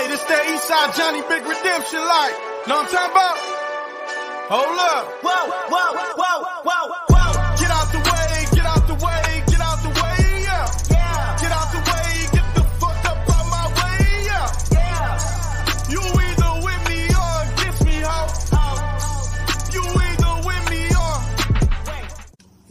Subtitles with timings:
[0.00, 2.34] Hey, this that Eastside Johnny Big Redemption like.
[2.66, 3.36] Know what I'm talking about?
[4.48, 5.04] Hold up.
[5.22, 7.30] Whoa, whoa, whoa, whoa, whoa.
[7.58, 10.66] Get out the way, get out the way, get out the way, yeah.
[10.90, 11.36] Yeah.
[11.40, 14.46] Get out the way, get the fuck up out my way, yeah.
[14.70, 15.18] Yeah.
[15.90, 18.18] You either with me or against me, ho.
[19.72, 21.14] You either with me or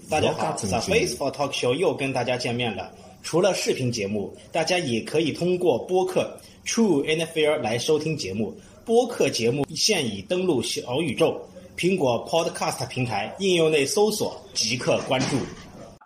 [0.09, 2.91] 大家好，The Face for Talk Show 又跟大家见面了。
[3.22, 8.59] 除了视频节目，大家也可以通过播客 True NFL 来收听节目。
[8.84, 15.37] 播客节目现已登录小宇宙、苹果 Podcast 平台应用内搜索即可关注。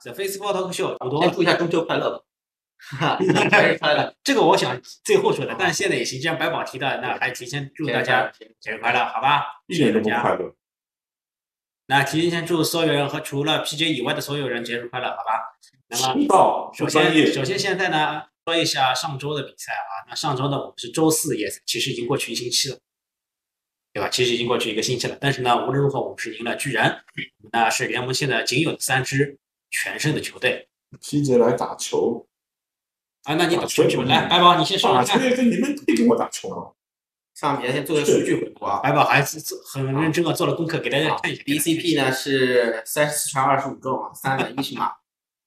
[0.03, 2.25] The Facebook Talk Show 我多先祝一下中秋快乐吧！
[2.77, 3.33] 哈哈，生
[3.67, 4.15] 日快乐！
[4.23, 6.21] 这个我想最后说的，但是现在也行。
[6.21, 9.45] 既然白宝提的，那还提前祝大家节日快乐，好吧？
[9.67, 10.55] 一年都不快乐。
[11.87, 15.57] 那提前祝所有人和除了 PJ 以外的所有人节日快乐，好吧？
[15.89, 20.05] 那么首先，首先现在呢，说一下上周的比赛啊。
[20.09, 22.79] 那上周呢，我们是周四也其实已经过去一星期了，
[23.93, 24.09] 对吧？
[24.09, 25.17] 其实已经过去一个星期了。
[25.21, 27.03] 但是呢，无论如何，我们是赢了巨人，
[27.53, 29.39] 那是联盟现在仅有的三支
[29.71, 30.69] 全胜的球队
[31.01, 32.27] PJ 来打球，
[33.25, 33.35] 啊。
[33.35, 35.05] 那你打打球球去吧，来，白宝，你先说打。
[35.05, 36.73] 球也跟你们可以给我打球啊！
[37.35, 38.79] 上比赛先做个数据回顾啊。
[38.79, 41.43] 白宝还是做很认真的做了功课，给大家看一下。
[41.43, 44.93] BCP 呢是三十四传二十五中啊，三百一十码，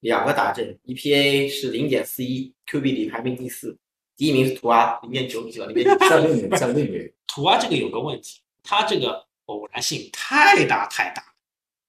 [0.07, 3.77] 两个打阵，EPA 是零点四一，QB 里排名第四，
[4.15, 6.09] 第一名是图阿零点九九，零点九。
[6.09, 11.21] 在那边，在那边，图阿，这个有个问题，它这个偶然性太大太大。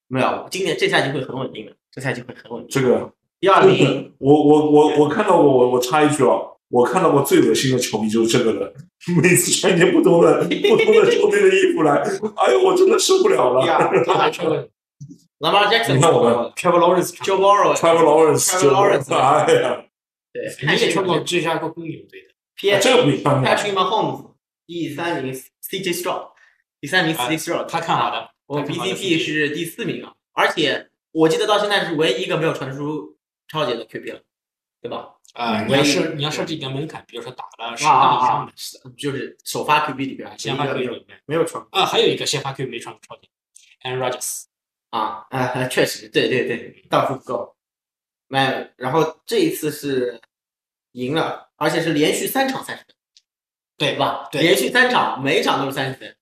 [0.07, 2.69] 没有，今年这赛季会很稳定的，这赛季会很稳定。
[2.69, 3.09] 这个
[3.39, 6.35] 第二名，我我我我看到过，我我插一句啊，
[6.67, 8.73] 我看到过最恶心的球迷就是这个人，
[9.21, 11.95] 每次穿一件不同的不同的球队的衣服来，
[12.35, 13.61] 哎呦，我真的受不了了。
[13.63, 14.67] 第二，他还穿个
[15.39, 19.85] Lamar Jackson，你看我们 Trevor Lawrence，Joe Burrow，Trevor Lawrence，Trevor Lawrence 哎呀，
[20.33, 22.35] 对，你也穿过芝加哥公牛队的。
[22.55, 24.33] P 这个不一样 Patrick Mahomes，
[24.67, 26.31] 第三名 CJ Stroud，
[26.81, 33.17] 第三名 CJ Stroud，他看好的，我他看好的 BCP 是第四名啊，而且我记得到现在是唯一一个没有传出
[33.47, 34.19] 超级的 QB 了，
[34.81, 35.15] 对吧？
[35.35, 41.17] 啊，你要设你要设置一个门槛，比如说打了十啊个以啊上的，是，就是首发 QB 里边先发 Q 唯一一个里面。
[41.27, 43.29] 没有传啊，还有一个先发 Q 没传过超级
[43.83, 44.48] ，Aaron Rodgers。
[44.89, 47.55] 啊啊，确实，对对对，道数不够。
[48.27, 50.19] 没，然后这一次是
[50.91, 52.95] 赢了，而且是连续三场三十分，
[53.77, 54.27] 对吧？
[54.31, 56.15] 对连续三场，每一场都是三十分。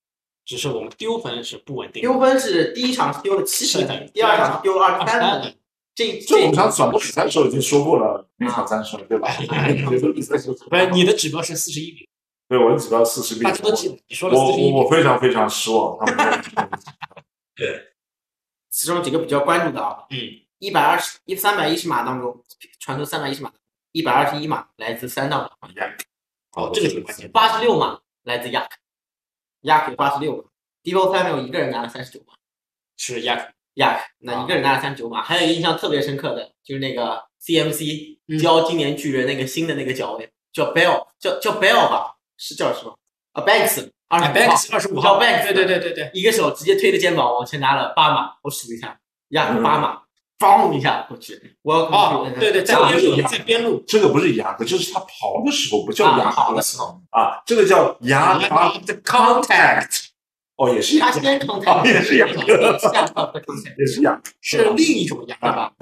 [0.45, 2.01] 只是我们丢分是不稳定。
[2.01, 5.53] 丢分是第一场是丢了七十分，第二场是丢了二十三分。
[5.93, 9.27] 这这我们这上转播比赛的时候已经说过了，每场三十分，对吧？
[9.37, 9.73] 比赛
[10.69, 12.07] 不是你的指标是四十一名，
[12.47, 14.71] 对我的指标四十比大家都记得，你说了我四十一。
[14.71, 16.31] 我我非常非常失望，他们没有
[18.77, 20.19] 其中几个比较关注的啊，嗯，
[20.59, 22.43] 一百二十一三百一十码当中，
[22.79, 23.51] 传出三百一十码，
[23.91, 25.51] 一百二十一码来自三档
[26.51, 27.31] 哦，这个挺关键的。
[27.31, 30.43] 八十六码来自 Yak，Yak 八十六码
[30.83, 32.35] d e v o Samuel 一个人拿了三十九码
[32.97, 38.37] 是亚克，，Yak 那一个人拿了三十九码，还有印象特别深刻的就是那个 CMC 嗯。
[38.37, 42.95] 教今年巨人那个新的那个脚位叫 Bell，叫叫 Bell 吧，是叫什么？
[43.31, 44.55] 啊 Banks 二十哎五号。
[44.71, 45.19] 二十五号。
[45.19, 49.61] 叫 Banks，对对对对对，一个手直接推着肩膀往前拿了八码，我数一下嗯。
[49.61, 50.01] 八码，
[50.39, 57.01] 嘣一下过去，我哦，对对，在这个边路，在边路，这个不是雅克，就是他跑的时候不叫啊雅克跑的时候。
[57.09, 60.05] 啊，这个叫牙达的 contact
[60.55, 62.33] 哦，也是雅克，他先 contact，哦也是雅克
[62.77, 65.73] 下 contact 也是雅克，是另一种亚克吧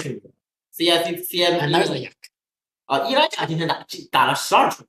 [0.72, 4.86] ？C S C M 很 nice 的亚克，啊，伊拉卡今天打打了十二场，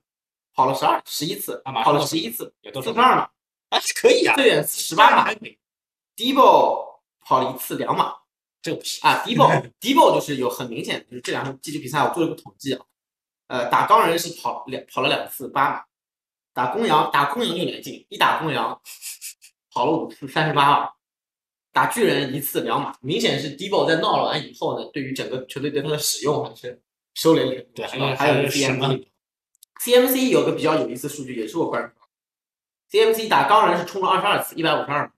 [0.57, 2.89] 跑了十二十一次，跑了到十一次，四十？
[2.89, 3.23] 二码，
[3.69, 5.59] 啊，可以啊，最远十八码还可以
[6.17, 8.15] ，，Debo 跑了一次两码
[8.63, 9.09] 这个不行。
[9.09, 12.85] 啊，Debo Debo 就是有很明显，就是这两场季后比赛我做了个统计啊，
[13.49, 15.85] 呃，打钢人是跑两跑了两次八码，
[16.55, 18.81] 打公羊打公羊就来劲，一打公羊
[19.71, 20.91] 跑了五次三十八码。
[21.73, 26.83] 打巨人一次两码，明显是 Debo 在闹完以后呢，对于整个球队对他的使用还是
[27.13, 27.67] 收敛了很多。
[27.75, 28.99] 对，还有还有一个什么
[29.81, 30.31] CMC。
[30.31, 31.95] 有个比较有意思的数据，也是我关注的。
[32.91, 35.13] CMC 打钢人是冲了二十二次，一百五十二码；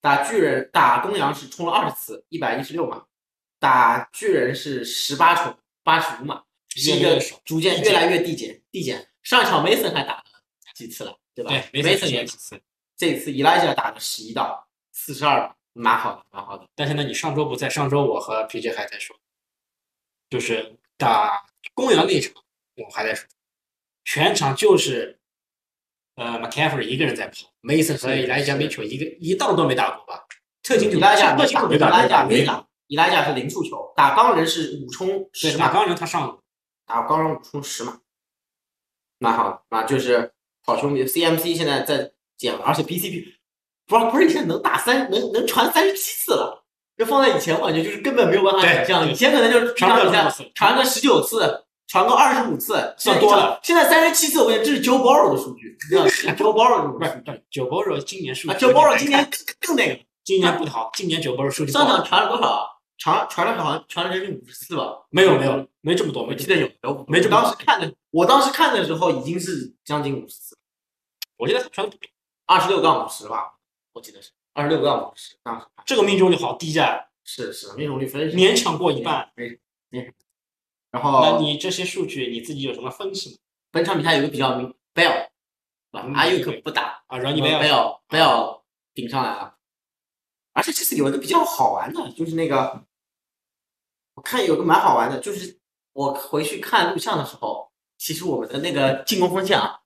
[0.00, 3.06] 打巨人打公羊是冲了二十次，一百一十六码；
[3.58, 9.08] 打巨人是十八冲，八十五码，是一个逐渐越来越递减，递减。
[9.22, 10.24] 上一场 Mason 还打了
[10.74, 11.50] 几次了，对吧？
[11.50, 12.60] 对，，Mason 也也几次。
[12.96, 16.68] 这一次 Elijah 打了十一道，四十二码，蛮好的，蛮好的。
[16.74, 19.16] 但是呢，你上周不在，上周我和 PJ 还在说，
[20.28, 22.34] 就是打公羊那场，
[22.76, 23.26] 我还在说，
[24.04, 25.18] 全场就是
[26.16, 30.24] 呃 McCaffrey 一个人在跑，Mason 和是 Elijah 是 Mitchell 一个一档都没打过吧？
[30.62, 36.38] 特勤组伊拉加没打，伊特勤组没打拉加，没打，伊拉加是零触球，打钢人是五冲，十码，打钢人他上了，
[36.86, 37.98] 打钢人五冲十码，
[39.18, 40.32] 蛮好的啊，就是
[40.64, 43.34] 好兄弟 CMC 现在在减了，而且 BCP
[43.88, 46.64] Brock Purdy 现在能打三能能传三十七次了，
[46.96, 53.60] 这放在以前我感觉就是根本没有办法想象，对以前可能就是传不了场比赛传个十九次，传个二十五次，算多了。
[53.62, 62.68] 现在三十七次，我跟你讲，这是 Joe Burrow 的数据， Joe Burrow 的数据不是不是，九波罗今年数啊据，Joe Burrow 今年更更那个，今年不好，今年九波罗数据上场传了多少啊？
[62.98, 64.84] 传传了好像传了将近五十次吧？
[65.10, 70.56] 没有没有没这么多，我记得有有，没这么我当时看的，我当时看的时候已经是将近五十次，
[71.36, 71.96] 我觉得他传的
[72.46, 73.54] 二十六杠五十吧，
[73.92, 79.28] 我记得是二十六杠五十，当时这个命中率好低啊，是是命中率非常勉强过一半。
[79.34, 79.58] 没
[79.88, 80.12] 没
[80.92, 83.36] 然那你这些数据你自己有什么分析吗？
[83.72, 85.28] 本场比赛有个比较明 Bell，
[85.90, 88.60] 吧嗯阿尤克不打，啊，然后 Bell Bell
[88.92, 89.56] 顶上来了，
[90.52, 92.84] 而且这次有一个比较好玩的，就是那个
[94.14, 95.58] 我看有个蛮好玩的，就是
[95.94, 99.80] 我回去看录像的时候，其实我们的那个进攻锋线啊，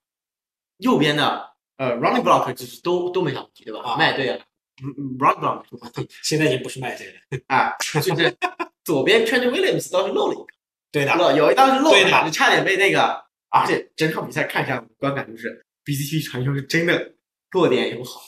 [0.79, 3.93] 右边的呃 running block 就是都都没啥问题，对吧？
[3.93, 4.45] 啊麦队啊，
[4.83, 8.37] 嗯嗯 running block 现在已经不是麦队了，啊，就是
[8.83, 10.56] 左边 Trent Williams 倒是漏了一个。
[10.97, 17.13] 对的，漏有一当时漏对的的，就差点被那个，而且整场比赛看下来，观感就是 BCP 传球是真的
[17.51, 18.21] 落点也不好，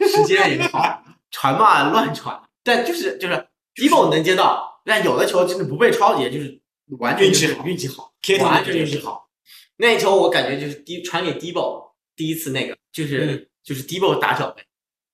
[0.00, 6.60] 时间也不好，传嘛乱传，但就是就是 Debo 能接到，但有的球真的不被超截，就是
[6.98, 9.28] 完全运气好运气好完全运气好。
[9.76, 13.46] 那一球我感觉就是 D 传给 Debo 第一次那个就是、嗯。
[13.66, 14.62] 就是 Debo 打脚位，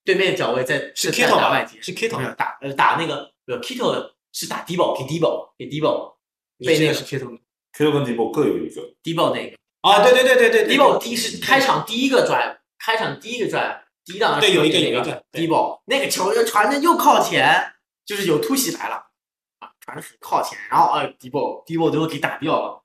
[0.05, 6.12] 对面脚位在是吧打外接，是有打呃打那个呃 Kittle 是打 Debo 给 Debo 给 Debo 你这个
[6.65, 7.31] 被那个是 K 头
[7.73, 9.57] Q 跟迪波各有一个，Debo 那个。
[9.81, 15.47] 啊，对对对对对对 Debo 第一是开场第一个 drive，开场第一个 drive，第一档对有一个那有一个对。
[15.47, 17.73] Debo 那个球又传的又靠前，
[18.05, 18.97] 就是有突袭来了
[19.59, 22.83] 啊，传的很靠前，然后呃 Debo Debo 最后给打掉了。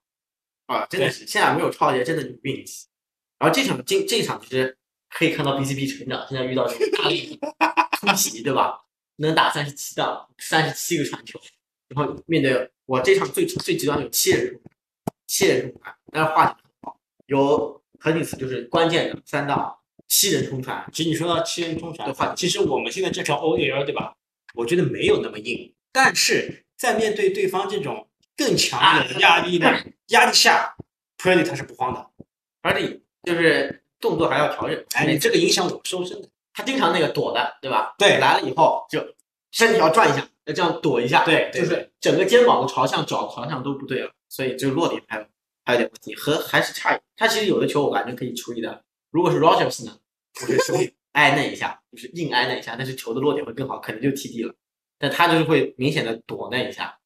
[0.68, 2.88] 啊，真的是现在没有超节真的有运气。
[3.40, 4.78] 然后这场这这场其实
[5.10, 7.40] 可以看到 BCP 成长，现在遇到这种大力
[8.02, 8.82] 突袭，对吧？
[9.18, 11.40] 能打三十七档，三十七个传球，
[11.90, 14.62] 然后面对我这场最最极端有七人冲，
[15.26, 19.76] 七人冲传，但是化解很好，有很几次就是关键的三档
[20.08, 24.16] 七人冲传，其实你说到七人冲传的话，其实我们现在这条 OL 对吧？
[24.56, 30.76] 我觉得没有那么硬，但是在面对对方这种更强的压力的压力下
[31.18, 32.10] p r e d y 他是不慌的。
[32.62, 34.86] 而且就是动作还要调整。
[34.94, 36.28] 哎，你这个影响我收身的。
[36.54, 37.94] 他经常那个躲的，对吧？
[38.00, 39.00] 对来了以后就
[39.52, 45.26] 身体要转一下，要这样躲一下，对对对是整个肩膀的朝向、脚朝向都不对了，所以这个落点还有
[45.66, 47.04] 还有点问题，和还是差一点。
[47.16, 50.00] 他其实有的球我感觉可以处理的，如果是 Rogers 呢，
[50.42, 54.56] 我就会挨那一下，就是硬挨那一下，但是球的落点会更好，可能就 TD 了。
[54.98, 56.98] 但他就是会明显的躲那一下，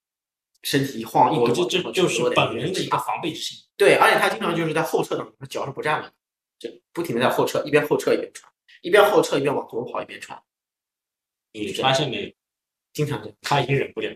[0.62, 3.58] 身体一晃一躲，我这这然后就是本人的一个防备之心。
[3.76, 6.14] 对，而且他经常就是在后撤当中，他脚是不站稳的，
[6.60, 8.52] 就不停的在后撤，一边后撤一边传，
[8.82, 10.40] 一边后撤一边往左跑一边传，
[11.54, 12.41] 你发现没有？
[12.94, 14.16] 经常这样，他已经忍不了，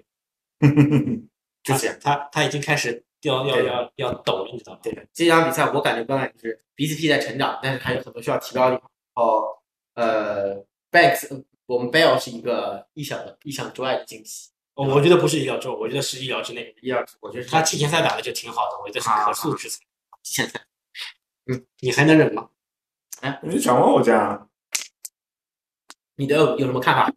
[1.64, 1.98] 他就这样。
[2.02, 4.80] 他他已经开始要要对要要抖了，你知道吗？
[4.84, 8.92] 对的，这场比赛我感觉观感就是 BCP 在成长，但是还有很多需要提高的地方。
[9.16, 9.58] 哦
[9.96, 10.58] 呃
[10.92, 16.76] ，Banks 呃我们 Bell 是一个意想的意想之外的惊喜，哦我觉得不是意料之外，我觉得是意料之内。
[16.82, 19.80] 一二，我觉得他季前赛打的就挺好的，我觉得是可塑之才。
[20.22, 20.62] 现在
[21.80, 22.50] 你还能忍吗？
[23.22, 24.50] 哎你想问我讲，
[26.18, 27.12] 你的有有什么看法？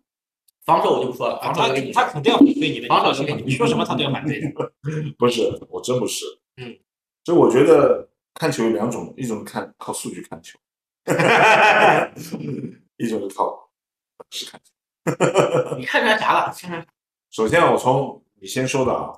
[0.69, 3.27] 防守我就不说了，防守我跟你他肯定要反对你的，防守你说什么？
[3.27, 4.53] 就给你你说什么他都要反对的。
[5.17, 6.27] 不是，我真不是。
[6.59, 6.79] 嗯，
[7.25, 10.59] 就我觉得看球有两种，一种看靠数据看球，
[12.99, 13.71] 一种是靠
[14.19, 14.71] 本事看球。
[15.79, 16.53] 你看出来啥了？
[16.55, 16.87] 看出来
[17.31, 19.11] 首先啊，我从你先说的啊，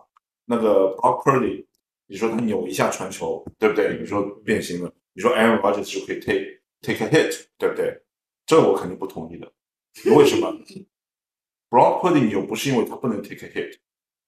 [0.45, 1.66] 那个 Brock Purdy，
[2.07, 3.99] 你说他扭一下传球，对不对？
[3.99, 8.00] 你说变形了，你说 Aaron Rodgers 就可以 take take a hit，对不对？
[8.47, 9.50] 这我肯定不同意的。
[10.16, 10.52] 为什么
[11.70, 13.78] ？Brock Purdy 扭不是因为他不能 take a hit，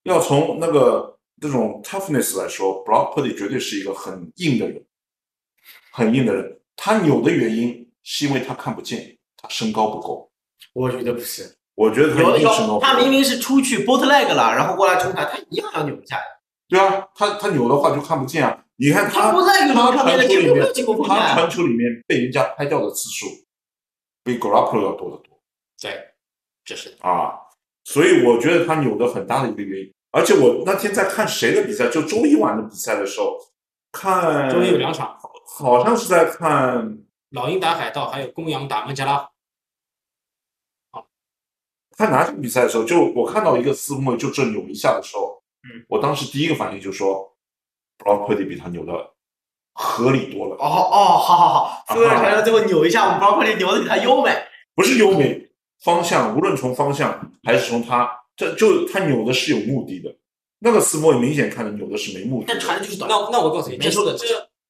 [0.04, 4.84] 要从那个这种 toughness 来说，Brock Purdy 绝对是一个很硬的人，
[5.90, 6.60] 很硬的人。
[6.76, 10.30] 他扭的原因是因为他看不见，他身高不够。
[10.72, 11.56] 我觉得不是。
[11.74, 12.86] 我觉得他有的一定身高不够。
[12.86, 16.22] 他明明是出去 boot leg 了，然后过来冲传，他一样要扭一下来。
[16.68, 18.64] 对啊，他他扭的话就看不见啊。
[18.76, 20.72] 你看他他 boot leg 他传球里面
[21.06, 21.34] 他。
[21.34, 23.26] 传球里面被人家拍掉的次数
[24.24, 25.40] 比 Garoppolo 要多得多
[25.80, 26.11] 对，
[26.64, 27.32] 这是啊。
[27.84, 29.92] 所以我觉得他扭的很大的一个原因。
[30.12, 33.38] 而且我那天在看谁的比赛，就周一晚的比赛的时候，
[33.90, 35.18] 看周一有两场，
[35.58, 36.98] 好像是在看
[37.30, 39.28] 老鹰打海盗，还有公羊打孟加拉虎。
[41.96, 47.34] 看哪场比赛的时候，就我看到一个四分卫就这扭一下的时候，嗯，我当时第一个反应就说
[47.98, 48.92] ，Brock Purdy 比他扭的
[49.72, 50.56] 合理多了。
[50.56, 54.30] 哦哦，好好好，四分卫传球最后扭一下，我们 Broccoli 扭的比他优美。
[54.74, 55.50] 不是优美
[55.84, 60.14] 方向，无论从方向还是从他，这就他扭的是有目的的。
[60.58, 62.62] 那个四分卫明显看着扭的是没目的但的。
[62.62, 63.10] 传的就是短。
[63.10, 64.26] 那那我告诉你，这没错的这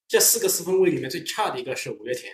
[0.09, 2.33] 这四个四分位里面最差的一个是五月天，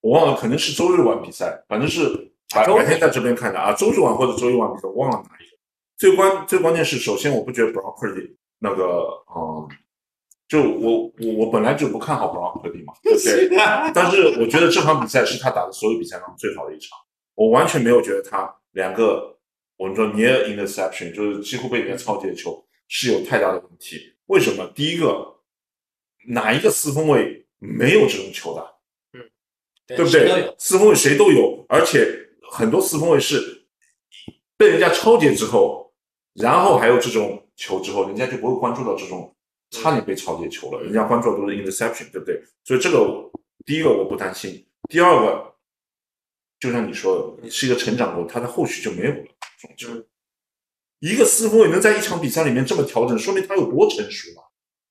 [0.00, 5.56] 我忘了，可能是周日晚比赛，反正是白白天在这边看的啊，周日晚或者周一晚比赛，我忘了哪一个。
[5.96, 9.68] 最关最关键是，首先我不觉得 Purdy 那个，嗯，
[10.46, 12.28] 就我我我本来就不看好
[12.62, 13.48] Purdy 嘛，对不对？
[13.92, 16.96] 但是我觉得这场比赛是他打的所有比赛当中最好的一场，
[17.38, 19.38] 我完全没有觉得他两个
[19.76, 24.12] 我们说 near interception 就是几乎被人家超截的球是有太大的问题。
[24.26, 24.66] 为什么？
[24.74, 25.36] 第一个，
[26.30, 28.74] 哪一个四分卫没有这种球的？
[29.12, 29.30] 嗯
[29.86, 30.52] 对不对？
[30.58, 32.12] 四分卫谁都有，而且
[32.50, 33.66] 很多四分卫是
[34.56, 35.94] 被人家超截之后，
[36.34, 39.32] 然后还有这种球之后，人家就不会关注到这种
[39.70, 42.42] 差点被超截球了，人家关注的都是 interception，对不对？
[42.64, 43.30] 所以这个
[43.64, 45.54] 第一个我不担心，第二个
[46.58, 49.24] 就像你说的，是一个成长过，他的后续就没有了
[49.58, 50.06] 这种球。
[51.00, 54.42] 一个四分卫能在一场比赛里面这么调整，说明他有多成熟嘛。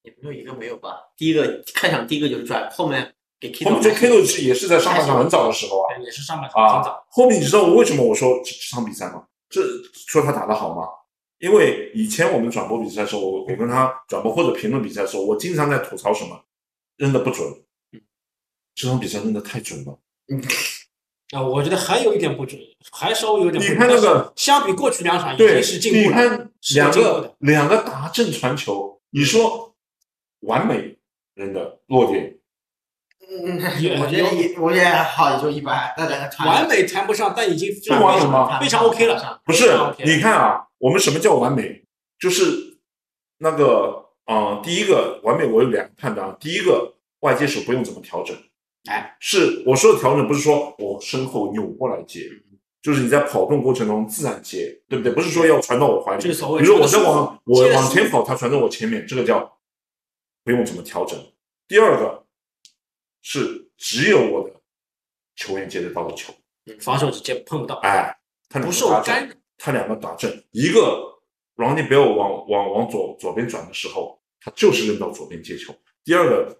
[0.04, 1.12] 也没有一个没有吧。
[1.18, 9.28] 第一个开场第一个就是转，后面给 K 后面这 K 豆是也是在上半场很早的时候啊，对也是上半场挺啊早，，后面你知道我为什么我说这这场比赛吗？
[9.50, 9.62] 这
[10.08, 10.88] 说他打得好吗？
[11.40, 16.42] 因为以前我们转播比赛的时候，我我跟他转播或者评论比赛的时候，我经常在吐槽什么
[16.96, 17.46] 扔的不准。
[18.74, 20.00] 这场比赛扔的太准了，
[21.32, 22.60] 啊，我觉得还有一点不准，
[22.92, 23.76] 还稍微有点不准。
[23.76, 29.76] 你看那个相比过去两场已对经是，进你步了，看两个两个达阵传球，你说
[30.42, 30.98] 完美
[31.36, 32.38] 人的落点，
[33.30, 35.94] 嗯，也我觉得也，我觉得好，也就一般。
[35.98, 39.42] 那两个传完美谈不上，但已经非不完美吗常非常 OK 了。
[39.44, 39.70] 不是？
[40.06, 41.84] 你看啊，我们什么叫完美？
[42.18, 42.80] 就是
[43.40, 46.38] 那个，呃，第一个完美，我有两个判断啊。
[46.40, 48.36] 第一个，外接手不用怎么调整，
[48.88, 52.30] 哎，是我说的调整，不是说我身后扭过来接，
[52.82, 55.14] 就是你在跑动过程中自然接，对不对？
[55.14, 56.22] 不是说要传到我怀里。
[56.22, 59.60] 这个所谓比如说我在往我往前跑，他传到我前面，这个叫
[60.44, 61.20] 不用怎么调整。
[61.68, 62.26] 第二个
[63.22, 64.56] 是只有我的
[65.36, 66.34] 球员接得到的球，
[66.80, 68.18] 防守直接碰不到，哎，
[68.50, 69.34] 他两不受干扰。
[69.58, 71.20] 他两个打正，一个
[71.56, 75.74] Ronnie Bell 往往往左左边转的时候，他就是扔到左边接球；
[76.06, 76.56] 第二个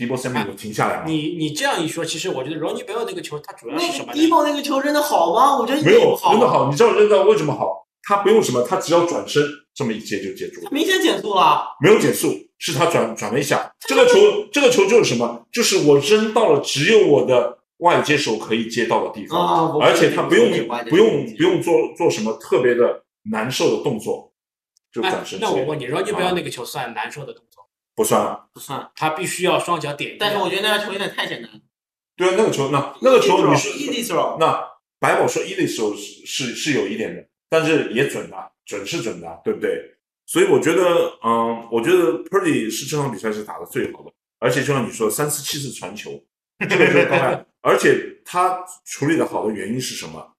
[0.00, 4.12] Debo Samuel 停下来了，你你这样一说，其实我觉得 Ronnie Bell 那个球，他主要是什么呢？
[4.12, 5.58] 个低爆那个球扔的好吗？
[5.58, 6.70] 我觉得没有扔的，好。
[6.70, 7.86] 你知道扔到为什么好？
[8.02, 11.76] 他不用什么，他只要转身这么一接就接住了，他明显减速了。
[11.82, 13.70] 没有减速，是他转转了一下。
[13.80, 14.14] 这个球，
[14.50, 15.44] 这个球就是什么？
[15.52, 19.38] 就是我扔到了只有我的外接手可以接到的地方。
[19.38, 20.50] 啊，而且他不用
[20.88, 24.32] 不用不用做做什么特别的难受的动作，
[24.90, 25.44] 就哎转身接。
[25.44, 27.66] 那我问你，Ronnie 啊 Bell 那个球算难受的动作？
[27.94, 28.46] 不算啊。
[28.52, 30.16] 不算，他必须要双脚点地。
[30.18, 31.50] 但是我觉得那个球有点太简单。
[32.16, 34.62] 对啊，那个球，那那个球你是 easy throw，那
[34.98, 39.96] 白宝说一的时候是是是有一点的，但是也准的，准是准的，对不对？
[40.26, 46.10] 所以我觉得，嗯，我觉得 Purdy 是这场比赛是打的最好的，而且就像你说的，三次七次传球，
[46.68, 50.36] 这个就是当然， 而且他处理的好的原因是什么？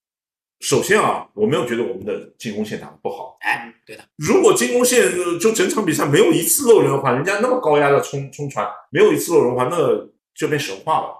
[0.61, 3.35] 首先啊，我没有觉得我们的进攻线打得不好。
[3.41, 9.77] 哎，对的，如果进攻线呃就整场比赛没有一次漏人的话，人家那么高压的冲冲传，没有一次漏人的话，那
[10.33, 11.13] 就变神话了，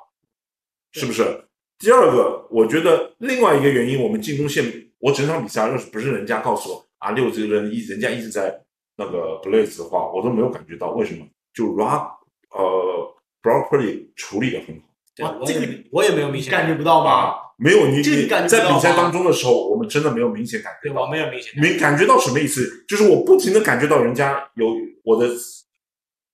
[0.93, 1.45] 是不是？
[1.79, 4.63] 第二个，我觉得另外一个原因，我们进攻线，
[4.99, 8.63] 我整场比赛要是不是人家告诉我啊，六这个人一人家一直在
[8.95, 11.25] 那个 blaze 的话，我都没有感觉到为什么。
[11.53, 12.11] 就 Rock
[12.51, 14.83] 呃 Purdy 处理的很好
[15.13, 17.33] 对我哇这个也我也没有明显感觉不到吗？
[17.61, 21.01] 啊，没有你这你你感觉在比赛当中的时候，我们真的没有明显感觉对到。
[21.01, 22.85] 我没有明显没感觉到什么意思？
[22.87, 25.29] 就是我不停的感觉到人家有我的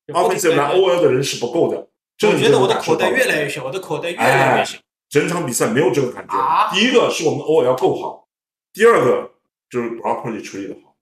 [0.07, 1.89] offensive 来 OL 的人是不够的。
[2.17, 4.77] 这个我你觉得我的口袋越来越小，我的口袋越来越小。
[5.09, 6.33] 整场比赛没有这个感觉。
[6.33, 8.27] 啊第一个是我们 OL 够好，
[8.73, 9.31] 第二个
[9.69, 10.95] 就是 Brock Purdy 处理的好，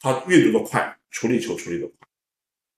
[0.00, 2.03] 他阅读的快，处理球处理的快。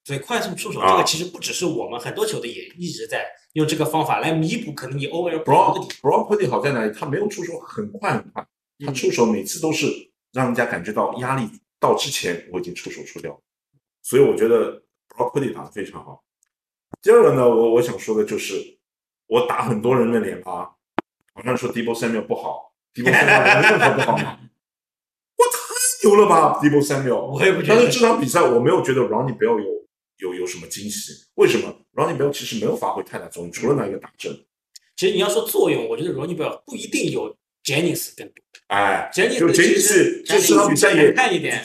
[0.07, 6.13] 所以快速出手啊这个其实不只是我们，很多球队也一直在用这个方法来弥补可能你 over 不足 Brock 的地方。
[6.13, 6.93] Brock Purdy 好在哪里？
[6.97, 8.47] 他没有出手很快很快，
[8.87, 9.89] 他出手每次都是
[10.33, 13.41] 让人家感觉到压力到之前我已经出手出掉了，
[14.01, 16.23] 所以我觉得 Brock Purdy 打的非常好。
[17.03, 18.79] 第二个呢，我我想说的就是，
[19.27, 20.71] 我打很多人的脸啊，
[21.35, 24.39] 好像说 Debo Samuel 不好，Debo Samuel 任何不好吗？
[25.37, 27.33] 我太牛了吧，Debo Samuel！
[27.33, 29.76] 我也不觉得但是这场比赛我没有觉得 Ronnie Bell 有
[30.19, 34.33] 有有什么惊喜，为什么？Ronnie Bell 其实没有发挥太大作用，除了那一个打针。
[34.97, 38.35] 其实你要说作用，我觉得 Ronnie Bell 不一定有 Jennings 更多。
[38.69, 41.63] 哎，杰尼就杰尼其实斯这这场比赛也看一点，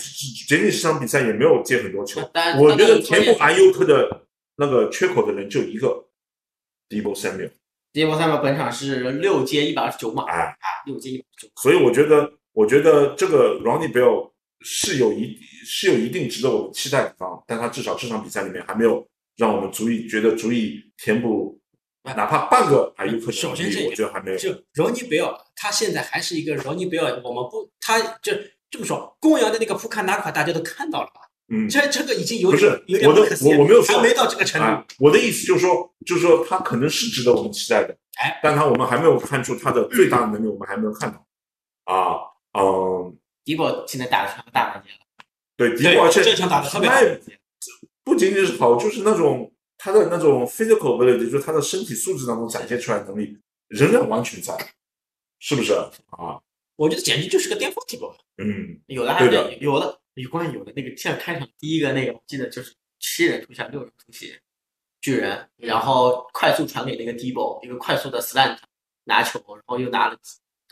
[0.48, 2.22] 杰尼斯这场比赛也没有接很多球。
[2.60, 4.28] 我觉得填补 i u 克的
[4.58, 6.08] 那个缺口的人就一个
[6.90, 7.52] Debo Samuel。
[7.94, 10.56] Debo Samuel 本场是六接一百二十九码，哎，啊，
[10.86, 11.62] 六接一百二十九码。
[11.62, 21.60] 所以我觉得，我觉得这个 Ronnie Bell 是有一是有一定值得我们期待的地方，但他至少这场比赛里面还没有让我们足以觉得足以填补
[22.04, 24.38] 哪怕半个艾尤克的首先这一点能我觉得还没有。
[24.38, 28.34] 就罗尼贝尔，他现在还是一个罗尼贝尔，我们不，他就
[28.70, 31.22] 这么说，公羊的那个扑克纳卡大家都看到了吧？
[31.54, 41.28] 嗯，这这个已经有不点有点是我的我我没有说还没到这个程啊度。，我的意思就是说，就是说他可能是值得我们期待的，哎，但他我们还没有看出他的最大的能力，我们还没有看到。
[41.84, 42.16] 啊，
[42.58, 45.01] 嗯，迪波现在打的是个大环节了，
[45.70, 46.96] 对，而且这场打的特别好
[48.04, 53.38] 不仅仅是好，就是那种他的那种 physical ability，就是他的身体素质当中展现出来的能力，
[53.68, 54.58] 仍然完全在，
[55.40, 56.42] 是不是啊？
[56.76, 58.12] 我觉得简直就是个巅峰体波。
[58.38, 64.34] 嗯，有的还对的是有的，有关于有的那个，现在开场第一个那个，我记得就是七人突下六人突袭
[65.00, 68.58] 巨人，然后快速传给那个 Debo 一个快速的 slant
[69.04, 70.18] 拿球，然后又拿了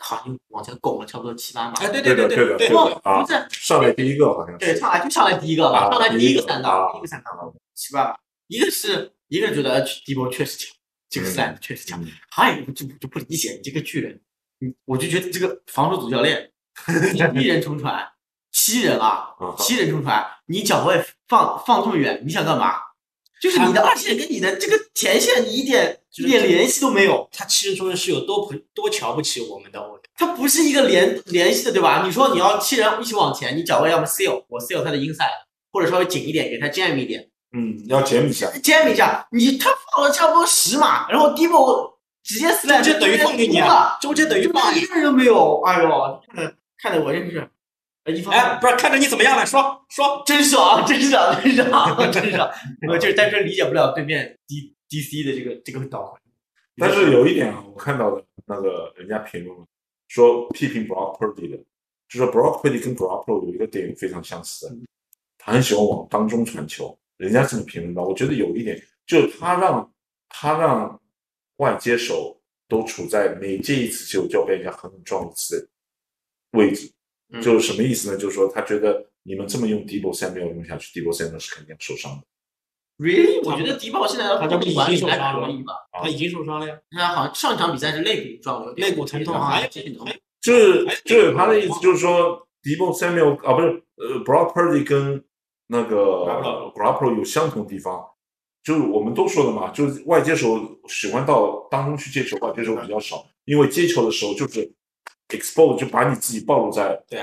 [0.00, 1.74] 好像往前拱了差不多七八码。
[1.80, 7.32] 哎，对对对对对的对啊不是，上来第一个好像对，上来就上来第一个吧，啊上来第一个三啊档，第一个三档
[7.74, 8.16] 七八码，
[8.48, 10.74] 一个是一个人觉得 Debo 确实强，
[11.08, 14.20] 这个嗯 slant 确实强，嗯还有一个就就不理解你这个巨人，
[14.58, 16.50] 你我就觉得这个防守主教练
[17.34, 18.08] 一人冲船，
[18.50, 22.74] 七人啊，啊七人冲船，你脚位放放这么远，你想干嘛？
[23.40, 30.00] 就是你的二线跟你的这个前线，你一点一点联系都没有，他其实中间是有多不多瞧不起我们的欧联。
[30.16, 32.02] 它不是一个联联系的，对吧？
[32.04, 35.28] 你说你要七人一起往前，你找个要么 seal，我 seal 他的 inside，
[35.72, 37.26] 或者稍微紧一点，给他 jam 一点
[37.56, 47.50] 嗯，要 jam 一下，，jam 一下，你他放了差不多十码，然后 Debo 直接 slam，中间等于放给你了啊，，中间等于放一个人都没有，哎呦，看着看着我真是，
[48.04, 49.46] 呃一方面哎，不是看着你怎么样了？
[49.46, 52.50] 说说，真爽，真爽，真爽，真爽！
[52.88, 56.20] 我就是单纯理解不了对面 D D C 的这个这个导回。
[56.76, 59.56] 但是有一点啊，我看到的那个人家评论
[60.08, 61.56] 说批评 Brock Purdy 的，
[62.08, 64.76] 就说 Brock Purdy 跟 Garoppolo 有一个点非常相似的，
[65.38, 66.98] 他很喜欢往当中传球。
[67.16, 69.94] 人家这么评论的，我觉得有一点，就是他让
[70.28, 71.00] 他让
[71.56, 76.90] 外接手都处在每接一次球就要被人家狠狠撞一次的位置，
[77.28, 78.16] 嗯就是什么意思呢？
[78.16, 82.26] 就是说他觉得你们这么用 Samuel 用下去 Samuel 是肯定要受伤的。
[83.00, 83.40] Really？
[83.48, 85.72] 我觉得迪豹现在的他这不管理还受伤了可以吧？
[86.02, 89.80] 他已经受伤了呀，他好像上场比赛是肋骨撞了，肋骨疼痛，好还这
[90.42, 95.24] 就是哎就是他的意思，就是说 Debo Samuel 啊，不是呃 Brock Purdy 跟
[95.68, 98.04] 那个 Garoppolo Garoppolo 有相同的地方，
[98.62, 104.70] 就是我们都说的嘛，就是外接手喜欢到当中去接球，外接手比较少，因为接球的时候就是
[105.28, 107.22] expose 就把你自己暴露在对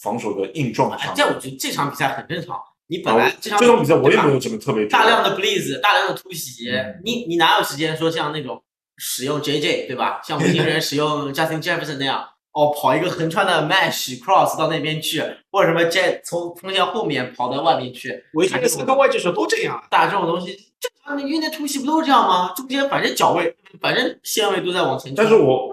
[0.00, 1.10] 防守的硬撞上。
[1.10, 2.56] 哎这样我觉得这场比赛很正常。
[2.88, 8.62] 你本啊来这场这场比赛我也没有什么特别大量的 blitz，大量的突袭嗯，你你哪有时间说像那种
[8.96, 10.20] 使用 JJ 对吧？
[10.24, 19.86] 像维京人使用 Justin Jefferson 那样，哦，跑一个横穿的 mesh cross 到那边去，或者什么 jet 从锋线后面跑到外面去，维京的四个外接手都这样啊。
[19.90, 22.52] 打这种东西，正常的运内突袭不都是这样吗？
[22.56, 25.72] 中间反正脚位，反正线位都在往前，但是我。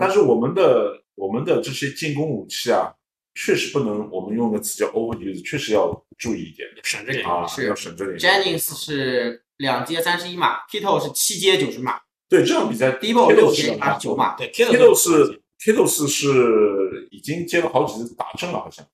[0.00, 2.92] 但是我们的我们的这些进攻武器啊，
[3.40, 7.24] 确实不能，我们用个词叫 overuse，确实要注意一点省着点。
[7.24, 8.18] 啊，是要省着点。
[8.18, 18.84] Jennings 是两阶三十一码，Kittle 是七阶九十码对这场比赛 Debo 六接八十九码，对，Kito 是 Kito 是是已经接了好几次打正了，好像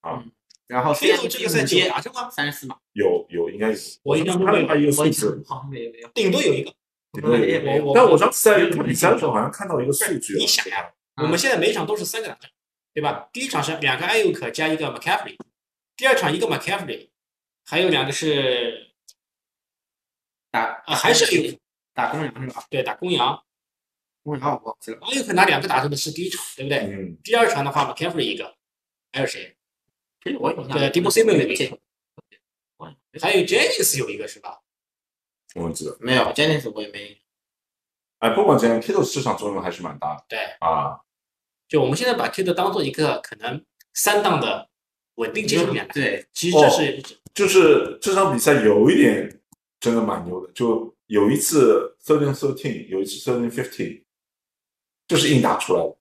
[0.00, 0.20] 啊
[0.66, 2.28] 然后 Kittle 这个赛季打正吗？
[2.28, 3.76] 三十四码，有有应该有。
[4.02, 6.72] 我印象中没有一个数字，好像没有没有，顶多有一个。
[7.94, 12.50] 但我上次在看比赛的时候，好像看到一个数据啊，你想呀，嗯我们现在每场都是三个打正，
[12.94, 13.30] 对吧？
[13.32, 15.36] 第一场是两个艾尤克加一个 McCaffrey，
[15.96, 17.08] 第二场一个 McCaffrey，
[17.64, 18.92] 还有两个是
[20.50, 21.58] 打啊还是有
[21.94, 22.66] 打公羊是吧？
[22.68, 23.42] 对打公羊，
[24.22, 26.78] 公羊我忘记了，艾尤克拿两个打正的是第一场，对不对？
[26.80, 28.56] 嗯，第二场的话 McCaffrey 一个，
[29.12, 29.56] 还有谁？
[30.22, 30.90] 其实我有印象对
[31.56, 31.80] 这个，
[33.20, 34.60] 还有 Jennings 有一个是吧？
[35.54, 35.96] 我记得。
[36.00, 37.22] 没有 Jennings 我也没，
[38.18, 41.00] 哎，不管怎样 k i d o 市场作用还是蛮大的对，啊。
[41.72, 44.68] 就我们现在把 Kid 当做一个可能三档的
[45.14, 49.40] 稳定接球点来，对，其实这是就是这场比赛有一点
[49.80, 54.02] 真的蛮牛的，就有一次 thirteen thirteen，有一次 thirteen fifteen，
[55.08, 55.96] 就是硬打出来的，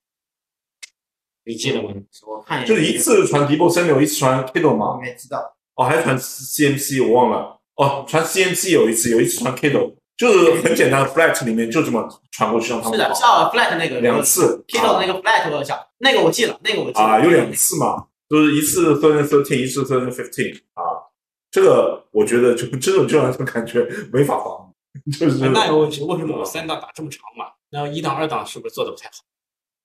[1.46, 1.94] 你记得吗？
[2.28, 15.50] 我看就是一次传 Debo Samuel，一次传 Kittle 我嘛，没知道，哦，还传 CMC，我忘了，哦，传 CMC 有一次，有一次传 Kittle，就是很简单的 flat 里面就这么传过去让他们是的，们跑，像 flat 那个两次 Kittle 那个 flat
[15.50, 21.10] 我有想，那个我记了，那个我记了啊，有两次嘛，就是一次 thirteen thirteen，一次 thirteen fifteen 啊，
[21.50, 24.72] 这个我觉得就这种这种感觉没法防，
[25.20, 27.48] 就是那有问题，为什么我三档打这么长嘛？
[27.72, 29.24] 那一档二档是不是做的不太好，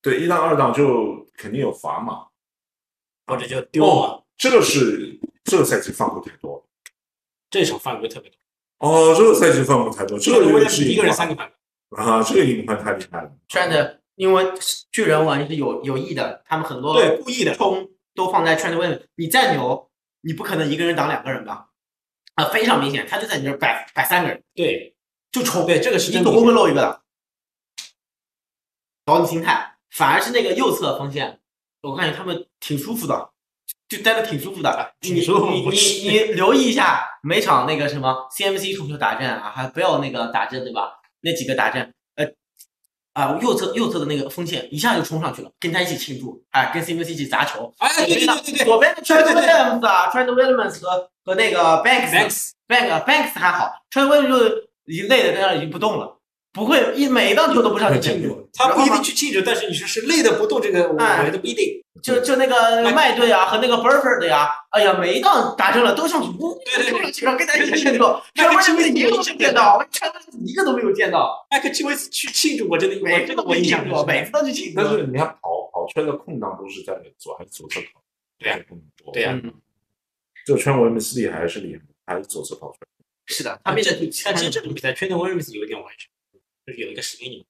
[0.02, 2.26] 对一档二档就肯定有罚嘛。
[3.28, 3.90] 或者就丢了？
[3.90, 6.62] 哦，这个是这个赛季犯规太多了。
[7.50, 8.38] 这场犯规特别多，
[8.78, 11.50] 哦，这个赛季犯规太多，这个我是一个人三个犯
[11.88, 13.30] 规啊，这个隐患太厉害了。
[13.48, 14.52] Trend，因为
[14.92, 21.68] 巨人玩是有有意的，他们很多对故意的冲都放在 Trend Williams，你再牛，你不可能一个人挡两个人吧？
[22.34, 24.94] 啊，非常明显，他就在你这儿摆摆三个人，对，
[25.32, 27.02] 就冲，对这个是你总会漏一个的，
[29.06, 29.72] 搞你心态。
[29.90, 31.40] 反而是那个右侧锋线，
[31.80, 33.30] 我感觉他们挺舒服的，
[33.88, 34.92] 就待的挺舒服的。
[35.02, 40.92] 你挺舒服你你你留意一下每场那个什么 CMC 冲球打阵啊，还不要那个打阵对吧？
[41.22, 42.26] 那几个打阵，呃
[43.14, 47.72] 啊右侧右侧的那个锋线一下就冲上去了，跟他一起庆祝，哎，跟 CMC 一起砸球。
[47.78, 56.18] 哎，对对对对对左边的 Trent Williams 啊，Trent Williams 和和那个 Banks，Max Bank Banks 还好，Trent Williams 就已经累的在那儿已经不动了，
[56.52, 58.48] 不会一每一档球都不上去庆祝。
[58.52, 61.64] 他不一定去庆祝，但是你说是累的不动，这个我哎觉得不一定。
[62.02, 68.04] 就就那个麦队啊和那个 Burford 呀，哎呀，每一档打正了都上去，呜，对对对冲上去跟他一起庆祝。
[68.34, 70.12] 麦克这我基维斯一个都没见到，我看
[70.44, 74.80] 一个都没有见到，麦克基维斯去庆祝，我真的我每次都这个我印象很深每次都去庆祝。
[74.80, 78.02] 但是你看跑跑圈的空档都是在左还是左侧跑？
[78.38, 78.64] 对呀呀，
[79.12, 79.54] 对呀嗯，
[80.44, 82.80] 这个圈维门斯利还是厉害，还是左侧跑圈。
[83.26, 86.08] 是的，他们这这但其实这种比赛 Trent Williams 有一点完全，
[86.66, 87.46] 就是有一个实给你们，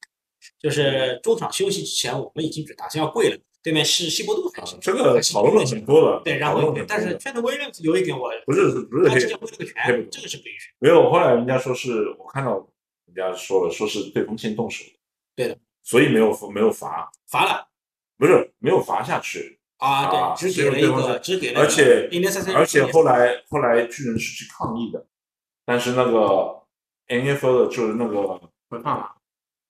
[0.59, 10.73] 就是中场休息之前，我们已经打算要跪了，对面是西伯杜还是啊这个讨论了很多了，对，然后但是 Trent Williams 有一点我不是不是黑他直接挥了个拳，不这个是不允许。
[10.79, 12.65] 没有，后来人家说是我看到
[13.07, 14.93] 人家说了，说是对方先动手的，
[15.35, 17.67] 对的，所以没有没有罚，罚了。
[18.19, 22.09] 不是没有罚下去，啊，啊对，只给了一个，只给了一个，而且
[22.55, 25.07] 而且后来后来巨人是去抗议的，
[25.67, 26.63] 但是那个
[27.09, 29.17] NFL 的就是那个回放了，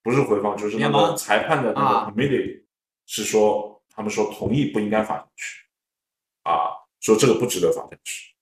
[0.04, 2.04] 不是回放，就是那联个盟裁判的那啊。
[2.04, 2.62] 个 committee
[3.06, 5.64] 是说他们说同意不应该罚进去，
[6.42, 6.68] 啊，
[7.00, 8.34] 说这个不值得罚进去，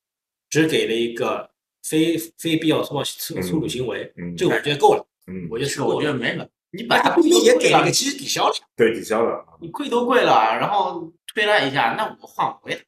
[0.51, 1.49] 只给了一个
[1.85, 6.03] 非非必要粗暴粗粗鲁行为，嗯这个我觉得够了，嗯，我觉得是这个我。
[6.03, 6.47] 觉得没什么。
[6.73, 8.55] 你本来他故意也给个，其实抵消了。
[8.75, 12.83] 对抵消了，你贵都贵了，然后推了一下，那我换我也打。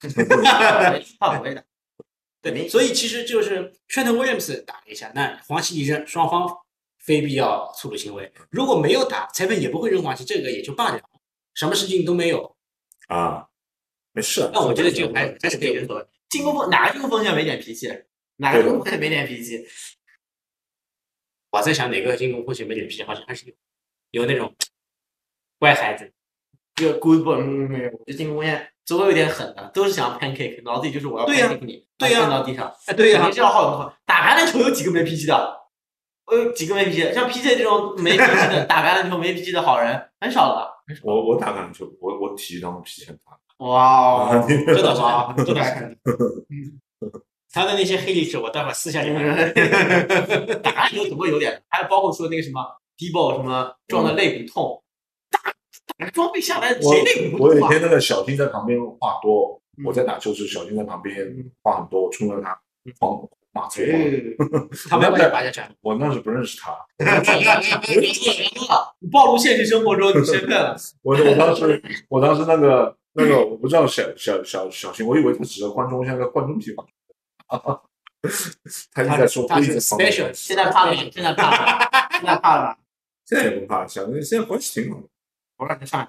[1.18, 1.62] 换我也打。
[2.42, 6.48] 对，所以其实就是 Trent Williams 打了一下，那黄旗一扔，双方
[6.98, 8.32] 非必要粗鲁行为。
[8.50, 11.00] 如果没有打，裁判也不会扔黄旗，这个也就罢了，
[11.54, 12.56] 什么事情都没有。
[13.08, 13.48] 啊，
[14.12, 16.06] 没事，那我觉得就还 还是可以无所谓。
[16.30, 17.88] 进攻锋哪个进攻锋线没点脾气？
[18.36, 19.66] 哪个进攻锋线没点脾气？
[21.50, 24.54] 我在想哪个进攻或许没点脾气，好像还是有有那种
[25.58, 26.10] 乖孩子。
[26.76, 32.74] 就 good boy，嗯，没有，我觉得进攻锋线总有一点狠的，都是想要 pancake，脑子里就是我要对呀 pancake 你，对呀按到地上。
[32.86, 35.60] 哎，对呀、肯定是要好的打橄榄球有几个没脾气的？
[36.26, 37.14] 我有几个没脾气的？
[37.14, 40.68] 像 PJ 这种没脾气的 打橄榄球没脾气的好人很少的。
[41.04, 43.38] 我我打橄榄球，我我体育当中脾气很大。
[43.64, 45.96] 哇哦，这倒是哇，这倒是。
[47.52, 49.24] 他的那些黑历史，我待会儿私下里面。
[50.62, 52.60] 打橄榄球总会有点，还有包括说那个什么
[52.96, 54.82] d 爆什么撞的肋骨痛，
[56.08, 57.68] 装备下来我谁肋骨不我有一？
[57.68, 61.16] 天那个小金在旁边话多，嗯我在打球时小金在旁边
[61.62, 62.58] 话很多，我冲着他
[62.98, 63.20] 狂
[63.52, 63.88] 骂粗话。
[63.88, 64.22] 哎
[64.88, 65.60] 他没有把你拔下去。
[65.80, 66.76] 我那时不认识他，
[69.00, 70.76] 你暴露现实生活中你身份了。
[71.02, 76.86] 我我当时我当时那个那个我不知道小小小小新，我以为他只是观众像个观众地方，
[78.92, 80.94] 他一直在说他是规则方面 special 现在怕了？
[80.94, 81.88] 现在怕了吗？
[82.12, 82.78] 现在怕了吧？
[83.26, 85.06] 现在也不怕，小金现在关系挺好的。
[85.60, 86.08] 我让他上来。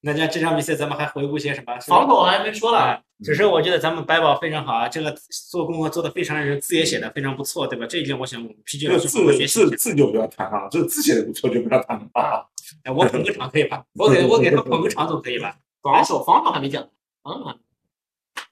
[0.00, 1.76] 那这这场比赛咱们还回顾些什么？
[1.80, 5.12] 防守还没说了，啊，只是我觉得咱们白宝非常好啊，这个
[5.50, 7.84] 做功课做的非常认真，字也写的非常不错，对吧？
[7.88, 9.46] 这一点我想我们好学字习。
[9.48, 12.46] 字字就不要谈了，这字写的不错就不要谈了啊。
[12.84, 13.84] 哎我捧个场可以吧？
[13.94, 15.58] 我给 我给他捧个场总可以吧？
[15.82, 16.88] 防守防守还没讲，
[17.22, 17.58] 防守还没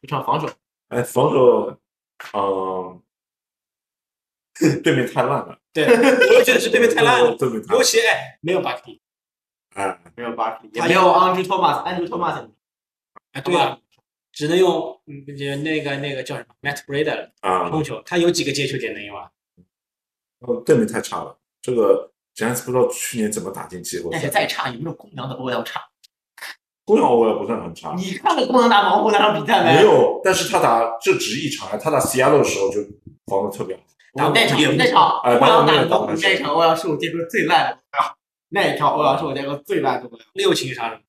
[0.02, 0.48] 这场防守
[0.88, 1.78] 哎，防守，
[2.32, 3.00] 嗯，
[4.82, 9.00] 对面太烂了，对，我也觉得是对面太烂了， 对尤其哎没有巴克利，
[9.74, 12.48] 啊，没有巴克利，没有 Andrew Thomas、Andrew Thomas，
[13.32, 13.76] 哎对啊，
[14.32, 15.24] 只能用嗯
[15.64, 19.28] 那个那个叫什么 Matt Breda 啊，冲球，他有几个接球点能用啊？
[20.40, 21.36] 呃对面太差了。
[21.60, 25.80] 这个 Giants 不知道去年怎么打进季后但是，再差也没有公羊的 OL 差。
[26.84, 32.80] 公羊我也不算很差，你看了公羊打猛虎那场比赛没有，但是他打这只一场啊，他打 Seattle 的时候就
[33.26, 33.82] 防的特别好。
[34.14, 37.78] 打那场那场哎欧阳打打东湖那场欧阳是我见过最烂的
[38.50, 40.08] 那一场欧阳是我见过最烂的。
[40.34, 41.00] 六情杀人，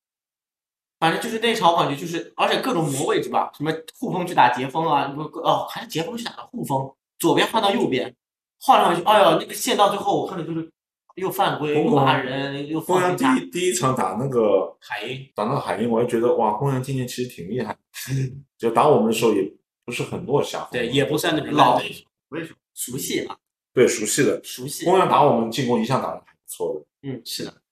[0.98, 8.12] 反正就是那场，我感觉就是，而且各种磨位置吧，什么护锋去打截锋啊，什么哦，还是截锋去打的护锋，左边换到右边，
[8.60, 10.68] 换上去，哎呦，那个线到最后我看着就是
[11.14, 17.76] 又犯规又骂人又公羊放假，第一第一场打那个海鹰打那个海鹰，我还觉得哇，公羊今年其实挺厉害，
[18.58, 19.42] 就打我们的时候也
[19.84, 22.04] 不是很落下，对，也不算那种老烂对手。
[22.30, 23.36] 为什么熟悉啊？
[23.72, 24.40] 对熟悉的。
[24.44, 27.62] 熟悉，公羊打我们进攻一向打的还不错的嗯，是的。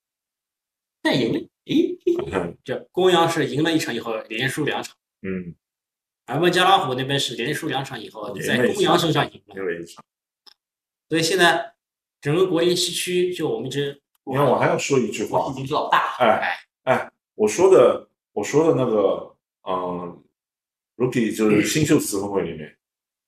[1.01, 1.95] 但赢了，诶，
[2.29, 5.53] 的，就公羊是赢了一场以后连输两场，嗯，
[6.25, 9.55] 而温加拉虎那边是连输两场以后，在公羊身上赢了。
[9.55, 10.03] 赢了一场。
[11.07, 11.75] 所以现在
[12.19, 19.35] 整个国联西区，就我们这你看，我还要说一句话我已，经是老大，哎哎，我说的我说的那个，
[19.67, 20.23] 嗯
[20.97, 22.75] ，rookie 就是新秀四分卫里面，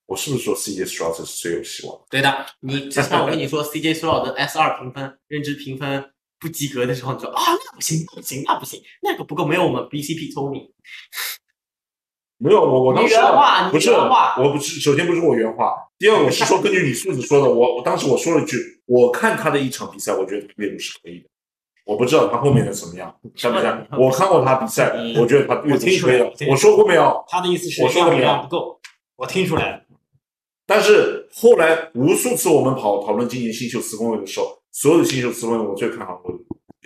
[0.07, 1.99] 我是不是说 CJ Stroud 是最有希望？
[2.09, 10.71] 对的，你之前我跟你说 CJ Stroud 的 S 二评分认知评分不及格的时候，你说啊那不行，那不行，那不行，那个不够，没有我们 BCP 聪明。
[12.39, 21.27] 没有，我我当时你原话不是，原话我不是，首先不是我原话，第二我是说根据你素质说的，我我当时我说了一句，我看他的一场比赛，我觉得阅读是可以的，
[21.83, 23.85] 我不知道他后面的怎么样，像不像？
[23.99, 27.25] 我看过他比赛，我觉得他阅读是可以的我说过没有？
[27.27, 28.79] 他的意思是我说的没有量不够，
[29.17, 29.81] 我听出来了。
[30.67, 36.31] 但是后来无数次我们跑讨论今年新秀四分卫的时候，所有的新秀四分卫我最看好，我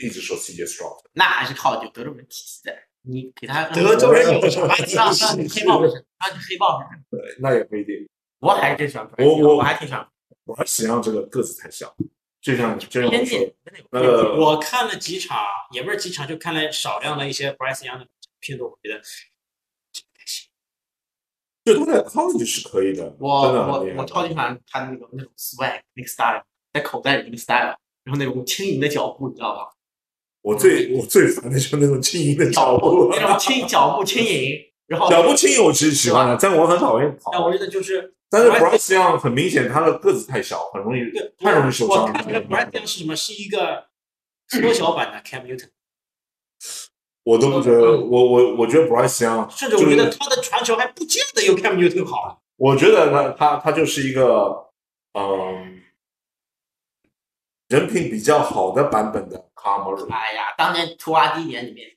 [0.01, 0.97] 一直说 CJ Stroud。
[1.13, 5.95] 那还是靠有德州人体系的，你给他德州人有啥体系让让你黑豹是谁？
[6.19, 7.01] 让你黑豹是谁？
[7.09, 8.07] 对，那也不一定。
[8.39, 10.07] 我还是更喜欢我我我还挺喜欢
[10.45, 11.91] 我还喜欢这个个子太小，
[12.39, 13.53] 就像就像偏见的，
[13.91, 18.07] 那个我看了几场，也不是几场，就看了少量的一些 Bryce Young 的
[18.39, 19.01] 片段，我觉得
[21.63, 26.41] 就都在 college 是可以的，我我我超级喜欢他那个那种 swag 那个 style，
[26.73, 29.69] 在口袋里那个 style，然后那种轻盈的脚步，你知道吧？
[30.41, 37.29] 我最我最烦的就是那种轻盈的脚步，那种轻脚步轻盈，然后脚步轻盈我其实喜欢的，但我很讨厌跑。
[37.31, 41.01] 但我觉得就是但是 Bryce Young 很明显他的个子太小，很容易
[41.37, 43.15] 太容易受伤我看出来 Bryce Young 是什么？
[43.15, 43.85] 是一个
[44.47, 45.69] 缩小版的 Cam Newton，
[47.23, 52.39] 我都不觉得，我我我觉得 Bryce Young 甚至我觉得他的传球还不见得有 Cam Newton 好。
[52.57, 54.67] 我觉得他他他就是一个
[55.13, 55.81] 嗯
[57.69, 60.07] 人品比较好的版本的卡尔莫瑞。
[60.09, 61.87] 哎呀，当年图阿第一年里面，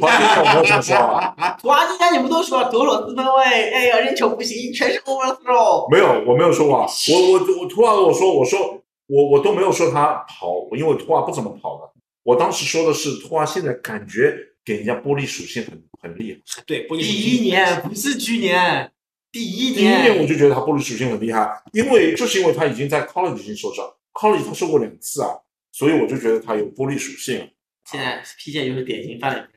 [0.00, 5.90] 我没有这么说啊， 图阿第一年你们都说左手四分位，哎呀扔球不行，全是 overthrow。
[5.90, 6.86] 没有，我没有说过啊。
[7.12, 11.92] 我我我图瓦我说我说我我都没有说他跑，因为图瓦不怎么跑的。
[12.26, 16.62] 我当时说的是图瓦现在感觉给人家玻璃属性很很厉害。
[16.66, 18.90] 对，玻璃第一年不是去年，
[19.30, 20.26] 第一年第一年我。
[20.26, 25.28] 就觉得他玻璃属性很厉害，因为就是因为他已经在 college 已经受伤，college 他受过两次啊，
[25.70, 27.48] 所以我就觉得他有玻璃属性。
[27.84, 29.48] 现在 P 线就是典型翻脸。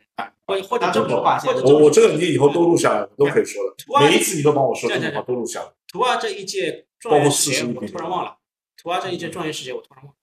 [0.46, 4.10] 或者或者这么说，他这么说或者这么说我我这个你以后都录下来，都可以说图瓦的。
[4.10, 5.68] 每一次你都帮我说这句话，都录下来。
[5.88, 8.38] 图二这一届状元时节，我突然忘了。
[8.76, 10.19] 图二这一届状元时节，我突然忘了。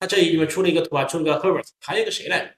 [0.00, 2.54] 他这里面出了一个图啊，出了个 Herbert，还有一个谁来着？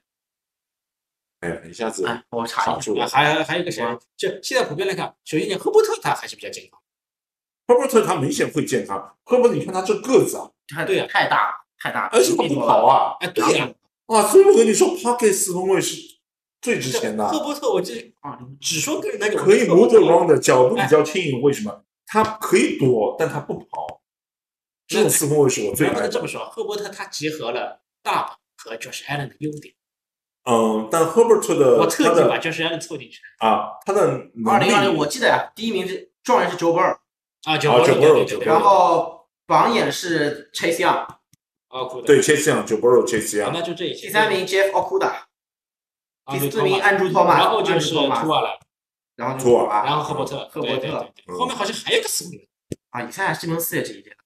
[1.41, 2.71] 哎呀，一下子哎，我查一下。
[2.71, 3.05] 啊，卡住了。
[3.05, 3.83] 还还有一个谁？
[4.15, 6.79] 就现在普遍来看，首先你赫伯特他还是比较健康。
[7.67, 12.09] 赫伯特他明显会健康，赫伯特你看他这个子啊，太对呀太大了，太大了。
[12.13, 13.69] 而且他不跑啊，哎，对呀、
[14.05, 15.97] 啊，所以我跟你说 p o c k e t 四分卫是
[16.61, 21.83] 最值钱的，赫伯特我这啊，只说个人来讲，可以伯特 around 的脚步比较轻盈，为什么？
[22.05, 24.01] 他可以躲，但他不跑。
[24.93, 26.27] 这种四分卫是我最爱的不能这么。
[26.27, 29.73] 说，赫伯特他结合了大本和 Josh Allen 的优点，
[30.43, 34.01] 嗯，但 Herbert 的我特他地把 Josh Allen 凑进去啊，他的
[34.45, 36.97] 二零二零力我记得呀，第一名是状元是 Joe Burrow，
[37.43, 41.05] 啊，Joe 对 Burrow，对 Joe 对，然后榜眼是 Chase Young，
[41.67, 44.07] 啊，对 Chase Young、Burrow、Chase 啊 Young，那就这一些。
[44.07, 45.27] 第三名 Jeff Okuda，啊，
[46.31, 48.59] 第四名安朱托马，然后就是托马图瓦了，
[49.15, 51.13] 然后托马，然后赫伯特，赫伯特。
[51.27, 52.49] 后面好像还有个四分卫，
[52.91, 54.17] 啊，以赛亚西蒙斯也这一届的，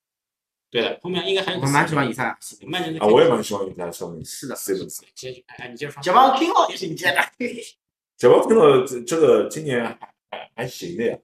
[0.69, 2.71] 对的，后面应该还有我蛮喜欢以赛亚西蒙斯。
[2.71, 4.99] 曼联的啊，我也蛮喜欢人家上面是的 Simmons。
[5.15, 6.03] 接着，哎，你接着说。
[6.03, 7.21] 小邦 King 也是你接的，
[8.19, 11.17] 小包听了这这个今年还还还行的呀，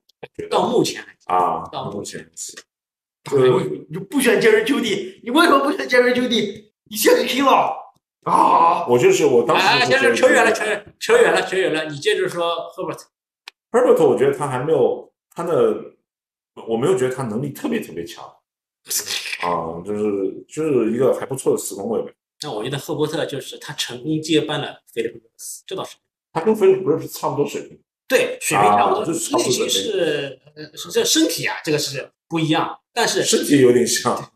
[0.50, 2.54] 到目前来啊，到目前是。
[3.32, 5.20] 为什么你就不选 Jerry Judy？
[5.24, 6.72] 你为什么不选 Jerry Judy？
[6.90, 7.76] 你选 King 了
[8.24, 8.86] 啊？
[8.88, 11.86] 我就是我当时哎，就先觉得是扯远了，扯远，扯远了，扯远了。
[11.86, 15.96] 你接着说 Herbert，Herbert，我觉得他还没有他的，
[16.68, 18.24] 我没有觉得他能力特别特别强
[19.44, 22.14] 啊，就是就是一个还不错的四分卫呗。
[22.42, 25.96] 那我觉得赫伯特就是他成功接班了菲利普罗斯，这倒是。
[26.34, 34.32] 他跟菲利普瑞是差不多水平，对，水平差不多，啊就是不多类型是呃是这身体啊，这个是不一样，但是身体有点像，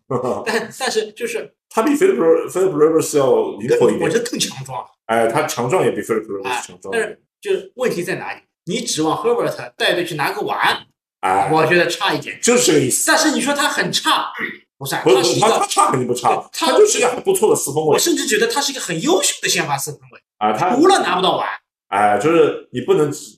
[0.45, 4.85] 但 但是就是他比 Philip Philip Rivers 要灵活一点我觉，得更强壮。
[5.07, 8.41] 哎，他强壮也比 Philip 哎 Rivers 强壮一但是，就是问题在哪里？
[8.65, 10.85] 你指望 Herbert 带队去拿个碗，
[11.21, 12.39] 哎，我觉得差一点。
[12.41, 13.05] 就是这个意思。
[13.07, 14.31] 但是你说他很差，
[14.77, 21.47] 不是啊，不是他，他差肯定不差，他他就是一个很不错的四分卫我甚至觉得他是一个很优秀的先发四分卫，啊，他除了拿不到碗，
[21.87, 23.37] 哎，就是你不能只，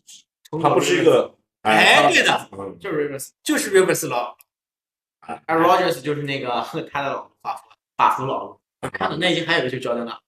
[0.61, 4.35] 他不是一个哎，对的，嗯，就是 Rivers，就是 Rivers 老，
[5.45, 7.63] 而 Rogers 就是那个 他的老法服
[7.95, 8.59] 法服老路。
[8.93, 10.19] 看到那一集还有一个就是 Jordan Love，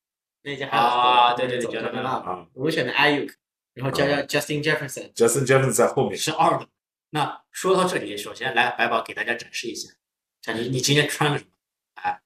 [0.43, 3.31] 那一集还有啊对对对 Jordan Jordan Love，啊我们选的 Ayuk，
[3.73, 6.67] 然后加加 Justin Jefferson，，Justin Jefferson 在后面，是二的。
[7.11, 9.89] 那说到这里，首先来白宝给大家展示一下，
[10.41, 11.49] 展示你今天穿了什么？
[12.01, 12.19] 哎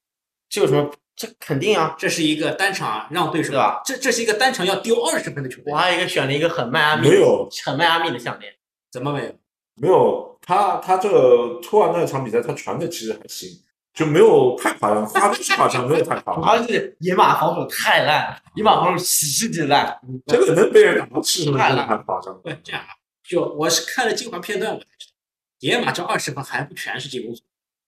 [0.49, 0.91] 这有什么？
[1.15, 1.95] 这肯定啊！
[1.97, 8.51] 这是一个单场让对手对吧这这是一个单场要丢二十分的球队我，还有一个选了一个很迈阿密，没有很迈阿密的项链，
[8.91, 9.36] 怎么没有？
[9.75, 13.49] 没有他他这个突然那场比赛他传的其实还行，
[13.93, 16.43] 就没有太夸张，夸张是夸张，没有太夸张。
[16.47, 19.97] 而且野马防守太烂，野马防守喜事之烂。
[20.28, 22.41] 这个能被人打到七十分真的太夸张了。
[22.43, 22.88] 不这样啊，
[23.23, 25.13] 就我是看了精华片段我才知道，
[25.60, 27.41] 野马这二十分还不全是进攻组，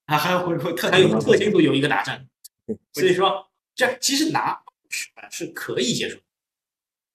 [0.08, 2.26] 还还有回扣特还有特勤组有一个打战，
[2.94, 6.18] 所以说这其实拿是是可以接受。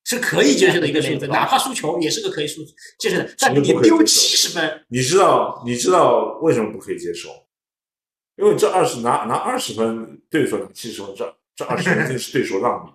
[0.05, 2.61] 是可以接受的一个数字，哪怕输球也是个可以输
[2.99, 3.35] 接受的。
[3.39, 7.29] 但你丢七十分，你知道你知道为什么不可以接受？
[8.35, 12.93] 因为这二十拿拿二十分，对手拿七十分，这这二十分一定是对手让你，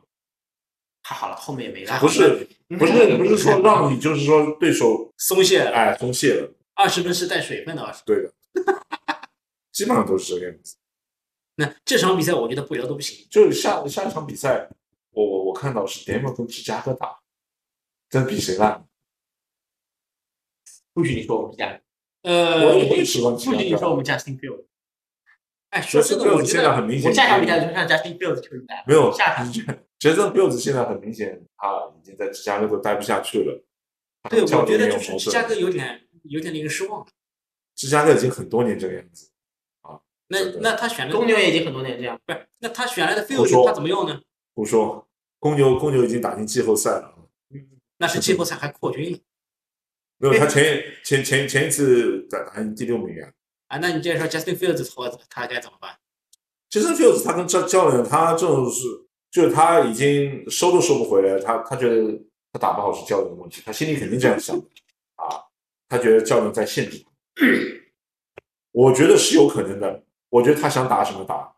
[1.01, 1.97] 太好了，后面也没让。
[1.97, 2.45] 不是
[2.77, 8.03] 不是不是说让你，就是说对手松懈了，哎松懈了，二十分是带水分的二十。
[8.05, 8.33] 对的，
[9.77, 10.75] 基本上都是这个样子。
[11.53, 13.27] 那这场比赛我觉得不聊都不行。
[13.29, 14.67] 就是下下一场比赛，
[15.11, 17.19] 我我我看到是联盟跟芝加哥打，
[18.09, 18.87] 这比谁烂？
[20.93, 21.79] 不许你说我们家，
[22.23, 23.39] 呃，我也喜欢不。
[23.39, 24.65] 许你说我们 Justin Field。
[25.69, 29.53] 哎，说真的，我觉现在得很明显，我下场比赛就像 Justin Field 球员来，没有下场。
[29.99, 33.63] 杰森·比尔兹现在很明显，他已经在芝加哥都待不下去了。
[34.27, 35.53] 对，我觉得就是芝加哥。
[35.53, 37.07] 有点有点令人失望。
[37.75, 39.29] 芝加哥已经很多年这个样子，
[40.29, 42.47] 那那他选的公牛也已经很多年这样，不是？
[42.59, 44.21] 那他选来的胡说 field 他怎么用呢？
[44.53, 45.07] 胡说，
[45.39, 47.13] 公牛公牛已经打进季后赛了。
[47.97, 49.19] 那是季后赛还扩军了
[50.17, 53.29] 没有，他前前前前一次打打进第六名啊。
[53.67, 53.77] 啊！
[53.79, 55.95] 那你接着说 Justin Fields 他他该怎么办？
[56.69, 58.83] 其实 fields 他跟教教练，他这种是
[59.31, 62.19] 就是他已经收都收不回来，他他觉得
[62.51, 64.65] 他打不好是教练的问题，他心里肯定这样想的
[65.15, 65.43] 啊，
[65.87, 67.11] 他觉得教练在限制他。
[68.71, 71.53] 我觉得是有可能的，我觉得他想打什么打，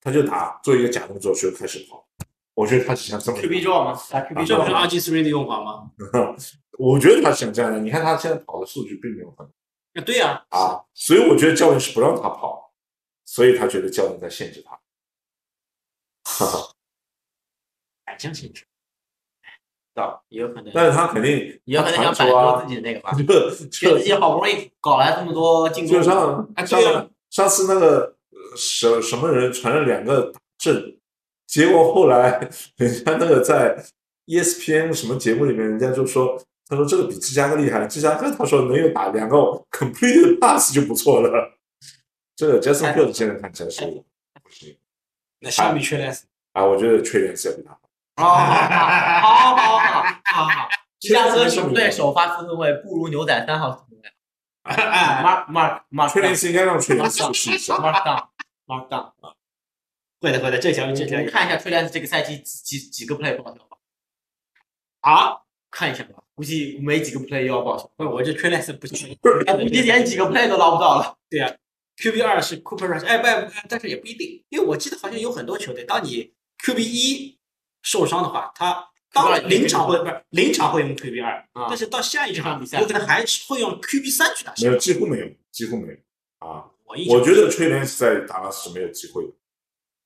[0.00, 2.06] 他就打，做一个假动作就开始跑。
[2.54, 3.98] 我觉得他是想这么 QB draw 吗？
[4.10, 5.90] 打 QB 这不是吗？RG three 的用法吗？
[6.78, 7.78] 我觉得他想这样的。
[7.80, 9.46] 你看他现在跑的数据并没有很
[9.94, 12.72] 啊，对呀，啊，所以我觉得教练是不让他跑，
[13.24, 14.78] 所以他觉得教练在限制他。
[16.24, 16.72] 哈哈，
[18.04, 18.64] 反向性质。
[19.94, 21.30] 到也有可能，但是他肯定
[21.64, 23.12] 也有可能他想摆脱自，己的那个吧。
[23.16, 23.22] 这
[23.68, 30.96] 觉得自己好不容易搞来这么多进攻，就上上对啊上次那个呃什什么人传了两个打正，
[31.46, 33.74] 结果后来人家那个在
[34.26, 39.36] E ESPN 什么节目里面，人家就说，他说这个比芝加哥厉害，芝加哥他说能有打两个
[39.72, 41.58] complete pass 就不错了。
[42.36, 44.76] 这个 Jason Fields 现在看起来是不行
[45.40, 47.78] 那相比缺莱斯，啊，我觉得缺点是要比他好。
[48.16, 50.68] 好好好好好好好，
[51.00, 53.86] 芝加哥球队首发四分卫不如牛仔三号
[54.64, 57.74] Mark Mark Mark 缺点是应该让缺点去试一下。
[57.76, 58.28] Mark down
[58.66, 59.12] Mark down。
[60.20, 61.18] 会的会的，这条这条。
[61.28, 63.76] 看一下 Trey Lance 这个赛季几几几个 play 报销吧，
[65.00, 71.18] 啊，看一下吧，估计没几个 play 又要报销，不是我这缺莱斯不行，估计连几个 play 都捞不到了。
[71.28, 71.52] 对呀
[71.96, 76.32] QB 二是 Cooper Rush，哎不，不但是也不一定，因为我记得好像有很多球队，当你
[76.64, 77.40] QB 一
[77.82, 85.94] 受伤的话，他当然临场会不是临场会用 QB 二，啊但是到下一场比赛有可能还是会用 QB 三去打没有，几乎没有，几乎没有
[86.38, 86.64] 啊！
[86.84, 89.30] 我我觉得吹联在达拉斯是没有机会的。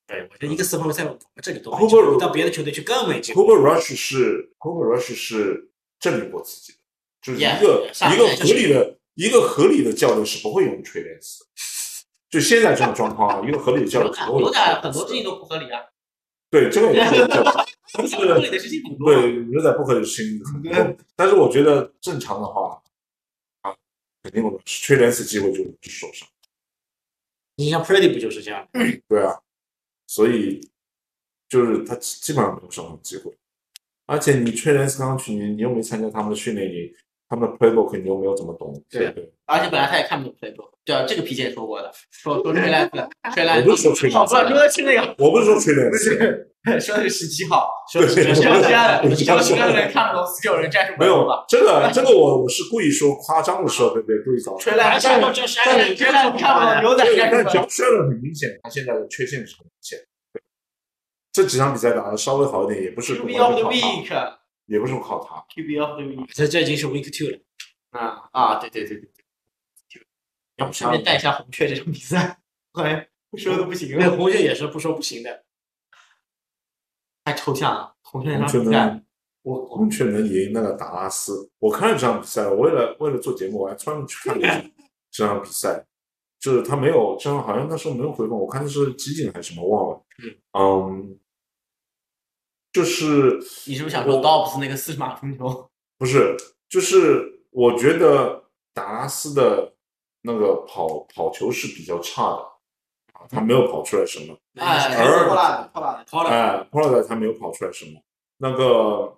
[0.07, 3.41] 对，我觉得一个四分卫在我们这里都没 Cooper 机会，到别的球队去更没机会。
[3.41, 6.79] Cooper Rush 是 Cooper Rush 是证明过自己的，
[7.21, 11.49] 就是一 Yeah，个一个合理的一个合理的教练是不会用吹联斯的。
[12.29, 15.81] 就现在这种状况啊，一个合理的教练是不会牛用仔很多事情都不合理啊，
[16.49, 17.27] 对这个也是
[17.87, 19.13] 正常， 但不合理是的事情很多。
[19.13, 22.81] 对牛仔不合理的事情很多，但是我觉得正常的话
[23.61, 23.75] 啊，
[24.23, 26.27] 肯定我缺两次机会就就受伤。
[27.55, 28.67] 你像 Pretty 不就是这样？
[29.07, 29.41] 对啊，
[30.05, 30.61] 所以
[31.49, 33.35] 就是他基基本上没有上场机会，
[34.05, 36.93] 而且你缺两次刚刚去，你你又没参加他们的训练营，
[37.29, 39.31] 他们的 playbook 你又没有怎么懂，对对。
[39.45, 40.71] 而且本来他也看不懂 playbook。
[40.85, 43.69] 对啊，这个皮姐也说过的，说说吹烂子， 吹烂子。
[43.69, 51.43] 我不是说吹烂子哦，不是说的是那个，我不是说吹脸不是说的是十七号，说的是对十六家的，我知道十六人看不懂十九人战术没有吧？
[51.49, 54.17] 这个这个我我是故意说夸张的时候，对不对？
[54.23, 59.99] 故意搞吹烂子，看到这是但是吹烂子看不懂牛仔对，战但术脚摔了很明显，他现在的缺陷是很明显。
[60.31, 60.41] 对，
[61.33, 64.07] 这几场比赛打的稍微好一点，也不是 of the，week，QB
[64.67, 65.35] 也不是靠他。
[65.35, 66.33] of the week。
[66.33, 67.39] 这这已经是 week two 了。
[67.89, 69.09] 啊啊，对对对对
[69.89, 70.07] 对，
[70.55, 72.39] 然后顺便带一下红雀这场比赛，
[72.73, 75.43] 哎，不说都不行了，那红雀也是不说不行的。
[77.25, 77.95] 太抽象了。
[78.01, 79.03] 红雀那场比赛
[79.41, 84.63] 我红雀能赢那个达拉斯，我看了这场比赛，我为了为了做节目，我还专门去看了一下
[85.11, 85.85] 这场比赛。
[86.39, 90.05] 就是他没有，这样好像那时候没有回放，我看的是集锦还是什么忘了。
[90.53, 91.17] 嗯，
[92.77, 95.67] 就是你是不是想说 Dobbs 那个四十码冲球？
[95.97, 96.37] 不是，
[96.69, 99.73] 就是我觉得达拉斯的
[100.21, 102.37] 那个跑跑球是比较差的，
[103.13, 104.37] 啊，他没有跑出来什么。
[104.59, 106.05] 哎，而破烂的，破烂的。
[106.11, 107.99] 好了，哎 o l a 他没有跑出来什么。
[108.37, 109.17] 那个，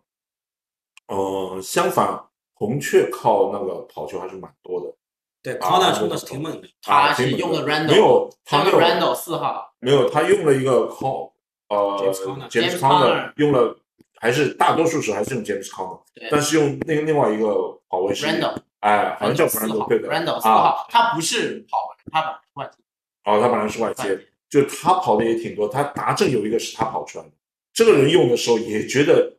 [1.07, 4.95] 呃，相反，红雀靠那个跑球还是蛮多的。
[5.43, 6.69] 对啊 c o n 冲的是挺猛的。
[6.81, 11.31] 他是用的 Randall，没有，他没有 Randall 四号，没有，他用了一个 Con
[11.69, 12.13] 呃
[12.49, 13.77] James Conner 用了，
[14.19, 15.99] 还是大多数时候还是用 James Conner，
[16.29, 22.77] 但是用那个另外一个跑位是 Randall，哎，好像叫四 Randall 对的，Randall 四啊，号，他不是跑门，他本来是外接，
[23.23, 27.31] 哦，他本来是外外接，接就他跑的也挺多，他达阵有一个是他跑出来的，
[27.73, 29.37] 这个人用的时候也觉得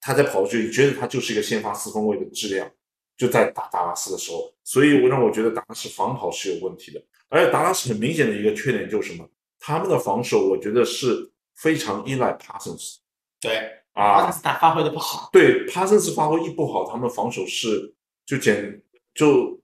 [0.00, 2.70] 他在跑出去，觉得他就是一个先发四分卫的质量，
[3.16, 9.28] 就在打达拉斯的时候，所以我让我觉得达拉斯防跑是有问题的，而且达拉斯很明显的一个缺点就是什么，
[9.60, 12.96] 他们的防守我觉得是非常依赖 Parsons
[13.40, 17.94] 对，阿啊，斯塔发挥的不好，对 Parsons 发挥一不好，他们防守是
[18.24, 18.80] 就简
[19.14, 19.60] 就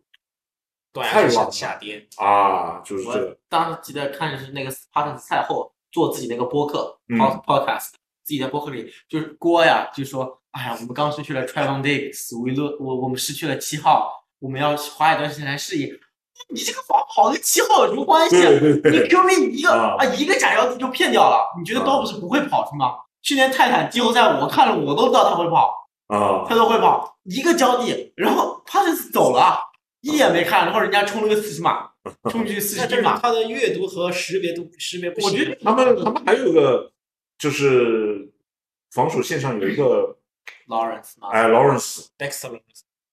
[0.92, 2.06] 太往下跌。
[2.16, 7.90] 啊，就是这当时记得看是那个 Parsons 赛后做自己那个播客 podcast，
[8.22, 15.96] 自己在播客里就是锅呀，就说哎呀，我们刚失去了 Trevon Diggs，我落我我们失去了七号，我们要花一段时间来适应。
[16.48, 18.36] 你这个防跑跟七号有什么关系？
[18.36, 18.42] 你
[18.80, 19.96] 对，QB 一个啊。
[19.98, 21.86] 啊一个斩妖子就骗掉了，你觉得啊。
[21.86, 22.96] 刀不是不会跑是吗？
[23.22, 26.44] 去年泰坦季后赛我看了，我都知道他会跑，啊。
[26.48, 29.58] 他都会跑，一个交地，然后帕特斯走了，
[30.02, 31.88] 一眼没看，然后人家冲了个四十码，
[32.30, 35.30] 冲去四十码，他的阅读和识别度识别不行。
[35.30, 36.92] 我觉得他们他们还有一个
[37.38, 38.30] 就是
[38.92, 40.16] 防守线上有一个
[40.68, 42.60] Lawrence 嘛，哎 Lawrence，Dexter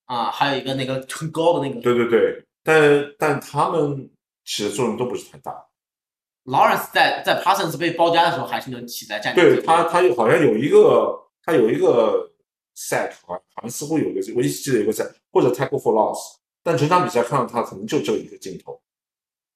[0.04, 1.80] 啊，还有一个那个很高的那个。
[1.80, 4.10] 对对对，但但他们
[4.44, 5.66] 起的作用都不是太大。
[6.44, 12.32] Lawrence 在在 Parsons 被包夹的时候还是能起在战对他他有好像有一个他有一个
[12.76, 16.18] sack，好像似乎有一个我一直记得有一个 sack 或者 tackle for loss，
[16.62, 18.80] 但整场比赛看到他可能就这一个镜头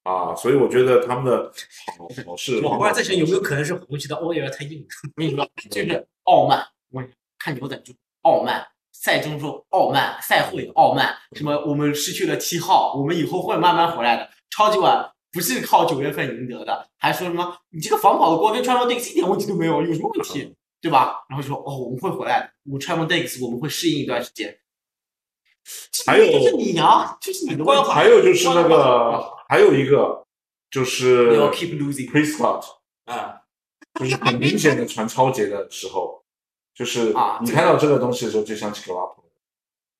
[0.04, 1.50] 啊，所以我觉得他们的
[1.96, 2.60] 跑跑是。
[2.60, 4.86] 我忽然在想，有没有可能是红旗的欧耶尔太硬了？
[5.04, 6.64] 我 跟你说，就是傲慢。
[6.90, 7.02] 我
[7.36, 7.92] 看牛仔就
[8.22, 8.64] 傲慢，
[9.06, 14.28] 赛中说傲慢，赛会傲慢，什么我们失去了七号，我们以后会慢慢回来的。
[14.50, 20.52] 超级碗不是靠九月份赢得的，还说什么你这个防跑的锅跟 t r a v e l Diggs 一点问题都没有，有什么问题？
[20.80, 21.24] 对吧？
[21.28, 24.58] 然后就说哦，我们会回来的，我 t r a v e l Diggs 我们会适应一段时间。
[26.04, 27.88] 还有就是你啊，就是你的问题。
[27.88, 30.26] 还有就是那个还有一个
[30.68, 32.10] 就是 keep losing。
[32.10, 32.64] Prescott，
[33.04, 33.42] 啊，
[34.00, 36.15] 就是很明显的传超节的时候，
[36.76, 39.24] 就是啊你看到这个东西的时候，就想起格拉普。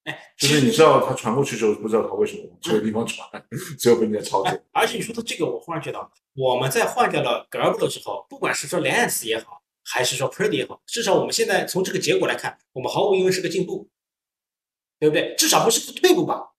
[0.05, 3.29] 哎，就是你知道他传过去之后，不知道他为什么往这个地方传，
[3.77, 4.63] 最后被人家操作。
[4.71, 5.99] 而且你说的这个，我忽然觉得，
[6.37, 13.89] 我们在换掉了 g a r b 之后，不管是说 Lance 也好，还是说 Pretty 也好，至少我们现在从这个结果来看，我们毫无疑问是个进步，
[15.01, 15.35] 对不对？
[15.37, 16.53] 至少不是退步吧？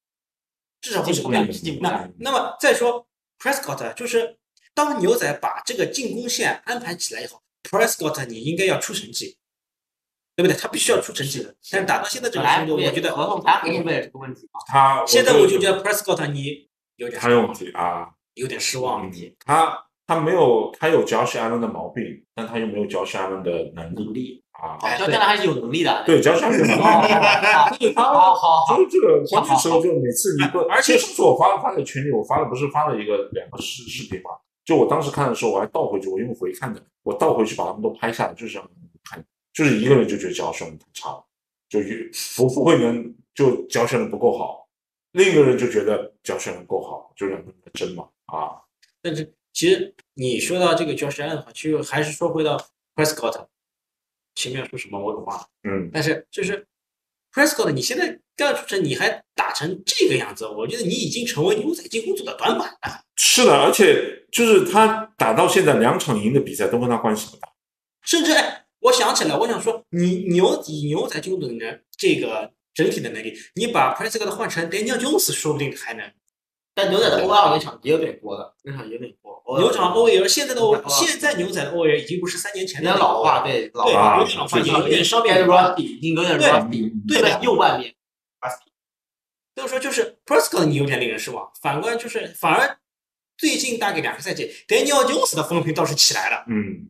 [0.82, 3.08] 至少不是退步那那么再说
[3.40, 4.38] Prescott，就是
[4.74, 9.38] 当牛仔把这个进攻线安排起来以后，Prescott 你应该要出成绩，
[10.38, 10.56] 对不对？
[10.56, 11.54] 他必须要出成绩的。
[11.72, 14.60] 但是打到现在这本来个程度，我觉得合同谈合同为了这个问题嘛。
[14.68, 19.10] 他现在我就觉得 Prescott 你有点他有问题啊，有点失望。
[19.10, 19.12] 嗯
[19.44, 22.04] 他他没有他有 Josh Allen 的毛病，
[22.36, 24.78] 但他又没有 Josh Allen 的能力啊。
[24.82, 26.04] 哎哦，肖将来还是有能力的。
[26.06, 34.30] 对 Josh Allen 的能力，好好好好， 就是这个关键时候就每次你不，而且上次我发发在群里，我发的不是发了一个两个视视频嘛？
[34.64, 39.22] 就我当时看的时候，我还倒回去，我用回看的，我倒回去把他们都拍下来，就是让你们看，
[39.58, 41.26] 就是一个人就觉得教训太差了，
[41.68, 44.70] 就越不不会能就教训的不够好，
[45.14, 48.62] 另一个人就觉得教训的够好，就两个人争嘛啊，
[49.02, 52.56] 但是其实你说到这个 Josh Allen 的话，其实还是说回到
[52.96, 53.48] Prescott，
[54.36, 55.48] 前面说什么我给忘了。
[55.64, 56.68] 嗯但是就是
[57.34, 63.02] Prescott，你现在第二就是你还打成这个样子，我觉得你已经成为牛仔进攻组的短板了。
[63.16, 67.50] 是的，而且就是他打到现在两场赢的比赛都跟他关系不大。
[68.04, 76.10] 甚至哎，我想起来，我想说，你牛以牛仔进攻组的这个整体的能力，你把 Prescott 换成 Daniel Jones，说不定还能。
[76.74, 79.60] 但牛仔的 OL 那场也有点多的，那场也有点多。
[79.60, 87.94] 牛场 OL 现在的 O 牛仔现在牛仔的 OL 已经不是三年前的有点老化，对老对，化，有点老化，有点伤变病 rusty，已经有点对 rusty，对的右半边。
[89.56, 92.78] 所以说就是 Prescott 你有点令人失望，反观就是反而
[93.38, 96.46] 最近大概两个赛季，Daniel Jones 的风评倒是起来了。
[96.48, 96.88] 嗯，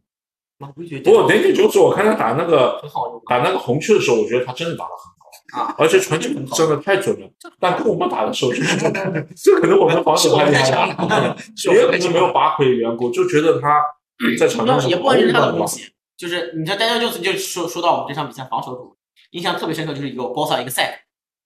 [0.60, 7.30] 我不觉得不过 Daniel Jones 我看他打那个很好用打那个红区的时候，我觉得他真的打得很好啊，而且传球真的太准了。
[7.60, 8.78] 但跟我们打的时候， 就是
[9.36, 11.38] 这可能我们防守太厉害了，
[11.72, 11.86] 也。
[11.86, 13.82] 可能没有拔腿的缘故，就觉得他
[14.40, 18.98] 在场上是也不完全是他的东西，就是你知道，丹尼尔就是就说说到我们这场比赛防守组，
[19.32, 20.96] 印象特别深刻，就是一个 boss 一个 sack，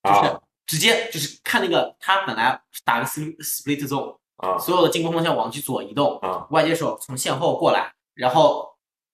[0.04, 4.58] 就是啊直接就是看那个他本来打个 split split zone，啊。
[4.58, 6.48] 所有的进攻方向往去左移动，啊。
[6.52, 8.71] 外接手从线后过来，然后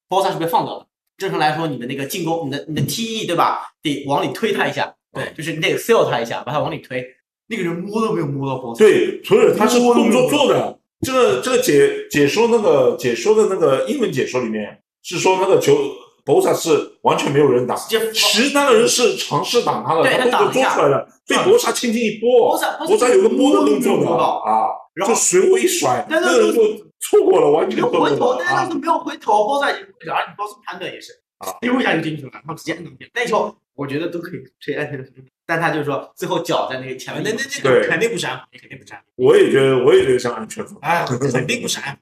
[0.10, 0.86] boss 是被放掉的。
[1.18, 3.72] 正常来说，你的那个进攻，你的你的 TE 对吧？
[3.82, 7.06] 得往里推他一下，对就是你得 sell 他一下，把他往里推。
[7.50, 10.78] 那个人摸都没有摸到 boss，对，所以他是动作做的。
[11.02, 15.78] 这个这个解解说那个解说的那个英文解说里面是说那个球
[16.26, 22.50] Bosa 是完全没有人打，直接其实那个人是尝试挡他的，对他他动作做出来的，被博萨轻轻一拨
[22.86, 26.62] 博萨有个拨的动作的啊，然后就随我一甩，那个人就
[27.00, 28.74] 错过了，完全错过没有回头，但是！
[28.78, 33.10] 没有回头，波萨已经过去了，而且波斯判断也是啊，丢一下就进去了，然后直接按动键。
[33.14, 35.14] 那球我觉得都可以吹安全
[35.46, 40.78] 但他就说最后脚在那个前面，那那个肯定不是安肯定不是安我也觉得，我也觉得像安全防。
[40.82, 41.98] 哎，肯定不是安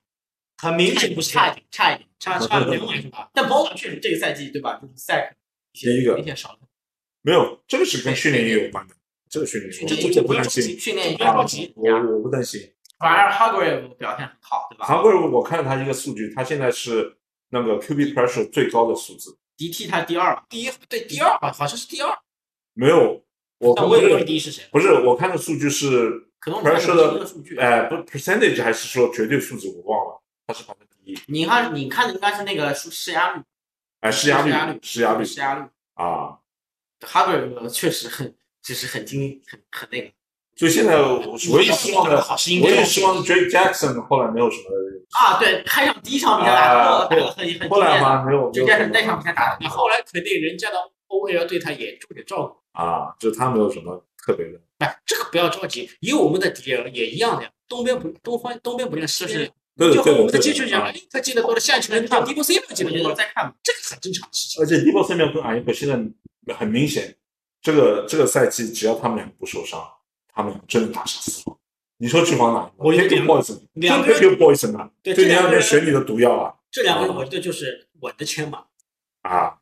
[0.58, 2.08] 很明显不是差一点，差一点。
[2.18, 3.30] 差 差两码是吧？
[3.34, 5.36] 但波萨确实这个赛季对吧，就是赛
[5.74, 6.60] 第一个明显少了，
[7.22, 8.96] 没有，这个是跟训练也有关的，
[9.30, 11.72] 这个训练有关这我这不担心，训练不要着急。
[11.76, 12.62] 我我不担心。
[12.98, 17.18] 反而 Hargrave 表现很好，对吧韩国人我看了他一个数据，他现在是
[17.50, 22.18] 那个 QB pressure 最高的数字，？DT 他第二，第一对第二吧，好像是第二，
[22.74, 23.24] 没有，
[23.60, 24.64] 我我也不知道第一是谁。
[24.72, 27.62] 不是，我看的数据是可能我们看 pressure 的。
[27.62, 33.42] 哎，不 percentage 还是说绝对数字，我忘了，他是排在第一，你看，你看的应该是那个施施压率，
[34.00, 35.66] 哎，施压施压率，，率施压率施压率。
[35.96, 36.40] 啊
[37.02, 40.12] ，Hargrave 确实很，就是很精，很很那个。
[40.56, 41.20] 所以现在我
[41.54, 42.26] 唯一希望的，
[42.64, 44.64] 唯一希望是 Drake Jackson 后来没有什么，
[45.20, 50.78] 啊，对，开场第一场比赛打得啊打得很很后来嘛没有，Jackson 那场比赛打得那后来肯定人家的
[51.10, 52.56] OL 对他也重点照顾。
[52.76, 57.50] 啊，就他没有什么特别的，哎，这个不要着急，以我们的敌人也一样的呀。
[57.70, 63.56] 东边不东方东边不练西边练，对就和我们的对的啊技术讲了，他进得多了，下一球让 d b C 记我觉得多再看吧。
[63.64, 64.62] 这个很正常的事情。
[64.62, 67.16] 而且 d e b o Samuel 跟 a y u k 现在很明显，
[67.62, 69.80] 这个这个赛季只要他们两个不受伤，
[70.36, 71.58] 他们真的打上四方。
[71.98, 72.70] 你说去防哪？
[72.78, 78.66] 我觉得 Take your poison，两个就 take your poison 啊，对就你要这两个人选你的毒药啊这两个人我觉得就是稳的签嘛。
[79.22, 79.58] 啊！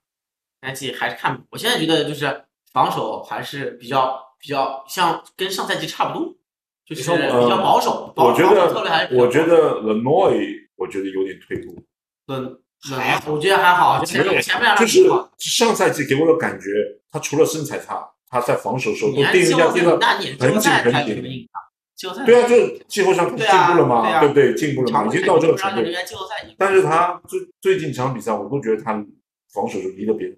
[0.62, 6.36] 赛季还是看吧，我现在觉得就是防守还是比较比较像跟上赛季差不多，
[6.86, 8.14] 就是比较保守。
[8.16, 11.84] 我觉得我觉得 Lenoy 我觉得有点退步，
[12.28, 12.60] 嗯，
[12.98, 15.04] 还好我觉得还好，前面前面两就是。
[15.38, 16.70] 上赛季给我的感觉，
[17.12, 21.48] 他除了身材差，他在防守的时候都你还定人季后赛，家定的很紧很紧
[22.26, 24.56] 对啊，就季后赛进步了嘛，对啊对不对？
[24.56, 25.84] 进步了嘛，已经到这个程度。
[26.58, 28.94] 但是他最最近几场比赛，我都觉得他
[29.54, 30.38] 防守是离了别人。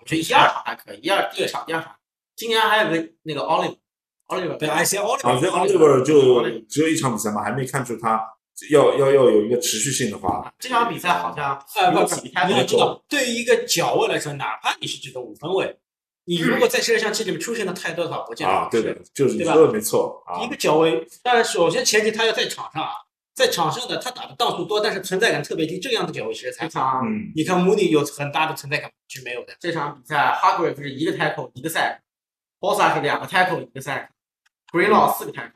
[0.00, 1.96] 我觉得一二场还可以，一二第一场第二场，
[2.36, 8.22] 今年还有个那个 Oliver，Oliver 对 IC 奥利啊，所以 Oliver 就只有一场比赛嘛，还没看出他
[8.70, 15.76] 要要要有一个持续性的话，这场比赛好像呃，不你要知道，对于一个脚位来说，哪怕你是这个五分位，
[16.24, 20.42] 你如果在摄像机里面出现的太多的话，不见得啊，好对的，就是你对吧说的没错啊。
[20.42, 22.92] 一，个脚位，当然首先前提他要在场上啊，
[23.34, 26.92] 在场上的他打的档数多，但是存在感特别低，这样的脚位其实才这好。
[26.92, 35.52] 场嗯，你看穆尼有很大的存在感是没有的，这场比赛 Hargrave 是一个 tackle 一个 sack，Bosa 是两个 tackle 一个 sack，Greenlaw 四个 tackle，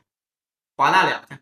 [0.75, 1.41] 华纳两个 tackle，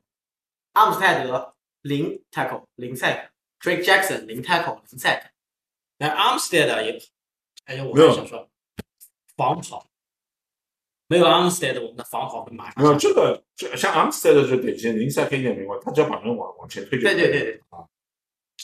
[0.74, 5.22] 阿姆斯泰德零 tackle 零 sack，Drake Jackson 零 tackle 零 sack，
[5.98, 7.02] 但 Armstead 也，
[7.66, 8.48] 哎呀，我还想说
[9.38, 9.86] 防跑，
[11.08, 17.62] 没有 Armstead，我们的防跑会马上没有这个这像 Armstead 就典型零赛可以点没关系，他只要把人往往前推就对对对对。
[17.70, 17.86] 啊，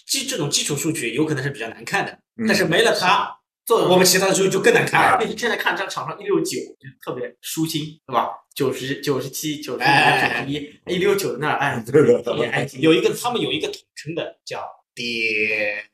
[0.08, 2.46] 基这种基础数据有可能是比较难看的，嗯。
[2.48, 5.18] 但是没了他，做我们其他的数据就更难看了。
[5.18, 8.30] 而且现在看这场上一六九就特别舒心，对吧？
[8.54, 14.62] 九十九十七、九十哎九十一、一六九那儿，哎，对的特别安心，有一个他们有一个统称的叫
[14.94, 15.86] 爹，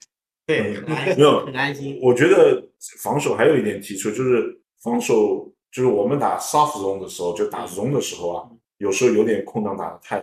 [0.45, 1.99] 对，很安心，没有很安心。
[2.01, 10.17] 我觉得防守还有一点提出，就是防守就是我们打 soft zone 的时候，就打 zone 的时候啊，有时候有点空档打的太，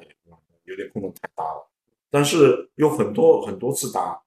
[0.64, 1.70] 有点空档太大了。
[2.10, 4.22] 但是有很多很多次打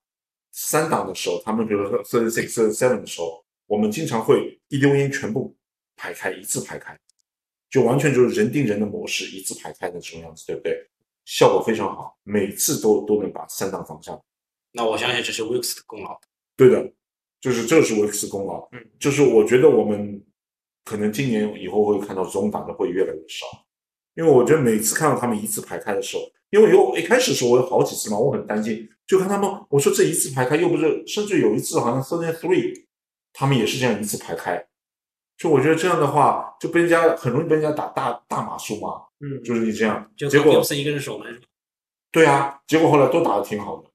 [0.51, 5.55] 三档的时候，他们比如说 thirty six、thirty seven 的时候，我们经常会一溜烟全部
[5.95, 6.97] 排开，一字排开，
[7.69, 10.89] 就完全就是人盯人的模式，一字排开的这种样子，对不对？
[11.25, 14.17] 效果非常好，每次都都能把三档防下。
[14.71, 16.19] 那我相信这是 Wilks 的功劳。
[16.55, 16.91] 对的，
[17.47, 18.67] 就是这是维克斯功劳。
[18.73, 20.21] 嗯，就是我觉得我们
[20.83, 23.45] 可能今年以后会看到这种打的会越来越少，
[24.15, 32.73] 因为我觉得每次看到他们一字排开的时候，因为有一开始的时候我有好几次嘛，我很担心，就看他们，我说这一字排开又不是，甚至有一次好像 thirty three，
[33.31, 34.67] 他们也是这样一字排开，
[35.37, 41.39] 就我觉得这样的话就被人家很容易被人家打大大码数嘛，嗯，就是你这样，结果一个人守门？
[42.11, 43.86] 对啊，结果后来都打得挺好的，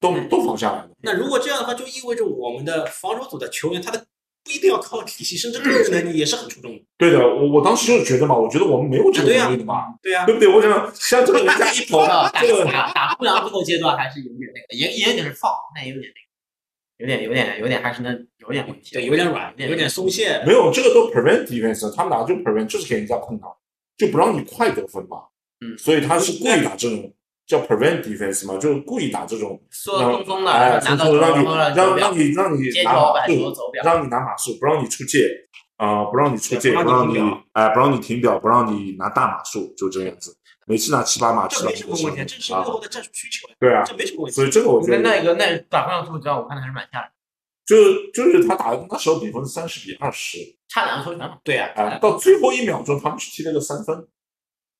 [0.00, 0.90] 都都放下来了。
[1.02, 4.04] 那如果这样的话，就意味着我们的防守组的球员，他的
[4.44, 6.82] 不一定要靠体系，甚至个人能力也是很出众的。
[6.96, 10.48] 对的，我我当时就是觉得嘛，我觉得我们没有这个能力的嘛，对呀、对不对？
[10.48, 16.26] 我想像这个人家 一投，打 这个打打不良最后阶段还是有点那个，也也有点是放，那也有点那个，
[16.98, 18.94] 有点有点有点还是那有点问题。
[18.94, 20.42] 对，有点软，有点松懈。
[20.46, 23.50] 没有这个都 prevent defense，他们打就 prevent 就是给人家空档，
[23.98, 25.18] 就不让你快得分嘛。
[25.64, 27.10] 嗯所以他是故意打这种
[27.46, 31.44] 叫 prevent defense 嘛，就是故意打这种，说松松的，哎，拿到松松的让你
[31.76, 35.28] 让让你让你拿码把球数，让你拿马数，不让你出界
[35.76, 37.18] 啊、不让你出界，不不让你
[37.52, 40.36] 哎，不让你停表，不让你拿大马数，就这样子。
[40.66, 44.34] 每次拿七八码，七这八码没什么问题，这是的战术需求呀，对啊，这没什么问题。
[44.34, 47.10] 所以这个我觉得那个那打不上数，只要我看的还是蛮吓人，
[47.64, 50.38] 就就是他打的那时候比分是三十比二十，
[50.68, 51.38] 差两个球权嘛。
[51.44, 53.96] 对啊、哎，到最后一秒钟他们是踢了个三分，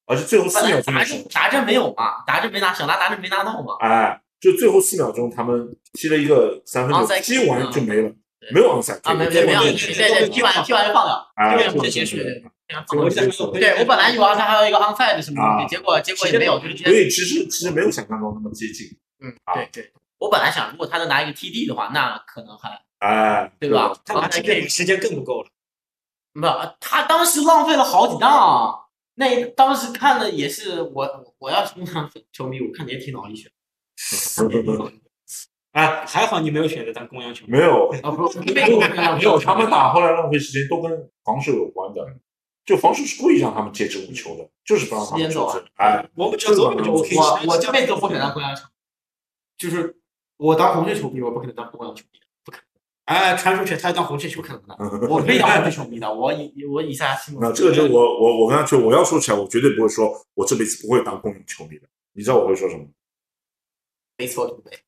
[0.06, 2.24] 而且最后四秒钟达阵，达阵没有嘛？
[2.26, 3.76] 达阵没拿，想拿达阵没拿到嘛？
[3.80, 8.08] 哎，就最后四秒钟他们踢了一个三分球，踢完就没了
[8.40, 11.26] 对，没有 onside，啊，没有，对对对，踢完踢完就放掉，
[11.72, 12.42] 就结束是
[13.52, 18.86] 对对我本来以为他还有一个 onside 什么东西，啊结果结果也没有，就是所以其实其实没有想象中那么接近，
[19.22, 19.92] 嗯，啊对对。
[20.18, 23.92] 我本来想，如果他能拿一个 TD 的话，那可能还哎，对吧？
[24.04, 25.48] 他拿 TD 时间更不够了。
[26.32, 26.46] 不，
[26.80, 28.85] 他当时浪费了好几档。
[29.16, 33.50] 那当时看的也是我，我要是工厂球迷，我看也挺脑力血。
[35.72, 37.52] 啊， 还好你没有选择当公羊球迷。
[37.52, 42.06] 没有啊，不是，没有没有，他们打后来浪费时间都跟防守有关的，
[42.64, 47.16] 就防守是故意让他们接这种球的，就是不让他们走哎，我们只要走你们就 OK。
[47.16, 48.68] 我我这辈子都不选当公羊球迷，
[49.56, 49.98] 就是
[50.36, 52.18] 我当红队球迷，我不可能当公羊球迷，
[53.06, 54.76] 哎，传出去他要当红雀球不可能的。
[55.08, 57.40] 我可以当红雀球迷的，我以我以下西蒙。
[57.40, 62.84] 那这个就我我我跟他说，我要说起来，我绝对不会说我这辈子不会当公牛球迷的，你知道我会说什么？
[64.18, 64.78] 没错，对不对？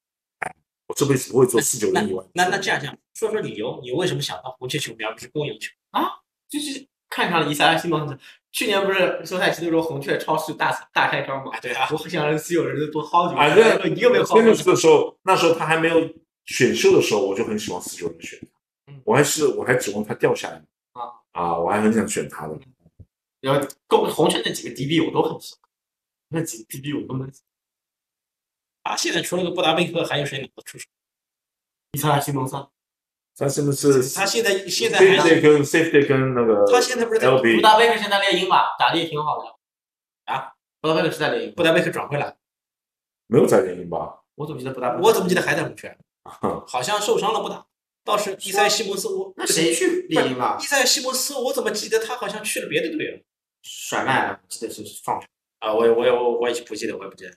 [0.89, 2.25] 我这辈子不会做四九那零以外。
[2.33, 6.01] 那那这样这样，说说理由，你为什么想当红雀球迷而不是公牛球迷？
[6.49, 8.19] 就是看上了伊萨西蒙斯。
[8.51, 11.53] 去年不是休赛期的时候，红雀超市大大开张嘛？
[11.53, 14.55] 哎，对啊，我很想让所有人都多薅几个，啊，这一个没有薅真的过。
[14.55, 16.01] 是的时候，那时候他还没有
[16.49, 18.39] 选秀的时候，我就很喜欢四九人选
[18.87, 20.57] 嗯，我还是我还指望他掉下来
[20.93, 22.59] 啊啊，我还很想选他的。
[23.41, 25.71] 然后公红圈那几个 DB 我都很喜欢，
[26.29, 27.31] 那几个 DB 我都能。
[28.83, 30.87] 啊现在除了个布达佩克，还有谁能够出手？
[31.93, 32.57] 伊萨西蒙斯，
[33.37, 40.55] 他现在是他现在现在还跟 safety 跟那个他现在不是在布达佩克现在猎鹰吧，打的也挺好的啊。
[40.81, 42.37] 布达佩克是在猎鹰，布达佩克转回来，
[43.27, 44.23] 没有在猎鹰吧？
[44.37, 44.97] 我怎么记得布达？
[45.03, 45.97] 我怎么记得还在红雀？
[46.29, 47.65] 哼 好像受伤了不打。
[48.05, 50.15] 倒是伊塞西蒙斯，我那谁去伊？
[50.65, 53.19] 塞西蒙斯，我怎么记得他好像去了别的队了？
[53.63, 55.27] 甩卖了，记得是放手。
[55.59, 57.33] 啊，我也我也我我也不记得，我也不记得。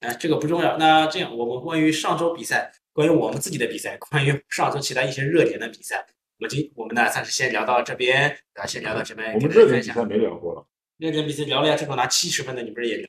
[0.00, 0.76] 哎，这个不重要。
[0.78, 6.04] 那这样，我们关于上周比赛，关于我们自己的比赛，关于上周其他一些热点的比赛，
[6.38, 9.32] 我们今我们呢暂时先聊到这边，啊，先聊到这边。
[9.34, 10.66] 我们热点比赛没聊过了，
[10.96, 13.08] 热点比赛聊了呀，这种拿七十分的，你不是也聊，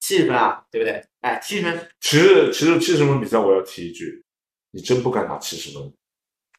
[0.00, 0.64] 七十分啊！
[0.70, 1.04] 对不对？
[1.20, 4.24] 哎，七十分，其实其实七十分比赛我要提一句，
[4.70, 5.92] 你真不该拿七十分，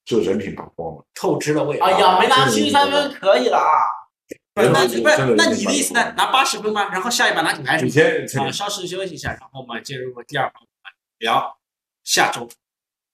[0.06, 1.06] 就人品打光了。
[1.14, 1.78] 透支了位。
[1.80, 3.70] 哎呀，没拿七十三分可以了啊！
[4.54, 6.14] 不是，那真的不是，那你的意思呢？
[6.18, 6.90] 拿八十分吗？
[6.92, 7.94] 然后下一把拿金牌是以吗？
[7.94, 10.60] 前以前啊，稍事休息一下，然后我们进入第二趴，
[11.20, 11.58] 聊
[12.04, 12.50] 下周。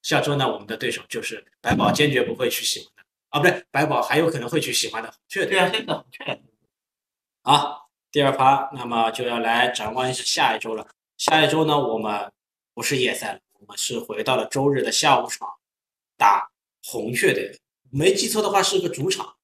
[0.02, 5.50] 下周呢，我们的对手就是白宝坚决不会去喜欢的啊，不对，白宝还有可能会去喜欢的红雀队。
[5.50, 6.40] 对啊，这个红雀
[7.42, 7.85] 好，
[8.16, 10.88] 第二趴，那么就要来展望一下下一周了。
[11.18, 12.32] 下一周呢，我们
[12.72, 15.46] 不是夜赛了，我们是回到了周日的下午场
[16.16, 16.48] 打
[16.82, 17.60] 红雀队。
[17.90, 19.34] 没记错的话，是个主场，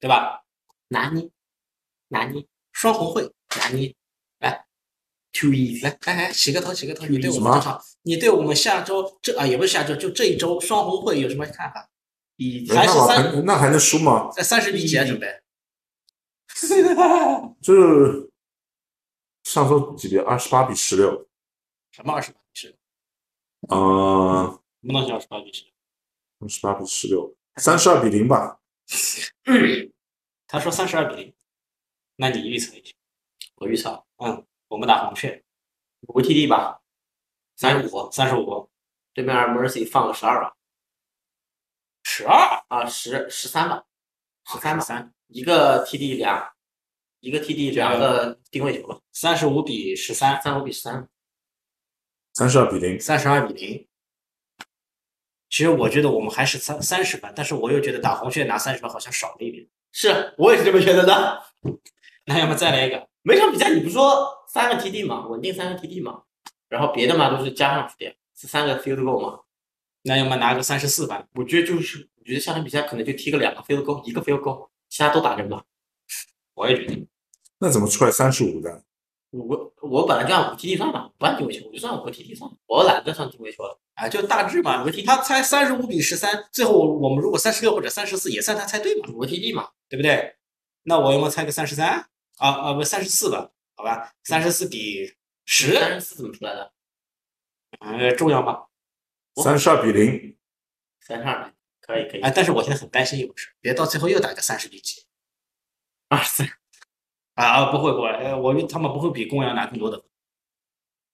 [0.00, 0.44] 对吧？
[0.88, 1.28] 拿捏，
[2.08, 2.42] 拿捏，
[2.72, 3.94] 双红会，拿捏，
[4.38, 4.64] 来
[5.34, 5.84] ，two easy。
[5.84, 7.04] 来来来，洗个头，洗个头。
[7.04, 11.86] 你对我们这场，你对我们下周这啊也不是下周，就这一周双红会有什么看法？
[12.36, 14.30] 以还是三那还能输吗？
[14.34, 15.04] 在三十比几啊？
[15.04, 15.26] 准备？
[17.60, 18.30] 就是
[19.44, 20.18] 上周几比？
[20.18, 21.28] 二十八比十六。
[21.92, 22.76] 什么二十八比十六？
[23.68, 24.46] 嗯，
[24.80, 25.72] 什么东西二十八比十六？
[26.40, 28.60] 二十八比十六，三十二比零吧。
[30.48, 31.34] 他说三十二比零，
[32.16, 32.94] 那你预测一下？
[33.56, 35.42] 我预测嗯我们打红雀
[36.02, 36.80] 五个 TD 吧，
[37.56, 38.70] 三十五，三十五，
[39.12, 40.56] 对面 Mercy 放了十二吧，
[42.04, 43.84] 十二，啊十十三吧，
[44.46, 46.48] 十三吧，三，一个 TD 两，
[47.20, 51.08] 一个 TD 两个定位球吧，三十五比十三，三十五比十三，
[52.32, 53.86] 三十二比零，三十二比零。
[55.48, 59.66] 其实我觉得我们还是三三十分，但是我又觉得打红雀拿三十分好像少了一点。
[59.92, 61.42] 是我也是这么觉得的。
[62.26, 63.08] 那要么再来一个？
[63.22, 66.22] 每场比赛你不说三个 TD 嘛，稳定三个 TD 嘛，
[66.68, 69.40] 然后别的嘛都是加上去的，是三个 field goal 嘛。
[70.02, 71.26] 那要么拿个三十四分？
[71.34, 75.64] 我觉得就是，我觉得下场比赛可能就踢个两个 field goal，一个 field goal，其他都打人吧。
[76.54, 77.06] 我也觉得。
[77.58, 78.84] 那怎么出来三十五的？
[79.30, 83.78] 我，我本来就按五个 TD 算嘛，不按定位球，我就算五个 TD 算，我懒得算定位球了。
[83.94, 90.36] 啊，就大致嘛，他猜三十五比十三，最后我我们如果三十六或者三十四也算他猜对嘛，五个 TD 嘛，对不对？
[90.82, 92.08] 那我要么猜个三十三
[92.38, 95.14] 啊啊不三十四吧，好吧，三十四比
[95.44, 96.72] 十，三十四怎么出来的？
[97.80, 98.64] 呃，重要吗？
[99.42, 100.36] 三十二比零，
[101.00, 101.52] 三十二，
[101.86, 102.20] 可以可以。
[102.20, 105.04] 哎，但是我现在很担心一回事，别到最后又打个三十比几
[106.08, 106.46] 二三，
[107.34, 110.06] 啊啊不会不会，呃我他们不会比公羊拿更多的分，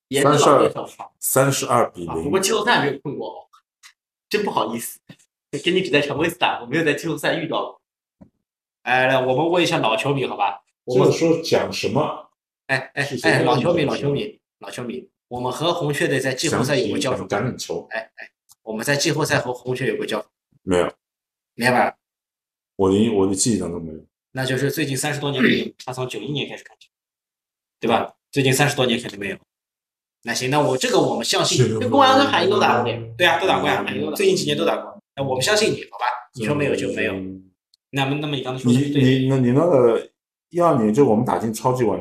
[0.09, 2.15] 也是老32对手三十二比啊。
[2.15, 2.41] 零不过。
[2.41, 3.49] 季后赛没有碰过，
[4.29, 4.99] 真不好意思，
[5.65, 7.83] 跟你只在常规赛打，我没有在季后赛遇到过。
[8.83, 10.63] 哎，来我们问一下老球迷好吧？
[10.85, 12.31] 我们说讲什么？
[12.67, 17.89] 哎哎哎，老球迷老球迷老球迷，我们和红雀队在季后赛有过交手，橄榄球
[18.63, 20.27] 我们在季后赛和红雀有过交手，
[20.63, 20.93] 没有？
[21.55, 21.95] 没有吧？
[22.77, 23.99] 我的我的记忆当中没有。
[24.33, 26.89] 那就是最近三十多年他从九一年开始看球，
[27.81, 28.15] 对吧？
[28.31, 29.37] 最近三十多年肯定没有。
[30.23, 33.85] 那行，那我这个我们相信公安跟海鹰都打过的，对啊，都打过呀
[34.15, 34.99] 最近几年都打过。
[35.17, 36.07] 那我们相信你，好吧？
[36.35, 37.13] 你说没有就没有。
[37.15, 37.51] 嗯
[37.95, 39.09] 那么，那么你刚才说你的对的。
[39.09, 40.11] 你那你那个
[40.49, 42.01] 一二年就我们打进超级碗，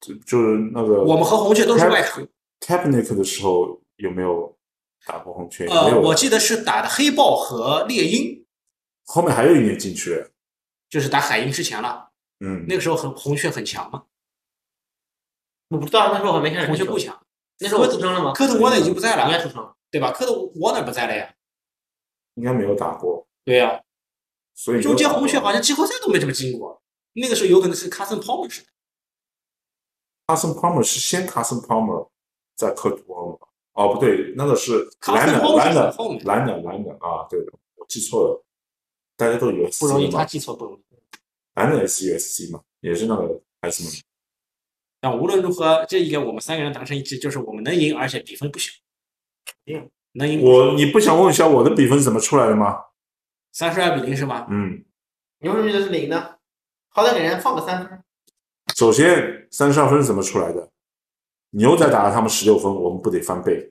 [0.00, 2.22] 就就是那个我们和红雀都是外卡。
[2.60, 4.56] Kaepernick 的时候有没有
[5.08, 5.66] 打过红雀？
[5.66, 8.44] 呃，我记得是打的黑豹和猎鹰，
[9.06, 10.30] 后面还有一年进去。
[10.90, 12.10] 就是打海鹰之前了。
[12.40, 14.04] 嗯，那个时候很红雀很强吗，
[15.68, 17.18] 我不知道那时候我还没看红雀不强。
[17.58, 18.32] 那时候我出生了吗？
[18.32, 19.74] 科特沃纳已经不在了应该了，出生了。
[19.90, 20.12] 对吧？
[20.12, 21.34] 科特沃纳不在了呀。
[22.34, 23.82] 应该没有打过，对呀、
[24.54, 26.80] 所以中间红雀好好像季后赛都没怎么进过。
[27.14, 28.68] 那个时候有可能是卡森·鲍尔时代。
[30.26, 32.08] Carson Palmer 是先 Carson Palmer
[32.54, 33.47] 在科特沃纳。
[33.78, 37.38] 哦，不对，那个是兰的是后面兰的蓝的啊，对，
[37.76, 38.44] 我记错了，
[39.16, 40.82] 大家都以为不容易，他记错不容易。
[41.54, 44.02] 蓝的 S U S C 嘛，也是那个还是什么？
[45.00, 48.72] 但无论如何，这一个我们三个人达成一致，就是我们能赢，而且比分不小。
[49.64, 52.80] 定能赢我你不想问一下我的比分是怎么出来的吗？
[53.52, 54.48] 三十二比零是吗？
[54.50, 54.84] 嗯，
[55.38, 56.34] 你为什么觉得是零呢？
[56.88, 58.02] 好歹给人家放个三分。
[58.74, 60.68] 首先三十二分是怎么出来的？
[61.50, 63.68] 牛仔打了他们十六分，我们不得翻倍？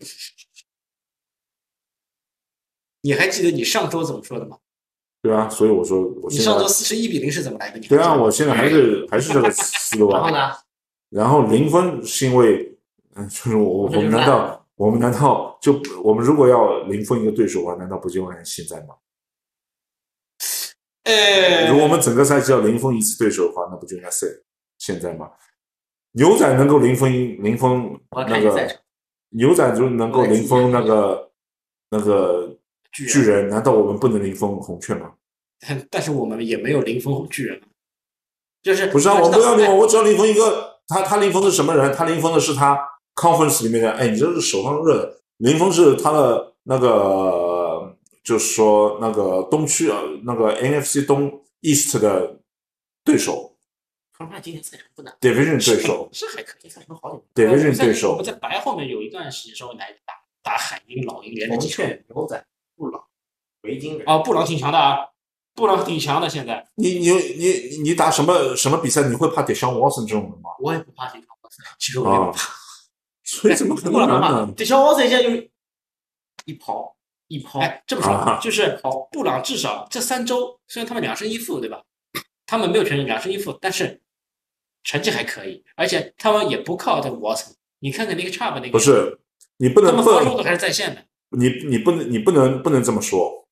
[3.01, 4.57] 你还记得你上周怎么说的吗？
[5.21, 7.79] 对啊，所以我说我你上周四十一比零是怎么来的？
[7.81, 10.19] 对啊，我现在还是还是这个思路啊。
[10.19, 10.55] 然后呢？
[11.09, 12.77] 然后零分是因为，
[13.15, 18.95] 嗯，就是我我们难道我们难道就我们如果要零分一个对手的话，难道不就按现在吗？
[21.03, 24.43] 呃，如果我们整个赛季要零封一次对手的话，那不就应该是
[24.77, 25.31] 现在吗？
[26.13, 27.11] 牛仔能够零封
[27.43, 28.79] 零封那个。
[29.31, 31.29] 牛仔就能够零封那个
[31.91, 32.55] 那个
[32.93, 35.11] 巨人难道我们不能零封红雀吗？
[35.59, 37.61] 但但是我们也没有零封巨人，
[38.63, 40.79] 就是不是啊，我不要零分，知道我只要零封一个。
[40.87, 41.93] 他他零封是什么人？
[41.93, 42.79] 他零封的是他
[43.15, 45.17] conference 里面的，哎，你这是手上热的。
[45.39, 47.93] 零封是他的那个，
[48.23, 52.39] 就是说那个东区啊那个 NFC 东 East 的
[53.03, 53.56] 对手
[54.17, 56.69] 他们今年赛程不难，，Division 对 手是还可以。
[56.69, 57.49] 赛程好点。
[57.49, 58.25] ，Division 对我们。
[58.25, 61.85] 在白后面有一段时间稍微难打，打海鹰、老鹰连着红几场。
[61.85, 62.45] 牛仔、
[62.75, 63.03] 布朗、
[63.61, 64.07] 维京人。
[64.07, 65.07] 啊，布朗挺强的啊，
[65.53, 66.27] 布朗挺强的。
[66.27, 69.07] 现在你你你你打什么什么比赛？
[69.07, 70.49] 你会怕 Deshaun Watson 这种人吗？
[70.59, 71.63] 我也不怕这场比赛。
[71.77, 72.53] 其实我也啊不怕，
[73.23, 75.47] 所以怎么可布能呢？，这小沃森现在就
[76.45, 76.97] 一跑
[77.27, 78.79] 一跑，哎，这么说啊就是
[79.11, 81.83] 布朗至少这三周，虽然他们两胜一负，对吧？
[82.47, 84.01] 他们没有全胜，两胜一负，但是
[84.87, 87.51] 成绩还可以，而且他们也不靠这个 Watson。
[87.79, 89.19] 你看看那个 Chubb 那个，不，是，
[89.57, 91.03] 你不能他们防守都还是在线的。
[91.37, 93.45] 你你不能你不能不能这么说。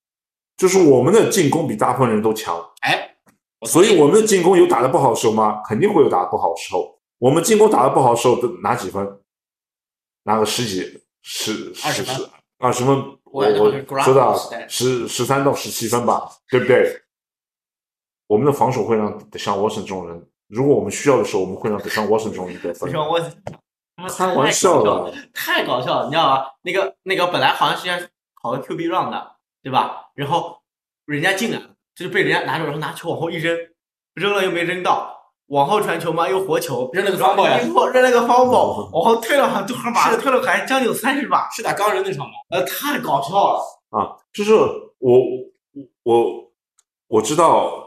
[0.56, 3.18] 就是我们的进攻比大部分人都强，哎，
[3.68, 5.62] 所以我们的进攻有打得不好的时候吗？
[5.68, 6.98] 肯定会有打得不好的时候。
[7.18, 9.20] 我们进攻打得不好的时候，都拿几分？
[10.24, 12.30] 拿个十几、十、20十、分
[12.60, 12.96] 二十分。
[13.26, 17.02] 我我我那会儿说的 Grapple 时代十十三到十七分吧，对不对？
[18.28, 22.92] 我们的防守会让像沃森这种人，如果我们需要的时候，我们会让像沃森这种人得分。
[22.92, 23.20] 说我
[24.10, 26.54] 开玩笑的，太搞笑了，你知道吧？
[26.62, 27.98] 那个那个本来好像是要
[28.42, 29.32] 跑个 QB run 的，
[29.64, 30.08] 对吧？
[30.16, 30.60] 然后
[31.06, 31.66] 人家进来了，
[31.96, 33.58] 就是被人家拿着，然后拿球往后一扔，
[34.14, 35.16] 扔了又没扔到，
[35.48, 42.34] 往后传球嘛又活球，扔了个 fumble 呀扔了个 fumble，往后退了好像多少码，退了还将近有三十码，是打钢人那场吗？
[42.50, 43.62] 呃，太搞笑了。
[43.92, 44.52] 啊，就是
[45.00, 45.22] 我
[46.04, 46.52] 我
[47.08, 47.85] 我知道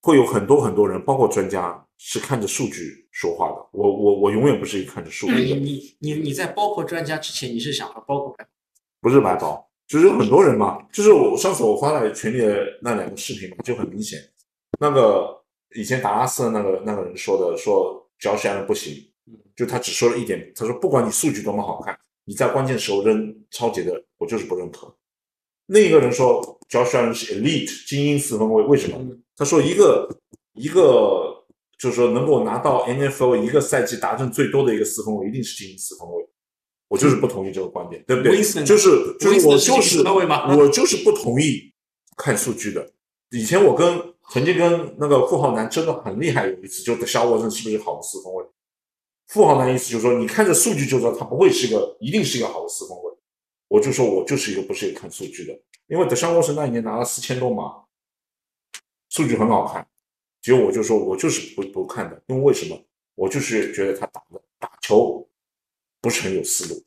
[0.00, 3.56] 会有很多很多人，包括专家是看着数据说话的。
[3.72, 8.46] 我我我永远不是一看着数据的，你你你在包括专家之前，你是想要包括白
[9.00, 9.66] 不是白包。
[9.86, 14.20] 就是有很多人嘛，就是我上次我发在群里的那两个视频嘛，就很明显，
[14.78, 15.36] 那个
[15.74, 18.94] 以前达拉斯的那个那个人说的，说脚选的不行，
[19.56, 24.94] 就他只说了一点，他说不管你数据多么好看，你在关键时候扔超级的，我就是不认可。
[25.66, 28.96] 另一个人说 Josh Allen 是 elite 精英四分卫，为什么？
[29.40, 30.06] 他说一个
[30.52, 31.34] 一个
[31.78, 36.22] 就是说能够拿到 NFL 一个赛季达阵最多的一个四分卫，一定是精英四分卫。
[36.88, 38.36] 我就是不同意这个观点，对不对？
[38.36, 41.72] 就是就是我就是我就是不同意
[42.18, 42.86] 看数据的。
[43.30, 48.44] 以前我跟曾经跟那个富豪男争的很厉害，有一次就小沃森是不是好的四分卫？
[49.28, 53.10] 富豪男意思就是说，你看着数据就知道他不会是一个，一定是一个好的四分卫。
[53.68, 57.72] 我就说我就是一个不是一个看数据的，因为德尚沃森那一年拿了四千多码，
[59.10, 59.86] 数据很好看，
[60.40, 62.82] 结果我就说我就是不不看的，因为为什么？
[63.16, 65.28] 我就是觉得他打的打球
[66.00, 66.82] 不是很有思路，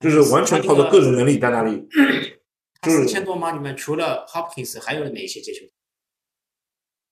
[0.00, 1.86] 就是完全靠着个人能力在那里，
[2.82, 5.64] 就是四千多码里面除了 Hopkins 还有哪一些接球？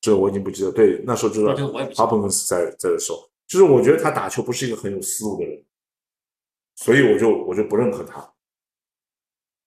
[0.01, 0.72] 这个我已经不记得。
[0.72, 5.64] 对，那时候就是这个我也不记得哈彭斯在在的时候，就是我觉得他打球不是一个很有思路的人，
[6.74, 8.35] 所以我就我就不认可他。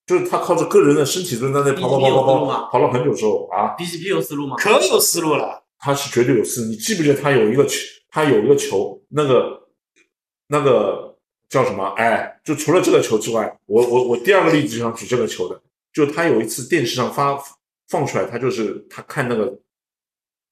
[0.10, 4.56] 就是他靠着个人的身体在那跑跑跑跑跑跑了很久之后啊，BCP 有思路吗？
[4.58, 5.64] 可有思路了。
[5.78, 6.70] 他是绝对有思路。
[6.70, 7.78] 你记不记得他有一个球，
[8.10, 9.68] 他有一个球，那个
[10.48, 11.16] 那个
[11.48, 11.86] 叫什么？
[11.90, 15.62] 哎，就除了这个球之外，我我我第二个例子就想举这个球的，
[15.94, 17.40] 就他有一次电视上发
[17.90, 19.56] 放出来，他就是他看那个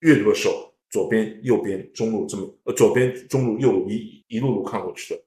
[0.02, 5.22] 阅读的时候，左边、右边、中路这么呃左边、中路、右路一一路路看过去的，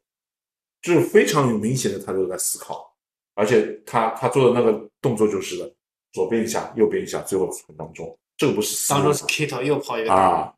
[0.82, 2.89] 就是非常有明显的他就在思考，
[3.34, 5.72] 而且他他做的那个动作就是的，
[6.12, 10.52] 左边一下，右边一下，最后传当中，这个不是思当中是路吗 Kito 又跑一个啊，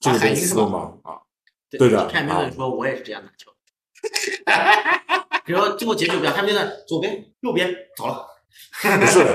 [0.00, 0.92] 这个海鹰是吧不是思路吗？
[1.02, 1.18] 啊，
[1.70, 3.50] 对的看没有人说我也是这样打球。
[5.46, 8.26] 然后最后结束表，他们就在左边、右边走了。
[8.80, 9.26] 不是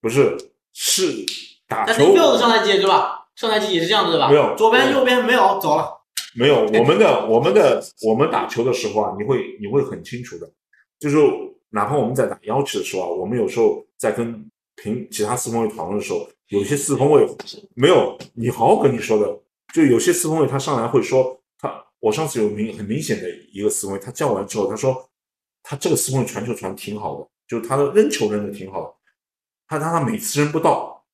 [0.00, 0.36] 不是
[0.72, 1.24] 是
[1.66, 3.26] 打但是球 Field 上台季对吧？
[3.34, 4.28] 上台季也是这样子对吧？
[4.30, 5.92] 没有左边、右边没有走了。
[6.34, 10.50] 没有，我们的 我们的我们打球的时候啊，你会你会很清楚的，
[10.98, 11.16] 就是
[11.70, 17.26] 哪怕我们在打幺七的时候啊，我们有时候在跟平其他四分卫讨论的时候，有些四分卫
[17.74, 19.40] 没有你好好跟你说的，
[19.74, 25.08] 就有些四分卫他上来会说他，我上次有明很明显的一个四分卫，他叫完之后他说
[25.62, 28.94] 他这个四分卫传球传挺好的，就他的扔球扔的挺好的，
[29.66, 31.04] 他他他每次扔不到，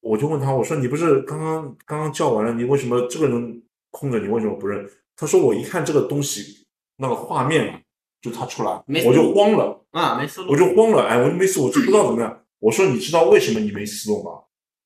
[0.00, 4.88] 我就问他，我说你不是刚刚刚刚叫完了，你为什么这个人空着，你为什么不扔？
[5.16, 7.80] 他说我一看这个东西那个画面啊，
[8.20, 10.52] 就他出来，我就慌了，啊，没思路。
[10.52, 12.38] 我就慌了，哎，我就没思，我就不知道怎么样。
[12.58, 14.32] 我说你知道为什么你没思路吗？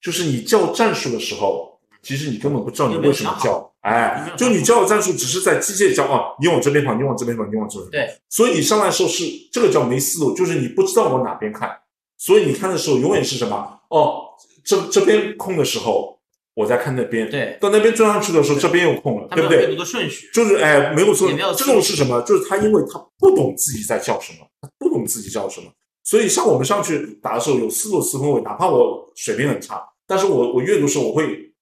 [0.01, 7.91] 就是你叫战术的时候，其实你根本不知道你为什么叫，哎，就你叫的战术只是在机械叫啊，你往这边跑，你往这边跑，你往这边跑。
[7.91, 11.71] 对，所以你上来的时候是这个叫没思路，就是你不知道往哪边看，
[12.19, 13.81] 所以你看的时候永远是什么？
[13.89, 14.25] 哦，
[14.65, 16.19] 这这边空的时候，
[16.55, 20.29] 我在看那边，对，到那边追上去的时候，这边又空了，对不对他没有顺序。
[20.35, 22.21] 就是哎，没有错这种是什么？
[22.23, 25.67] 就是他因为他不懂自己在叫什么，他不懂自己叫什么，
[26.05, 31.53] 所以像我们上去打的时候有四路四分位，哪怕我水平很差，但是我我阅读时候我会，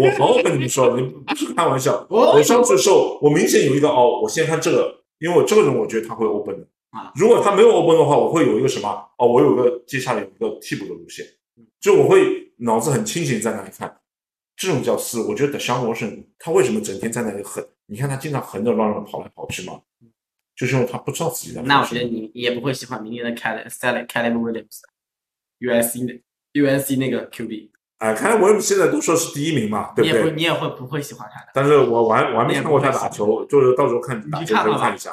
[0.00, 8.88] 我好好跟你们说，你不是开玩笑，哦我上去的时候我明显有一个哦，我先看这个，因为我这个人我觉得他会 open 的啊，如果他没有 open 的话，我会有一个什么
[9.18, 11.26] 哦，我有个接下来有一个替补的路线，
[11.82, 13.98] 就我会脑子很清醒在那里看。
[14.56, 17.66] 这种叫思，我觉得香罗胜他为什么整天在那里横？
[17.86, 19.80] 你看他经常横着乱乱跑来跑去嘛，
[20.54, 21.86] 就是因为他不知道自己在那我。
[21.86, 26.20] 觉得你也不会喜欢明年的 Caleb Caleb Caleb Williams，USC 的
[26.52, 30.32] USC 那个 QB，哎，看来我们现在都说是第一名嘛，对不不对？
[30.32, 31.48] 你也会不会喜欢他的？
[31.54, 35.12] 但是我我还我还没看过他打球，就是到时候看你打球可以看一下。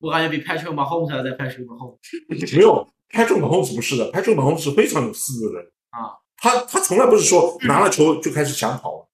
[0.00, 1.98] 我感觉比 Patrick Mahomes 还要再 Patrick Mahomes。
[2.56, 9.08] 没有，Patrick Mahomes 不是的，Patrick Mahomes 是非常有思路的人啊，他他从来不是说拿了球就开始想跑了，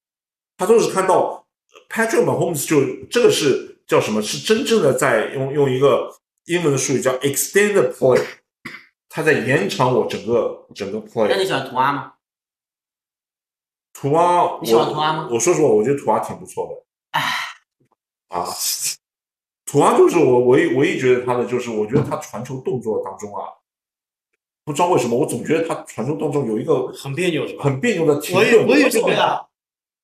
[0.56, 1.46] 他都是看到
[1.88, 4.20] Patrick Mahomes 就这个是叫什么？
[4.22, 6.10] 是真正的在用用一个
[6.46, 8.24] 英文的术语叫 extend play，
[9.08, 11.38] 他在延长我整个整个那 play。
[11.38, 12.14] 你喜欢图阿吗？
[13.92, 17.18] 图阿，你喜欢图阿吗我说实话，我觉得图阿挺不错的。
[18.28, 18.44] 啊，
[19.64, 23.46] 图阿就是我唯一唯一觉得他的就是，我觉得他传球动作当中啊，
[24.64, 27.44] 不知道为什么，我总觉得他传球当中有一个很别扭？
[27.58, 29.46] 很别扭的停顿，我也觉得。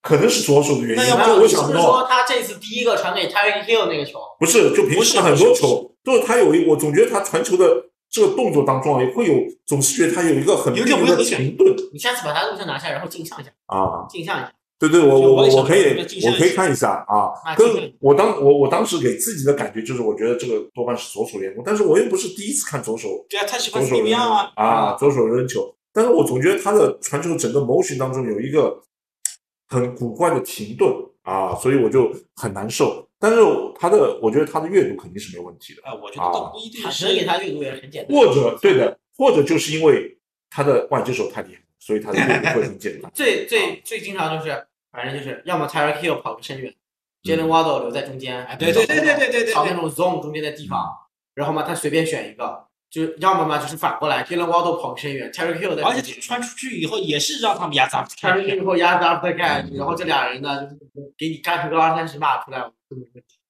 [0.02, 4.18] 可能是左手的原因，那要不想到，说他这次第一个传给 Tyreek Hill 那个球？
[4.38, 9.34] 不是，就平时很多球都是他有一，我总觉得他传球的这个动作当中啊，也会有，
[9.66, 14.06] 总是觉得他有一个很有别扭的停顿你下次把他录像拿下来，然后镜像一下，啊。
[14.08, 14.50] 镜像一下。
[14.80, 15.90] 对对，我我我我可以
[16.26, 28.82] 我可以看一下啊跟我当我我当时给自己的感觉就是，我觉得这个多半是左手联盟，但是我又不是第一次看左手对啊，他喜欢左手 C B 扔啊，啊，左手扔球，但是我总觉得他的传球整个 motion 当中有一个
[29.68, 30.90] 很古怪的停顿
[31.22, 33.06] 啊，所以我就很难受。
[33.18, 33.38] 但是
[33.78, 38.16] 他的，我觉得他的阅读肯定是没问题的，啊，我觉得倒不一定他是只给他阅读也很简单。
[38.16, 40.18] 或者对的，或者就是因为
[40.48, 43.10] 他的外接手太厉害，所以他的阅读会很简单。
[43.14, 46.74] 最最最经常就是，反正就是要么 Tyreek Hill 跑个深远
[47.22, 50.88] ，Jalen Waddle 留在中间，啊对对对对对对对找那种 zone 中间的地方，
[51.34, 58.04] 然后嘛他随便选一个，就要么嘛就是反过来，Jalen Waddle 跑个深远，Tyreek Hill 在而且中间传出去以后也是让他们压榨。
[58.04, 62.60] Tyreek Hill 以后压榨 after catch，然后这俩人呢就是给你干出个二三十码出来，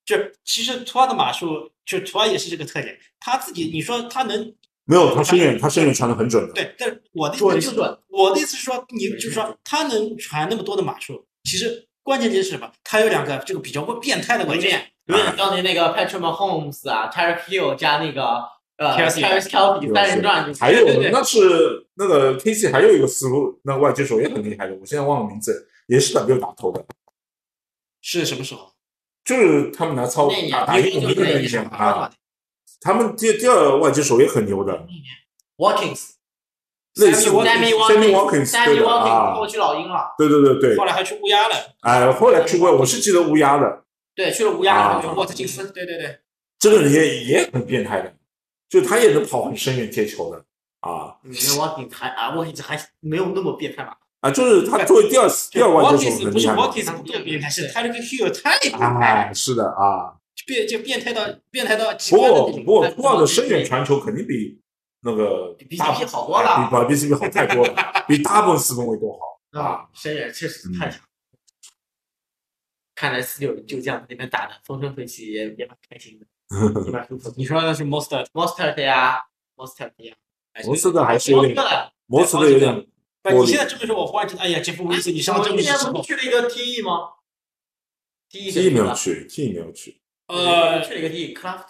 [0.04, 6.52] 就其实图阿的码数，就图阿也是这个特点，他自己你说他能没有，他深远，他深远传的很准的。
[6.52, 12.70] 对，但是我的意思我的意思是说，你就是说他能传那么多的马术，其实关键点是什么？
[12.84, 18.42] 他有两个这个比较变态的有文件，点有点当年那个 Patrick Mahomes 啊，Tyreek Hill 加那个
[18.76, 26.84] 呃 Kelsey Travis Kelce 三人转，还有对对对那是那个 K C 还有一个思路，那个外接手也很厉害的，我现在忘了名字，也是 W 打头的，
[28.00, 28.72] 是什么时候？
[29.24, 32.10] 就是他们拿操打打英文的那一年啊，
[32.80, 34.86] 他们第第二外接手也很牛的
[35.56, 36.19] ，Watkins。
[36.96, 39.34] 类似 Sammy Watkins 啊。
[39.34, 40.76] 后去老鹰了，对对对对。
[40.76, 43.82] 后，来还去乌鸦了，哎，后来去过，我是记得乌鸦的，
[44.14, 44.88] 对，去了乌鸦，啊。
[44.90, 46.18] 然后就沃特金斯，对对对，
[46.58, 48.12] 这个人也也很变态的，
[48.68, 50.38] 就他也能跑很深远接球的。
[50.80, 51.16] 啊。
[51.24, 60.16] 嗯那 Watkins 还啊 Watkins 还没有那么变态吧，啊，就是他作为第二第二外接手 Watkins 不是很厉害嘛，Watkins 不够变态，是 Tyreek Hill 太变态是的啊，
[60.46, 62.64] 变就变态到变态到极不过端的那种。
[62.64, 64.58] 不过库尔的深远传球肯定比
[65.02, 67.74] 那个比大 BCP 好多了比比 BCP 好太多了，
[68.06, 69.18] 比大部分四分卫都好
[69.52, 69.60] 啊。
[69.62, 71.00] 啊，深远确实太强。
[72.94, 76.26] 看来四六人就这样在那边打的风生水起，也也蛮开心的，
[76.84, 77.32] 也蛮舒服。
[77.36, 79.22] 你说的是 Monster Monster 的呀
[79.56, 80.14] ，Monster 的呀，
[80.64, 81.56] 摩斯的还是有点，
[82.06, 82.86] 摩斯的有点
[83.22, 87.14] 不，你现在这么说，我忽然觉得，哎呀，杰夫·威斯，你上我这么时候今天不是，去了一个 TE 吗
[88.30, 91.68] ？TE 没有去，T E 没有去呃，去了一个 TE Craft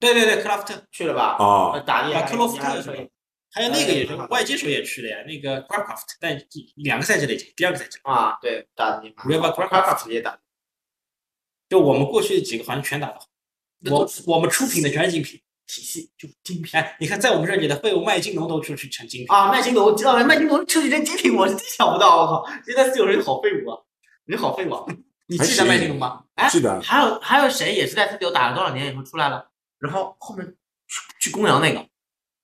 [0.00, 1.36] 对对对，克拉夫特，去了吧？
[1.38, 2.96] 啊呃，打的克洛夫特的时候
[3.50, 6.38] 还有那个也是外接手也去了呀，那个 Crackraft，但
[6.76, 10.40] 两个赛季了已经，第二个赛季，啊，对，打的也蛮好 River Craft Craft 也打得
[11.68, 13.26] 就我们过去的几个好像全打得好，
[13.90, 19.50] 我我们出品的全是精品，体系，就精品哎，你看在我们这里的废物麦金龙都出去成精品，啊！
[19.50, 20.24] 麦金龙，知道了？
[20.24, 22.46] 麦金龙出去成精品，我是真想不到，我靠！
[22.64, 23.78] 现在四有人好废物啊，
[24.26, 24.84] 人好废物啊！
[25.26, 26.24] 你记得麦金龙吗？
[26.34, 29.47] 哎，记得还有还有谁也是在四九打了多少年以后出来了，
[29.78, 30.46] 然后后面
[30.86, 31.86] 去去公羊那个，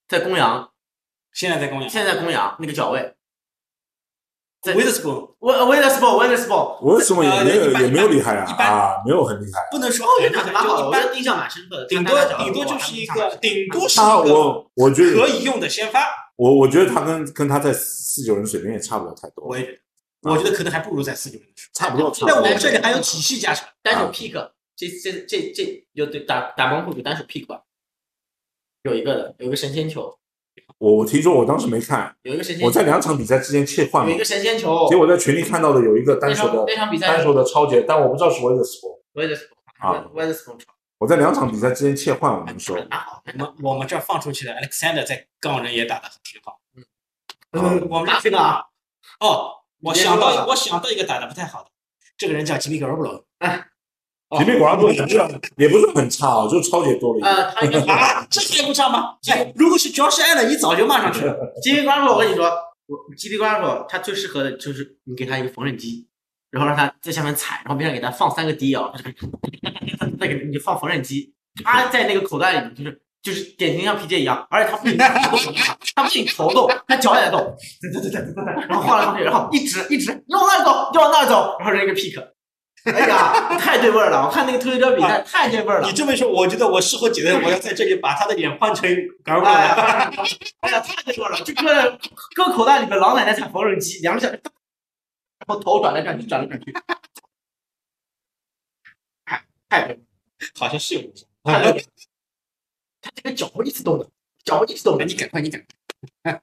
[0.08, 0.70] 在公羊，
[1.32, 3.14] 现在在公羊现在在公羊那个脚位，
[4.62, 9.60] 在 w i t h s p o n 威威勒斯堡，威勒斯堡，我为什么也没有也没有厉害啊一般啊，没有很厉害。
[9.70, 11.86] 不能说哦，很厉害，那还蛮好一般，印象蛮深刻的。
[11.86, 16.06] 顶多顶多我就是一个，顶多是他一个我我觉得可以用的先发，
[16.36, 19.72] 我我觉得他跟跟他在四九人水平也差不了太多我，也觉
[20.22, 22.48] 得，我觉得可能还不如在四九人差不多候，在我差不多。
[22.48, 23.66] 们这里还有体系加成。
[23.82, 27.62] 单手 pick，这这这这有对打打崩会有单手 pick 吧？
[28.82, 30.18] 有一个的，有一个神仙球，
[30.76, 39.02] 我我听说我当时没看，有一个神仙，我在两场比赛之间切换嘛有一，个神仙球，结果在群里看到的有一个单手的那场比赛单手的超节，但我不知道是威勒斯伯。
[39.12, 39.48] 威勒斯
[39.78, 40.58] 啊堡，威勒斯堡
[40.98, 46.60] 我在两场比赛之间切换，我们说蛮好，我们我们这儿放出去的 Alexander 在杠人也打的挺好。
[47.52, 48.64] 嗯我们这去的啊？
[49.20, 51.70] 哦，我想到我想到一个打的不太好的，
[52.18, 53.12] 这个人叫吉米格尔布罗。
[53.12, 53.24] 哦
[54.38, 57.34] 吉米果然不也不是也不是很差啊，就超级多了一点。
[57.34, 59.14] 呃，他应该 啊，这还不差吗？
[59.30, 61.36] 哎，如果是 Josh Allen，你早就骂上去了。
[61.62, 62.46] 吉米瓜布，我跟你说，
[62.86, 66.06] 我吉米瓜布他最适合的就是你给他一个缝纫机，
[66.50, 68.92] 然后让他在下面踩，然后边上给他放三个 D 啊，
[70.20, 71.32] 再给 你就放缝纫机，
[71.64, 77.40] 他在那个口袋里面就是就是典型像皮杰一样，而且他不仅他不仅头动，他脚也在动，
[77.80, 82.22] 对对对对对对，然后晃来晃去，然后一直一直你往那儿走，就往那儿走，然后扔一个 pick，
[82.84, 84.26] 哎呀，太对味儿了！
[84.26, 85.94] 我看那个推车比赛太对味儿了你。
[85.94, 88.86] 这么一说，我觉得我事后觉得我要在这里把他的脸换成
[89.24, 90.12] 格尔布哎了。
[90.60, 91.40] 哎呀，太对味儿了！
[91.40, 91.98] 就搁
[92.34, 94.40] 搁口袋里边，老奶奶踩缝纫机，两个小，然
[95.46, 96.72] 后头转来转去，转来转去，
[99.24, 100.00] 太太对味儿了
[100.58, 101.26] 好像是有印象。
[101.42, 101.84] 太对味儿了。
[103.00, 104.06] 他这个脚会一直动的，
[104.44, 105.64] 脚会一直动的哎，，你赶快，你赶
[106.22, 106.42] 快。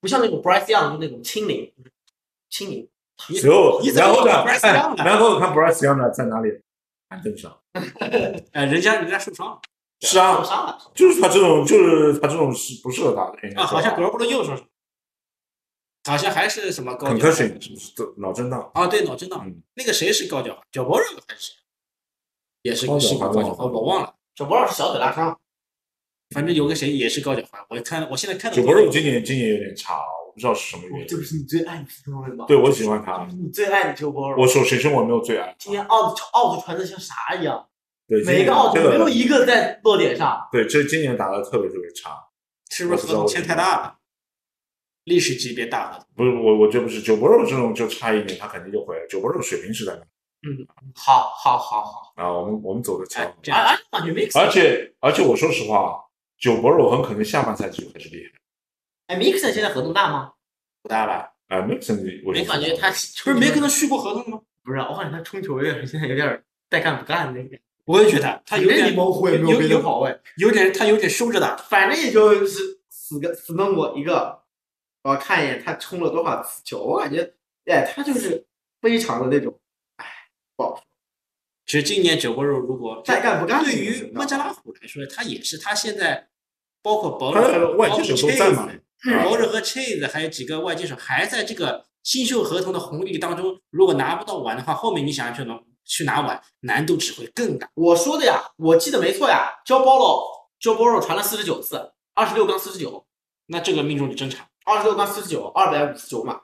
[0.00, 1.70] 不像那种 Bryce Young 就那种轻灵，
[2.48, 2.88] 轻灵。
[3.18, 4.32] 只有然后呢？
[4.42, 4.58] 哎
[5.04, 6.50] 然后看 Bryce Young 呢在哪里？
[7.08, 7.56] 板凳上。
[8.52, 9.60] 哎，人家人家受伤了
[10.00, 10.78] 是啊受，伤了。
[10.94, 13.60] 就是他这种，就是他这种是不适合打的。
[13.60, 14.54] 啊，好像格尔布的右手，
[16.04, 18.70] 好像还是什么高脚 concussion 是脑震荡。
[18.74, 19.62] 啊，对，脑震荡嗯。
[19.74, 20.60] 那个谁是高脚？
[20.72, 21.54] 脚包肉还是谁？
[22.62, 24.12] 也是高脚是高脚踝，我忘了。
[24.34, 25.38] 脚博老师小腿拉伤，
[26.34, 31.06] 反正有个谁也是高脚踝，我看我现在看到脚博肉今年今年有点差，我不知道是什么原因。
[31.08, 32.44] 这不是你最爱的？
[32.46, 35.56] 对我喜欢他，你最爱的球博我说谁说我没有最爱？
[35.58, 37.66] 今年奥子奥子传的像啥一样，
[38.06, 40.46] 对，每一个奥子没有一个在落点上。
[40.52, 42.10] 对，这今年打的特别特别差。
[42.68, 43.96] 是不是合同签太大了？
[45.04, 46.06] 历史级别大合同。
[46.14, 49.06] 不是我，我觉得不是九博肉这种就差一点，他肯定就回来。
[49.08, 50.00] 九博肉水平是在那
[50.94, 55.98] 好好好好，啊，我们我们走的强哎，，这而样而且感觉 mix，而且而且我说实话，
[56.38, 58.38] 九博肉很可能下半赛季就开始厉害。
[59.06, 60.32] 哎，mixon 现在合同大吗？
[60.82, 61.32] 不大吧？
[61.48, 64.40] 啊，那甚至我我感觉他不是没跟他续过合同吗？
[64.64, 67.58] 不是，我感觉他冲球有点现在有点带干不干的那个。
[67.84, 71.56] 我也觉得他有点模糊，也没有别的跑位，有点他有点收着打。
[71.56, 74.42] 反正也就是死个死弄我一个。
[75.02, 77.32] 我看一眼他冲了多少次球，我感觉，
[77.66, 78.44] 哎，他就是
[78.80, 79.56] 非常的那种，
[79.98, 80.04] 哎，
[80.56, 80.82] 不好说，
[81.64, 86.26] 其实今年九波肉如果再干不干对于孟加拉虎来说，他也是他现在
[86.82, 88.28] 包括保他的罗、外接手
[89.02, 97.68] 罗和 Chase 还有几个外接手还在这个新秀合同的红利当中，如果拿不到碗的话，后面你想去拿去拿碗，难度只会更大。
[97.74, 99.52] 我说的呀，我记得没错呀。
[99.64, 103.06] 焦包罗，焦包罗传了四十九次，二十六杠四十九，
[103.46, 106.40] 那这个命中率真差，二十六杠四十九，二百五十九码。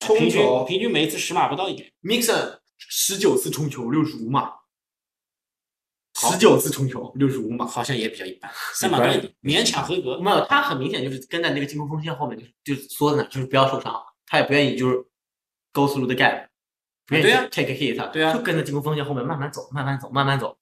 [0.00, 1.92] 冲平均球平均每一次十码不到一点。
[2.02, 4.59] ，Mixon 十九次冲球，六十五码。
[6.20, 7.66] 好十九次冲球，六十五码。
[7.66, 10.18] 好像也比较一般，三码多一点，勉强合格。
[10.18, 13.94] 没有，他很明显就是跟在那个进攻锋线后面，就是就是缩在那，就是不要受伤，
[14.26, 14.96] 他也不愿意就是
[15.72, 16.46] go through the gap，
[17.06, 20.56] 不愿意对呀 take a hit，对啊就跟着进攻锋线后面慢慢走，慢慢走，慢慢走。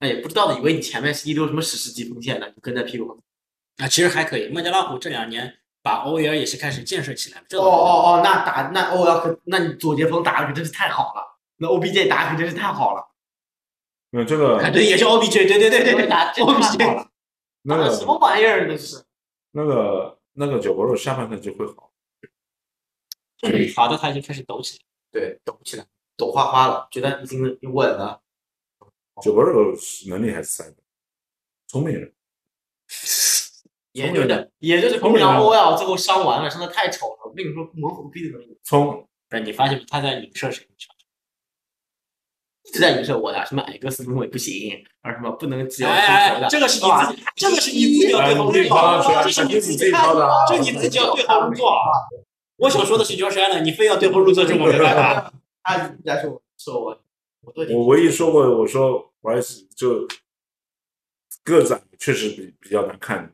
[0.00, 3.22] 那也不知道的，以为你前面是一溜什么史诗级锋线呢，就跟在屁股后面。
[3.78, 4.48] 啊，其实还可以。
[4.48, 7.46] 孟加拉虎这两年把 OEL 也是开始建设起来了。
[7.48, 13.02] 这哦哦哦，那打那欧要可，那你左截锋打的可真是太好了，那 OBJ 打的可真是太好了，
[14.14, 16.94] 没有这个啊，对，也是 OBJ，对对对对对打，OBJ。
[16.94, 17.10] 了，
[17.66, 19.02] 那个什么玩意儿那是？
[19.50, 21.90] 那个那个九博肉下半赛季会好。
[23.74, 24.84] 好的，他已经开始抖起来。
[25.10, 25.84] 对，抖起来，
[26.16, 28.22] 抖花花了，觉得已经稳了。
[29.20, 29.74] 九博肉
[30.06, 30.76] 能力还是在的，
[31.66, 32.14] 聪明人。
[33.94, 37.18] 研究的也就是聪明啊公羊 OL 最后伤完了，伤的太丑了。
[37.24, 40.64] 我跟你说，猛虎逼的能力聪不是你发现他在影射谁？
[42.66, 51.92] 一直在影射我的，什么矮个四分卫不行，而什么不能只要哎冲球的，，哎这个是你自己，这个是你自己要对号入座这是你自己挑的啊这你自己要对号入座啊。
[52.56, 55.32] 我想说的是 Josh Allen，你非要对号入座， 这我没办法。
[55.62, 57.02] 他来说说我
[57.42, 60.06] 我对你我唯一说过，我说 Rice 就
[61.42, 63.30] 个子矮确实比比较难看，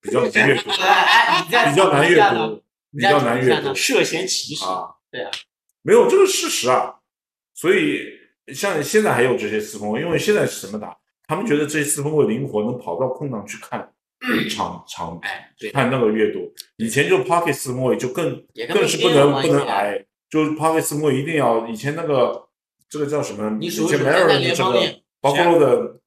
[0.00, 0.70] 比较难阅读，
[1.48, 2.20] 比较难阅？
[2.30, 4.94] 读，比较难阅读涉嫌歧视，啊。
[5.10, 5.30] 对啊，
[5.82, 6.96] 没有这个事实啊。
[7.54, 10.96] 所以像现在还有这些四分卫，因为现在是怎么打？
[11.26, 13.88] 他们觉得这些四分卫灵活，能跑到空档去看
[14.50, 16.52] 场场哎，对，看那个阅读。
[16.76, 22.48] 以前就 pocket 四分卫就更更是不能不能矮，就是 pocket 四分卫一定要以前那个
[22.88, 23.58] 这个叫什么？
[23.60, 26.00] 以前你数数 m a 现 r 在 i 联这个盟里 Buffalo 的，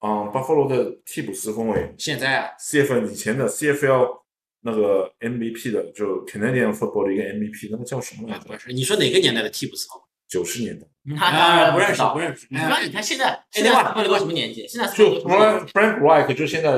[0.00, 4.20] 嗯，Buffalo 的替补四分卫现在啊，，CFL 以前的 CFL
[4.60, 8.40] 那个 MVP 的，就 Canadian Football 的一个 MVP，那个叫什么来着？
[8.40, 10.07] 啊不是，你说哪个年代的替补四号？
[10.28, 10.86] 九十年代，
[11.16, 12.46] 他当啊，然不认识，不认识。
[12.50, 14.68] 你看，你看现在现在四分卫什么年纪？
[14.68, 16.76] 现在就分卫什么年 Frank Reich 就现在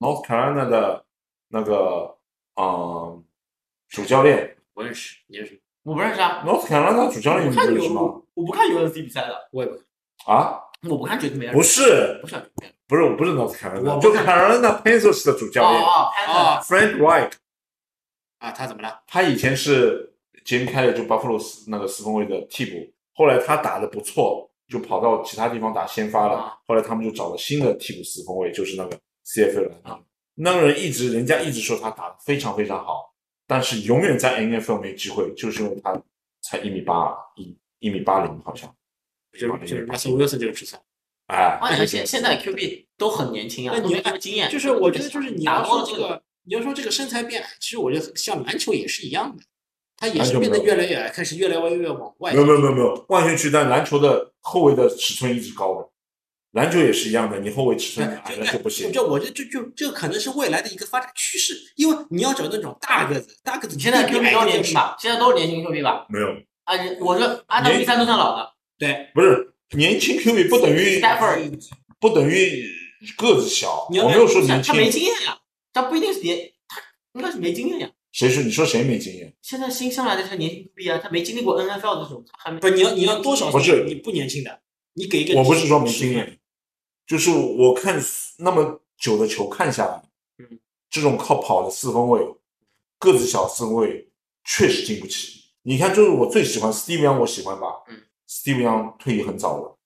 [0.00, 1.04] North Carolina 的
[1.48, 2.16] 那个
[2.60, 3.24] 嗯
[3.88, 4.56] 主教练。
[4.74, 5.60] 不认识，你认识？
[5.84, 8.02] 我不认识啊，，North Carolina 主教练你不认识吗？
[8.34, 9.76] 我不看 UNC 比赛的，我也不
[10.30, 14.26] 啊，我不看 Drake 梅尔，不是，不是 Drake 梅尔不是，我不是 North Carolina，就看。
[14.26, 17.32] Carolina Panthers 的主教练哦哦啊 Frank Reich，
[18.38, 19.02] 啊，他怎么了？
[19.06, 20.12] 他以前是
[20.48, 26.56] Jim Kelly 就 Buffalo 那个四分卫的替补，后来他打的不错，就跑到其他地方打先发了啊。
[26.66, 30.02] 后来他们就找了新的替补四分卫，就是那个 CFL 来打，
[30.36, 33.12] 那个人一直人家一直说他打的非常非常好，
[33.46, 36.02] 但是永远在 NFL 没机会，就是因为他
[36.40, 38.74] 才一米八一一米八零好像，
[39.34, 40.80] 就是就是 Wilson 这个尺寸。
[41.26, 44.50] 哎，而且现现在 QB 都很年轻啊，那你都没什么经验。
[44.50, 49.42] 就是我觉得就是你要说这个，你要说这个身材变矮，其实我觉得像篮球也是一样的，
[49.98, 52.32] 它也是变得越来越矮，开始越来越越往外。
[52.32, 55.88] 没有没有没有没有，惯性区，但篮球的后卫的尺寸一直高的，
[56.52, 58.92] 篮球也是一样的，你后卫尺寸矮了就不行。
[58.92, 64.96] 就我觉得就就这可能是未来的一个发展趋势，因为你要找那种大个子，大个子你现在都是是年轻吧？
[65.00, 66.06] 现在都是年轻 QB 吧？
[66.08, 66.28] 没有，
[66.62, 68.52] 啊，我说按照比赛都算老的。
[68.78, 71.02] 对，不是年轻 QB 不等于
[71.98, 72.64] 不等于
[73.16, 74.88] 个子小，你我没有说年轻他没。
[74.88, 75.36] 经验呀，
[75.72, 76.38] 他不一定是年，
[76.68, 76.80] 他
[77.14, 77.90] 应该是没经验呀。
[78.12, 79.34] 谁说你说谁没经验？
[79.42, 84.60] 现在新上来的这个年轻 QB 啊，他没经历过 NFL 这种，他还没不是你要你要多少不是你不年轻的，
[84.94, 86.38] 你给一个我不是说没经验，
[87.06, 88.00] 就是我看
[88.38, 90.02] 那么久的球看下来，
[90.38, 90.58] 嗯，
[90.90, 92.20] 这种靠跑的四分卫，
[92.98, 94.10] 个子小四分卫
[94.44, 95.38] 确实经不起。
[95.62, 99.78] 你看，就是我最喜欢 Steve Young，我喜欢吧，嗯，Steve Young 退役很早了，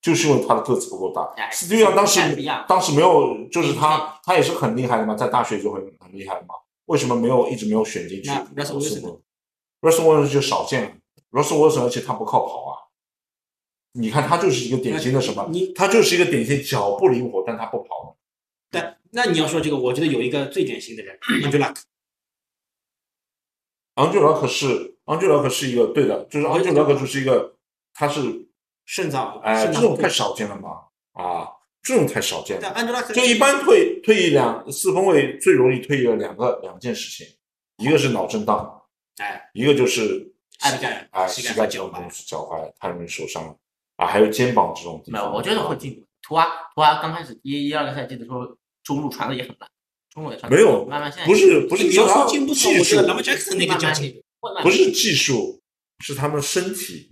[0.00, 1.22] 就是因为他的个子不够大。
[1.36, 2.20] 哎 Steve Young 当时
[2.68, 6.54] 当时没有，就是他他也是很厉害的嘛，在大学就很很厉害的嘛，
[6.90, 10.90] 为什么没有一直没有选进去那 Russell Wilson，Russell Wilson 就少见了
[11.30, 12.90] ，Russell Wilson 而且他不靠跑啊。
[13.92, 15.46] 你看他就是一个典型的什么？
[15.52, 18.16] 你他就是一个典型脚不灵活，但他不跑。
[18.70, 21.76] 但那你要说这个，我觉得有一个最典型的人 Andrew Luck，
[23.94, 27.56] 昂旧拉克是昂旧拉克是一个对的，就是昂旧拉克就是一个，
[27.94, 28.48] 他是
[28.84, 31.48] 肾脏，哎，肾脏这种太少见了嘛啊，
[31.82, 33.02] 这种太少见但了。
[33.12, 37.26] 就一般退退役两四分卫最容易退役的两个两件事情，
[37.78, 38.82] 一个是脑震荡，
[39.18, 43.56] 哎，一个就是膝盖啊膝盖脚踝这种东西，脚踝太容易受伤了
[43.96, 45.20] 啊，还有肩膀这种地方。
[45.20, 46.06] 没有，我觉得会进步。
[46.22, 48.46] 图阿图阿刚开始一一二个赛季的时候，
[48.84, 49.68] 中路传的也很烂，
[50.12, 55.60] 中路也传得没有慢慢现在不是不是你要说技术我觉得 Lamar Jackson 那个不是技术，
[56.00, 57.10] 是他们身体，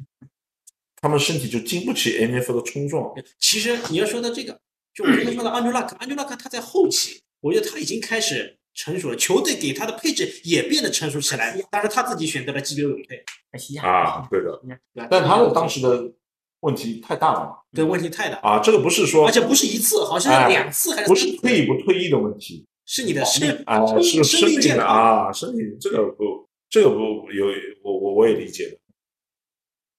[1.00, 3.12] 他们身体就经不起 NFL 的冲撞。
[3.38, 4.58] 其实你要说到这个，
[4.94, 14.60] 就我刚才说的 Andrew Luck，Andrew Luck 他在后期，我觉得他已经开始成熟了，球队给他的配置也变得成熟起来，但是他自己选择了激流勇退，哎西亚啊，对的，
[14.94, 15.08] 对吧？
[15.10, 16.12] 但他的当时的
[16.60, 24.86] 问题太大了嘛对问题太大，啊，这个不是说而且不是一次，好像两次还是不是退役不退役的问题是你的生啊，生是生命的生命健康。
[24.86, 26.96] 啊，身体这个不这个不
[27.32, 27.46] 有
[27.82, 28.77] 我我我也理解的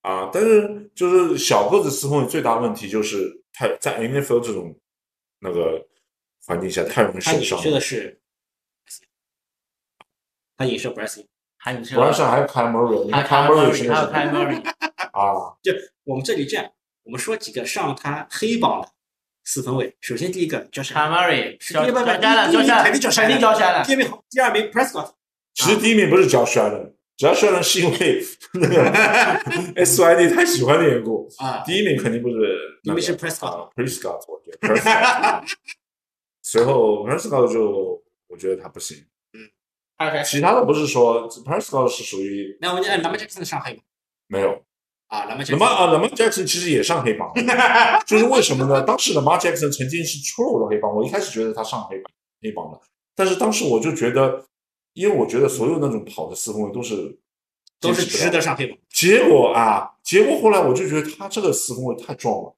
[0.02, 4.76] 啊，但是就是小个子四分卫最大的问题就是太在 NFL 这种
[5.40, 5.86] 那个
[6.46, 7.64] 环境下太容易受伤了。
[7.64, 8.20] 射的是，
[10.58, 11.26] 他也是 Bryce。
[11.62, 14.66] 还有是不然上还有凯莫瑞，你还有莫瑞是 Murray，还有个 Kyle Murray，
[15.12, 15.58] 啊，
[16.06, 16.72] 我们这里这样，
[17.04, 18.88] 我们说几个上他黑榜的
[19.44, 19.94] 四分卫。
[20.00, 23.92] 首先第一个就是是第一交下了，第一交下肯定交下肯定交下了第。
[23.92, 25.12] 一名第二名 Prescott，
[25.54, 28.24] 其实第一名不是叫摔了，只要摔呢是因为
[28.54, 28.86] 那个
[29.84, 31.28] SYD 太喜欢的缘故。
[31.38, 32.48] 啊，第一名肯定不是那个，
[32.82, 35.44] 第一名是 Prescott 啊 Prescott，我觉得 Prescott。
[36.42, 38.98] 随后 Prescott 就我觉得他不行，
[39.34, 39.44] 嗯
[39.98, 40.24] ，OK，？
[40.24, 43.84] 其他的不是说 Prescott 是属于那我们按 Lamar Jackson 上黑榜
[44.28, 44.64] 没有。
[45.08, 47.34] 啊，Lamar 那么 Jackson 啊，Lamar Jackson 其实也上黑榜，
[48.08, 48.82] 就是为什么呢？
[48.84, 52.06] 当时 Lamar Jackson 曾经是出了我的黑榜，我一开始觉得他上黑榜
[52.42, 52.80] 黑榜的，
[53.14, 54.46] 但是当时我就觉得，
[54.94, 57.18] 因为我觉得所有那种跑的四分卫都是
[57.80, 58.78] 都是值得上黑榜。
[58.90, 62.56] 结果啊，结果后来我就觉得他这个四分卫太壮了，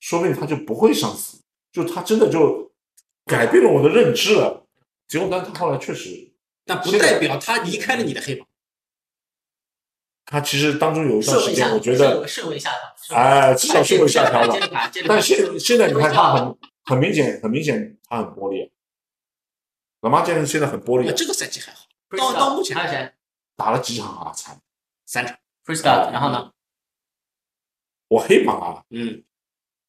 [0.00, 2.72] 说不定他就不会上四，就他真的就
[3.26, 4.66] 改变了我的认知了。
[5.06, 6.32] 结果，但他后来确实，
[6.64, 8.46] 但不代表他离开了你的黑榜。
[10.24, 12.70] 他其实当中有一段时间，我觉得，会社会下
[13.06, 14.58] 调，哎，至少是会下调了。
[15.06, 15.20] 但卡。
[15.20, 16.54] 现现在你看他很
[16.84, 18.70] 很明显，很明显他很玻璃。
[20.00, 23.12] 老妈现在现在很玻璃，那这个赛季还好，到到目前还有谁
[23.56, 24.32] 打了几场啊？
[24.32, 24.56] 才
[25.06, 25.36] 三场。
[25.64, 26.52] ？Prescott，然后呢？
[28.08, 29.22] 我黑榜啊，嗯，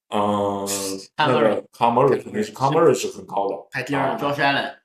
[0.10, 0.68] 嗯，
[1.16, 4.18] Cam 那个 c a m e r 肯定是 c a m e r 是很高的，排第二。
[4.18, 4.80] Josh Allen，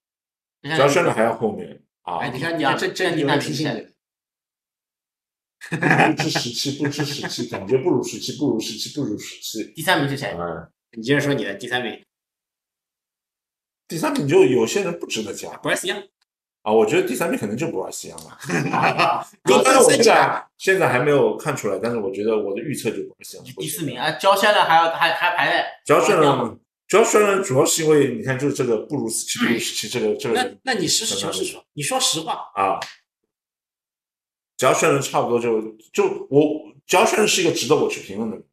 [0.62, 2.30] 只要选的还要后面啊哎，。
[2.30, 3.88] 你看，你啊，这这有人提醒你，
[5.70, 9.64] 不知时期，不知时期，感觉不如时期，不如时期，不如时期。
[9.74, 10.36] 第三名是谁？
[10.38, 12.05] 嗯，你接着说你的第三名
[13.86, 16.05] 第三名就有些人不值得加，Bryce Young。
[16.62, 18.77] 啊，我觉得第三名可能就 Bryce Young 了。
[18.77, 23.98] 啊 就但是我现在现在还没有看出来，但是我觉得我的预测就 Bryce Young 第四名。
[23.98, 26.56] 啊，Josh Allen 还要还还排在主要是呢，
[26.89, 32.81] 主要是呢，主要是因为你看，就是这个不如时期，不如时期，这个这个那那你实事求是说，你说实话，啊，
[34.56, 35.61] 只要确认差不多就
[35.93, 38.44] 就我，只要确认是一个值得我去评论的人，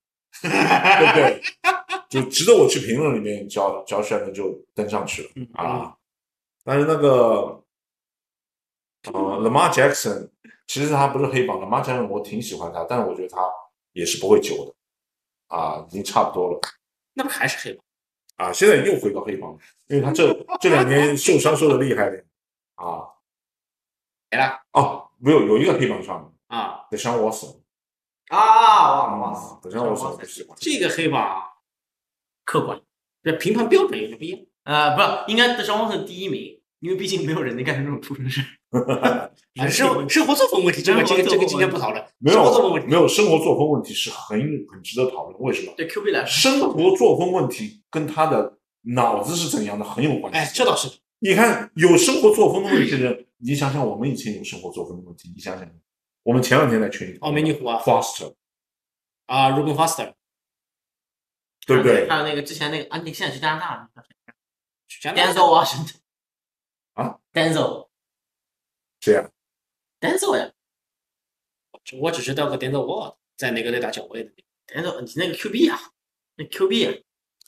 [0.42, 1.42] 对不对？
[2.12, 5.96] 就值得我去评论里面，Josh Josh Allen 就登上去了嗯啊。
[6.66, 7.64] 但是那个
[9.14, 10.30] 呃，Lamar Jackson
[10.68, 13.50] 其实他不是黑榜，Lamar Jackson 我挺喜欢他，但是我觉得他
[13.94, 16.60] 也是不会久的啊，已经差不多了
[17.14, 17.86] 那不还是黑榜？
[18.36, 18.52] 啊。
[18.52, 22.26] 现在又回到黑榜了，因为他这这两年受伤受的厉害点
[22.76, 23.08] 啊。
[24.30, 27.60] 没了哦，没有有一个黑榜上面啊！Deshaun Watson
[28.28, 29.18] 啊啊！
[29.18, 30.58] 哇塞，，Deshaun Watson 我不喜欢。
[30.60, 31.51] 这个黑榜
[32.52, 32.78] 客观。
[33.24, 34.40] 这评判标准有点不一样。
[34.64, 38.42] 呃，不是，应该德尚沃森第一名，因为毕竟没有人能干出这种出 生事。
[38.72, 39.30] 啊
[39.70, 42.06] 生生活作风问题，这个今生活作风这个今天不讨论。
[42.18, 45.74] 没生活作风问题，有没有生活作风问题是很很值得讨论，为什么？
[45.78, 48.58] 对 Q B 来说，生活作风问题跟他的
[48.96, 50.40] 脑子是怎样的很有关系。
[50.40, 50.90] 哎，这倒是。
[51.20, 55.70] 你看，有生活作风的问题的人，你想想，我们以前有生活作风的问题，你想想，
[56.24, 58.34] 我们前两天在群里哦，美女湖啊 Foster，
[59.28, 60.14] 啊，Ruben Foster
[61.66, 62.10] 对不对？
[62.10, 63.90] 还有那个之前那个，啊，你现在去加拿大
[64.88, 65.96] 去加拿大 Denzel Washington
[66.94, 67.88] 啊，Denzel
[69.00, 69.30] 谁呀
[70.00, 70.52] Denzel 呀
[72.00, 74.32] 我只知道个 Denzel Ward 在那个队打脚位的
[74.68, 75.80] ，Denzel 你那个 Q B 啊，
[76.36, 76.94] 那 Q B 啊，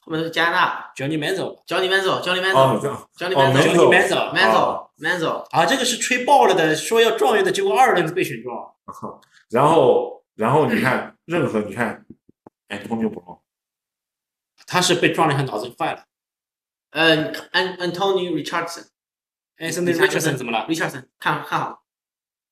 [0.01, 2.79] 后面都是加拿大 Johnny Manziel Johnny Manziel，Johnny 哦，
[3.17, 4.33] 这 Manziel，Johnny 样 Johnny 哦 Manziel。
[4.33, 8.53] Manziel Manziel Manziel，啊，这个是吹爆了的，说要状元的，结果二轮被选中。
[9.49, 12.05] 然后然后你看，任何你看
[12.69, 13.39] ，Antonio Brown，
[14.67, 16.03] 他是被撞了一下脑子坏了。
[16.91, 18.85] 嗯，An Anthony Richardson，Richardson
[19.57, 20.67] Anthony Richardson 怎么了？
[21.19, 21.83] 看看好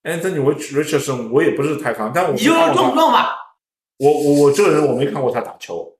[0.03, 3.37] ，Anthony Richardson 我也不是太看，但我你就没看过他中不中吧？
[3.97, 5.95] 我我我这个人我没看过他打球。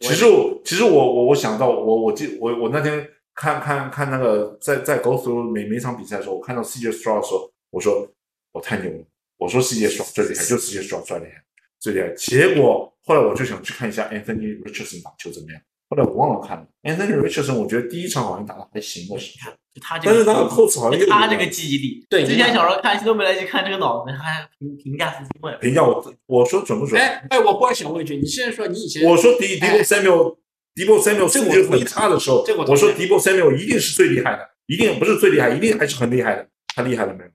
[0.00, 8.06] 其实我其实我我我想到我我记我我那天看看看那个在在 go through 每每场比赛的时候，我看到 CJ Stroud 的时候，我说
[8.50, 9.04] 我太牛了，
[9.38, 11.44] 我说 CJ Stroud 最厉害，就 CJ Stroud 最厉害
[11.78, 12.12] 最厉害。
[12.14, 16.66] 结果后来我就想去看一下 Anthony Richardson 打球怎么样，后来我忘了看了。
[16.82, 25.56] Anthony Richardson 我觉得第一场好像打的还行的，你看，就他这个，但是他的扣子好像又他这个记忆力，对之前小时候看西多梅来及看这个脑子，还评评价四星位。
[25.60, 27.00] 评价我我说准不准？
[27.00, 30.36] 哎哎，我忽然想问一句，你现在说你以前我说迪迪哎波 Samuel，
[30.74, 36.46] 迪波 Samuel 这个我数据很差的时候这个我，说迪波 Samuel 一定是最厉害的，一定不是最厉害，一定还是很厉害的。
[36.74, 37.30] 他厉害了没有？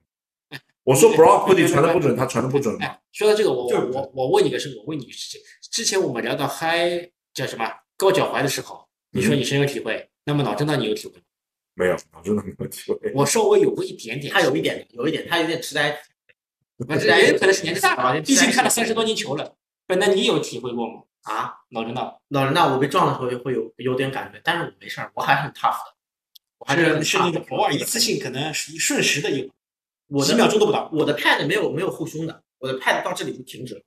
[0.84, 2.80] 我说 Brock Purdy 传的不准，他传的不准吗？
[2.86, 5.40] 哎，说到这个，我就是我我我问你个事，我问你个事情。
[5.70, 7.64] 之前我们聊到嗨叫什么
[7.96, 11.22] 高脚踝的时候，你说你深有体会，那么脑震荡你有体会吗？
[11.74, 13.12] 没有，我真的没有体会。
[13.14, 15.96] 我稍微有过一点点，他有一点，有一点，他有点痴呆。
[16.78, 19.56] 也有可能是年纪大啊了， 毕竟看了三十多年球了。
[19.86, 21.02] 不，那你有体会过吗？
[21.22, 25.94] 啊，脑震荡老人那我被撞的时候会有有点感觉，但是我没事儿，我还是很 tough 的，
[26.58, 29.48] 我还是是那种偶尔一次性，可能是一瞬时的有，
[30.08, 30.88] 我几秒钟都不到。
[30.92, 33.82] 我的 pad 没有没有护胸的，我的 pad 到这里就停止了，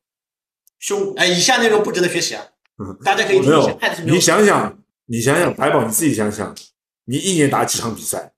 [0.81, 2.43] 胸哎，以下内容不值得学习啊
[2.79, 4.03] 嗯，大家可以没有听一下。
[4.03, 6.53] 你想想，你想想，白宝你自己想想，
[7.05, 8.33] 你一年打几场比赛？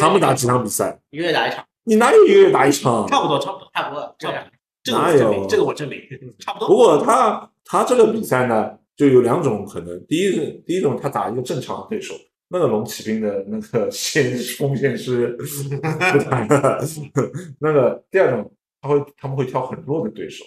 [0.00, 0.98] 他们打几场比赛？
[1.10, 3.06] 一个月打一场，你哪有一个月打一场？
[3.06, 4.44] 差不多，差不多，差不多这样。
[4.82, 6.00] 这个我证明，这个我证明，
[6.38, 6.68] 差不多。
[6.68, 10.06] 不过他他这个比赛呢，就有两种可能。
[10.06, 12.14] 第一个，第一种他打一个正常的对手，
[12.48, 16.82] 那个龙骑兵的那个 线锋线是不谈的。
[17.60, 18.50] 那个第二种，
[18.80, 20.42] 他会他们会挑很弱的对手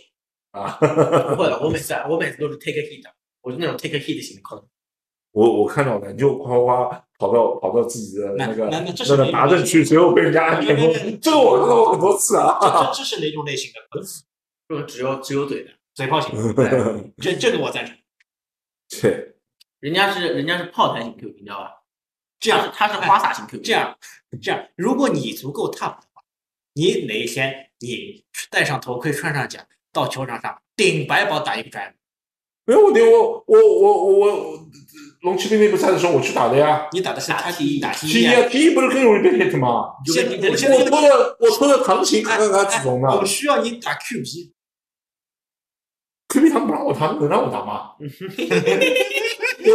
[0.58, 0.78] 啊。
[0.80, 3.04] 不会的，我每次我每次都是 take a hit，
[3.42, 4.68] 我是那种 take a hit 型的控。
[5.32, 6.90] 我我看到了，你就夸夸
[7.20, 12.58] 跑到跑到自己的那那个那个哪达阵区，最后被人家按成功，这个我看到过很多次啊。
[12.60, 14.02] 这这 这是哪种类型的？
[14.68, 16.32] 就是只有只有嘴的，嘴炮型，
[17.22, 17.96] 这这个我赞成。
[19.02, 19.36] 对，
[19.80, 21.76] 人家是人家是炮台型 Q，你知道吧？
[22.40, 23.96] 这样他是他是花洒型 Q，这样
[24.42, 26.24] 这样，如果你足够 tough 的话，
[26.74, 31.94] 你哪一天你戴上头盔，穿上甲，到球场上顶白宝打一个 drive，
[32.66, 33.02] 没有问题。
[33.02, 34.60] 我我我我我
[35.22, 36.88] 龙骑兵那比赛的时候我去打的呀。
[36.94, 39.94] 你打的是 T 打 T 一啊，T 一不是更容易被 hit 吗？
[40.08, 40.14] 我
[40.56, 47.92] 现在我拖着我拖着唐琴看看他几种呢我需要你打 QB，，Q B 他们不让我打，能让我打吗？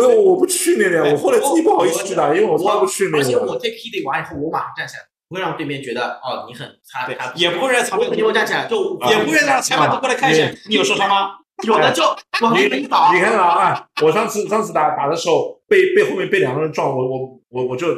[0.03, 3.53] 我我不训练的呀，我后来自己不好意思去打，因为我从来不训练而且我的。
[3.59, 5.03] take hit 完以后，我马上站起来，
[5.35, 11.33] 不会让对面觉得哦你很他他，也不会让裁判我肯定会站起来，就啊也不会让裁判都过来看一下你有受伤吗？
[11.65, 12.03] 有的就
[12.41, 17.89] 往你那边倒你，看啊，哎，我上次上次打打的时候，被被后面被两个人撞，我我我我就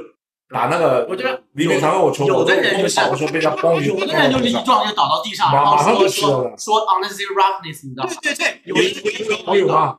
[0.48, 8.10] 打那个我觉得里面传给我冲，有的人就是跑的时候被他咣一有的人就是一撞就倒到地上，然后说说说 unnecessary roughness，你知道吗？
[8.22, 9.98] 对对对，有的我有吗？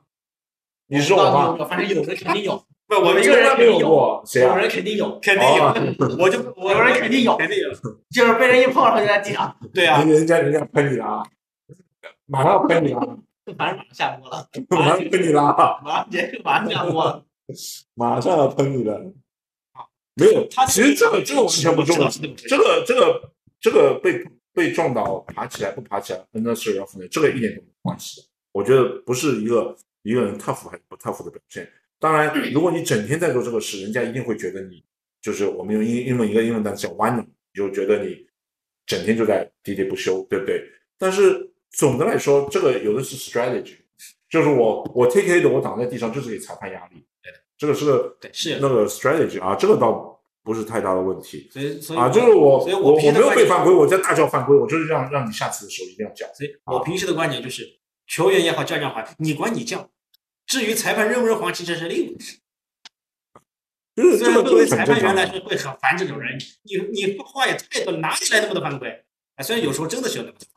[0.88, 1.56] 你说我吗？
[1.58, 1.64] 吗？
[1.68, 4.56] 反正有的肯定有，不，我们一个人没有过，谁有啊？
[4.56, 5.74] 人肯定有，肯定有，哦
[6.18, 7.70] 我就我有人肯定有肯定有，
[8.10, 9.54] 就是被人一碰，然后就在地上。
[9.74, 11.22] 对啊，人家人家喷你了啊，
[12.24, 13.18] 马上喷你了啊。
[13.56, 17.24] 反正马上下播了，马上喷你啦，马上结束，马上下播了。
[17.94, 19.00] 马上要喷你了。
[20.14, 28.22] 没有，他其实这个这个完全不重要，这个这个这个被被撞倒爬起来不爬起来，unnecessary 要负责，这个一点都没关系。
[28.52, 31.70] 我觉得不是一个一个人 tough 还是不 tough 的表现。
[32.00, 34.84] 当然，如果你整天在做这个事，人家一定会觉得你
[35.20, 38.16] 就是我们用英英文一个英文单词叫 one，就觉得你
[38.86, 40.62] 整天就在喋喋不休，对不对？
[40.96, 43.78] 但是总的来说，这个有的是 strategy，
[44.30, 51.48] 就是我我 take it 的，我躺在地上就是给裁判压力，对，这个是个对是那个 strategy 啊，这个倒不是太大的问题。
[51.52, 56.26] 所以所以啊，就是我我我没有被犯规，我在大叫犯规，我就是让让你下次的时候一定要叫。
[56.32, 57.64] 所以我平时的观点就是，
[58.06, 59.90] 球员也好，教练也好，你管你叫。
[60.48, 62.38] 至于裁判认不认黄，其实是另一回事。
[64.18, 65.26] 虽然作为裁判员来。
[65.26, 69.04] 说会很烦这种人，你你话也太多，哪里来那么多犯规？
[69.36, 70.48] 啊，虽然有时候真的是有那么多，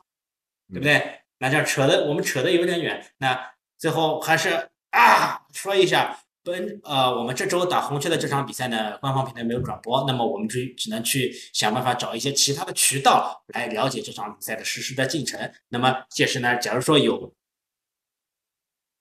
[0.72, 1.20] 对不对？
[1.38, 6.18] 那这样扯的我们扯的有点远，那最后还是啊说一下。
[6.44, 15.52] 本呃，我们这周打红雀的这场比赛呢，官方平台没有转播，那么我们只只能去想办法找一些其他的渠道来了解这场比赛的实时的进程。
[15.68, 17.32] 那么届时呢，假如说有，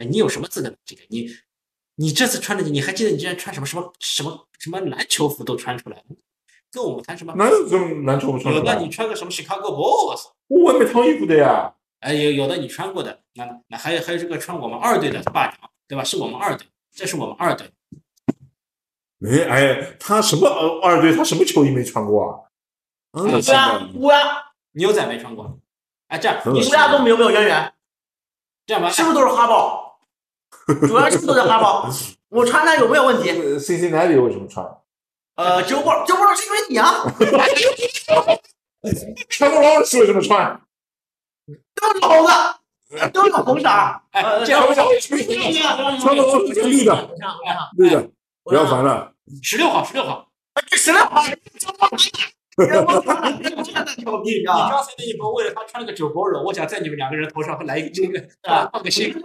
[0.01, 0.75] 哎你有什么资格呢？
[0.83, 1.29] 这个你
[1.95, 6.03] 你这次穿的，你还记得你之前穿什么什么什么什么篮球服都穿出来了，
[6.71, 7.35] 跟我们谈什么？
[7.35, 8.81] 哪有这种篮球服穿有的的？
[8.81, 11.75] 你穿个什么 Chicago Bulls，我也没穿衣服的呀。
[11.99, 16.03] 哎，有有的你穿过的，那那还有还有这个穿我们二队的霸掌，对吧？
[16.03, 16.65] 是我们二队，
[16.95, 17.69] 这是我们二队。
[19.23, 21.15] 哎哎，他什么呃二队？
[21.15, 23.21] 他什么球衣没穿过啊？
[23.21, 24.17] 啊，对乌鸦乌鸦
[24.71, 25.59] 牛仔没穿过，
[26.07, 27.71] 哎，这样你是乌鸦跟我们有没有渊源？
[28.65, 29.80] 这样吧，是不是都是哈包？
[30.87, 31.89] 主要是不是都在哈包？
[32.29, 33.29] 我穿它有没有问题
[33.59, 34.65] ？Cincinnati 为什么穿？
[35.35, 37.05] 呃，九波九波是因为你啊，
[39.29, 40.61] 穿过劳斯为什么穿？
[41.75, 44.01] 都是红的，都是红色儿。
[44.11, 44.85] 哎，呃这样穿过
[45.99, 47.09] 穿过劳斯是绿的，
[47.77, 48.09] 绿的，
[48.43, 49.13] 不要烦了。
[49.41, 50.27] 十六号，十六号，
[50.69, 51.23] 这十六号，
[52.57, 53.49] 我操，这
[54.03, 54.69] 牛逼你啊！
[54.69, 59.15] 刚才那一波为了他穿了个九波肉，我想在你们两个人头上来一个这个啊，放个心，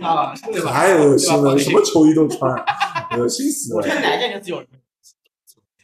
[0.00, 0.72] 啊，对吧？
[0.72, 2.52] 太恶心了，对吧什么球衣都穿，
[3.18, 3.78] 恶心死了。
[3.78, 4.68] 我穿哪件跟自由人？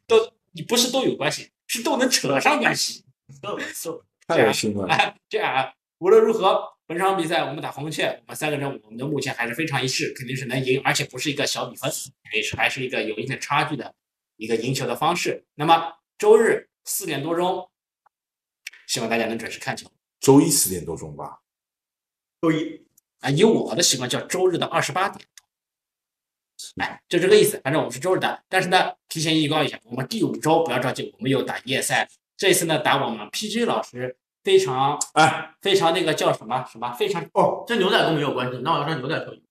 [0.06, 3.04] 都你不是都有关系，是都能扯上关系。
[3.40, 4.86] 都都太恶心了。
[4.86, 11.90] 哎，这样啊，无论如何，本场比赛我们打红雀，我们三个人我们的目前还是非常一致，肯定是能赢，而且不是一个小比分，
[12.34, 13.94] 也是还是一个有一定差距的
[14.36, 15.44] 一个赢球的方式。
[15.54, 17.70] 那么周日四点多钟，
[18.86, 19.90] 希望大家能准时看球
[20.20, 21.40] 周一四点多钟吧。
[22.42, 22.83] 周一。
[23.24, 23.30] 啊。
[23.30, 25.26] 以我的习惯叫周日的二十八点。
[26.76, 27.60] 哎，就这个意思。
[27.64, 32.08] 反正我们是周日的，但是呢，提前预告一下，我们第五周不要着急，我们又打夜赛。
[32.36, 39.42] 这一次呢，打我们 PG 老师非常哎，非常那个叫什么什么非常哦，这牛仔裤没有关系，那我要穿牛仔球衣。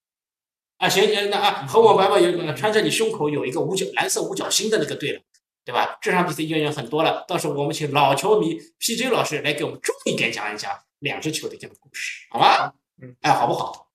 [0.78, 5.22] 啊，行行，那啊，和我玩玩有穿着你胸口有一个五角蓝色五角星的那个队了，
[5.64, 5.98] 对吧？
[6.02, 12.74] 这场比赛渊源很多了，到时候我们请老球迷 PJ 老师来给我们重点讲一讲两支球队间的故事，好吧？
[13.22, 13.90] 哎，好不好？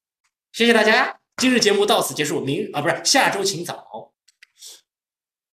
[0.52, 4.12] 谢谢大家，今日节目到此结束，明啊不是下周请早。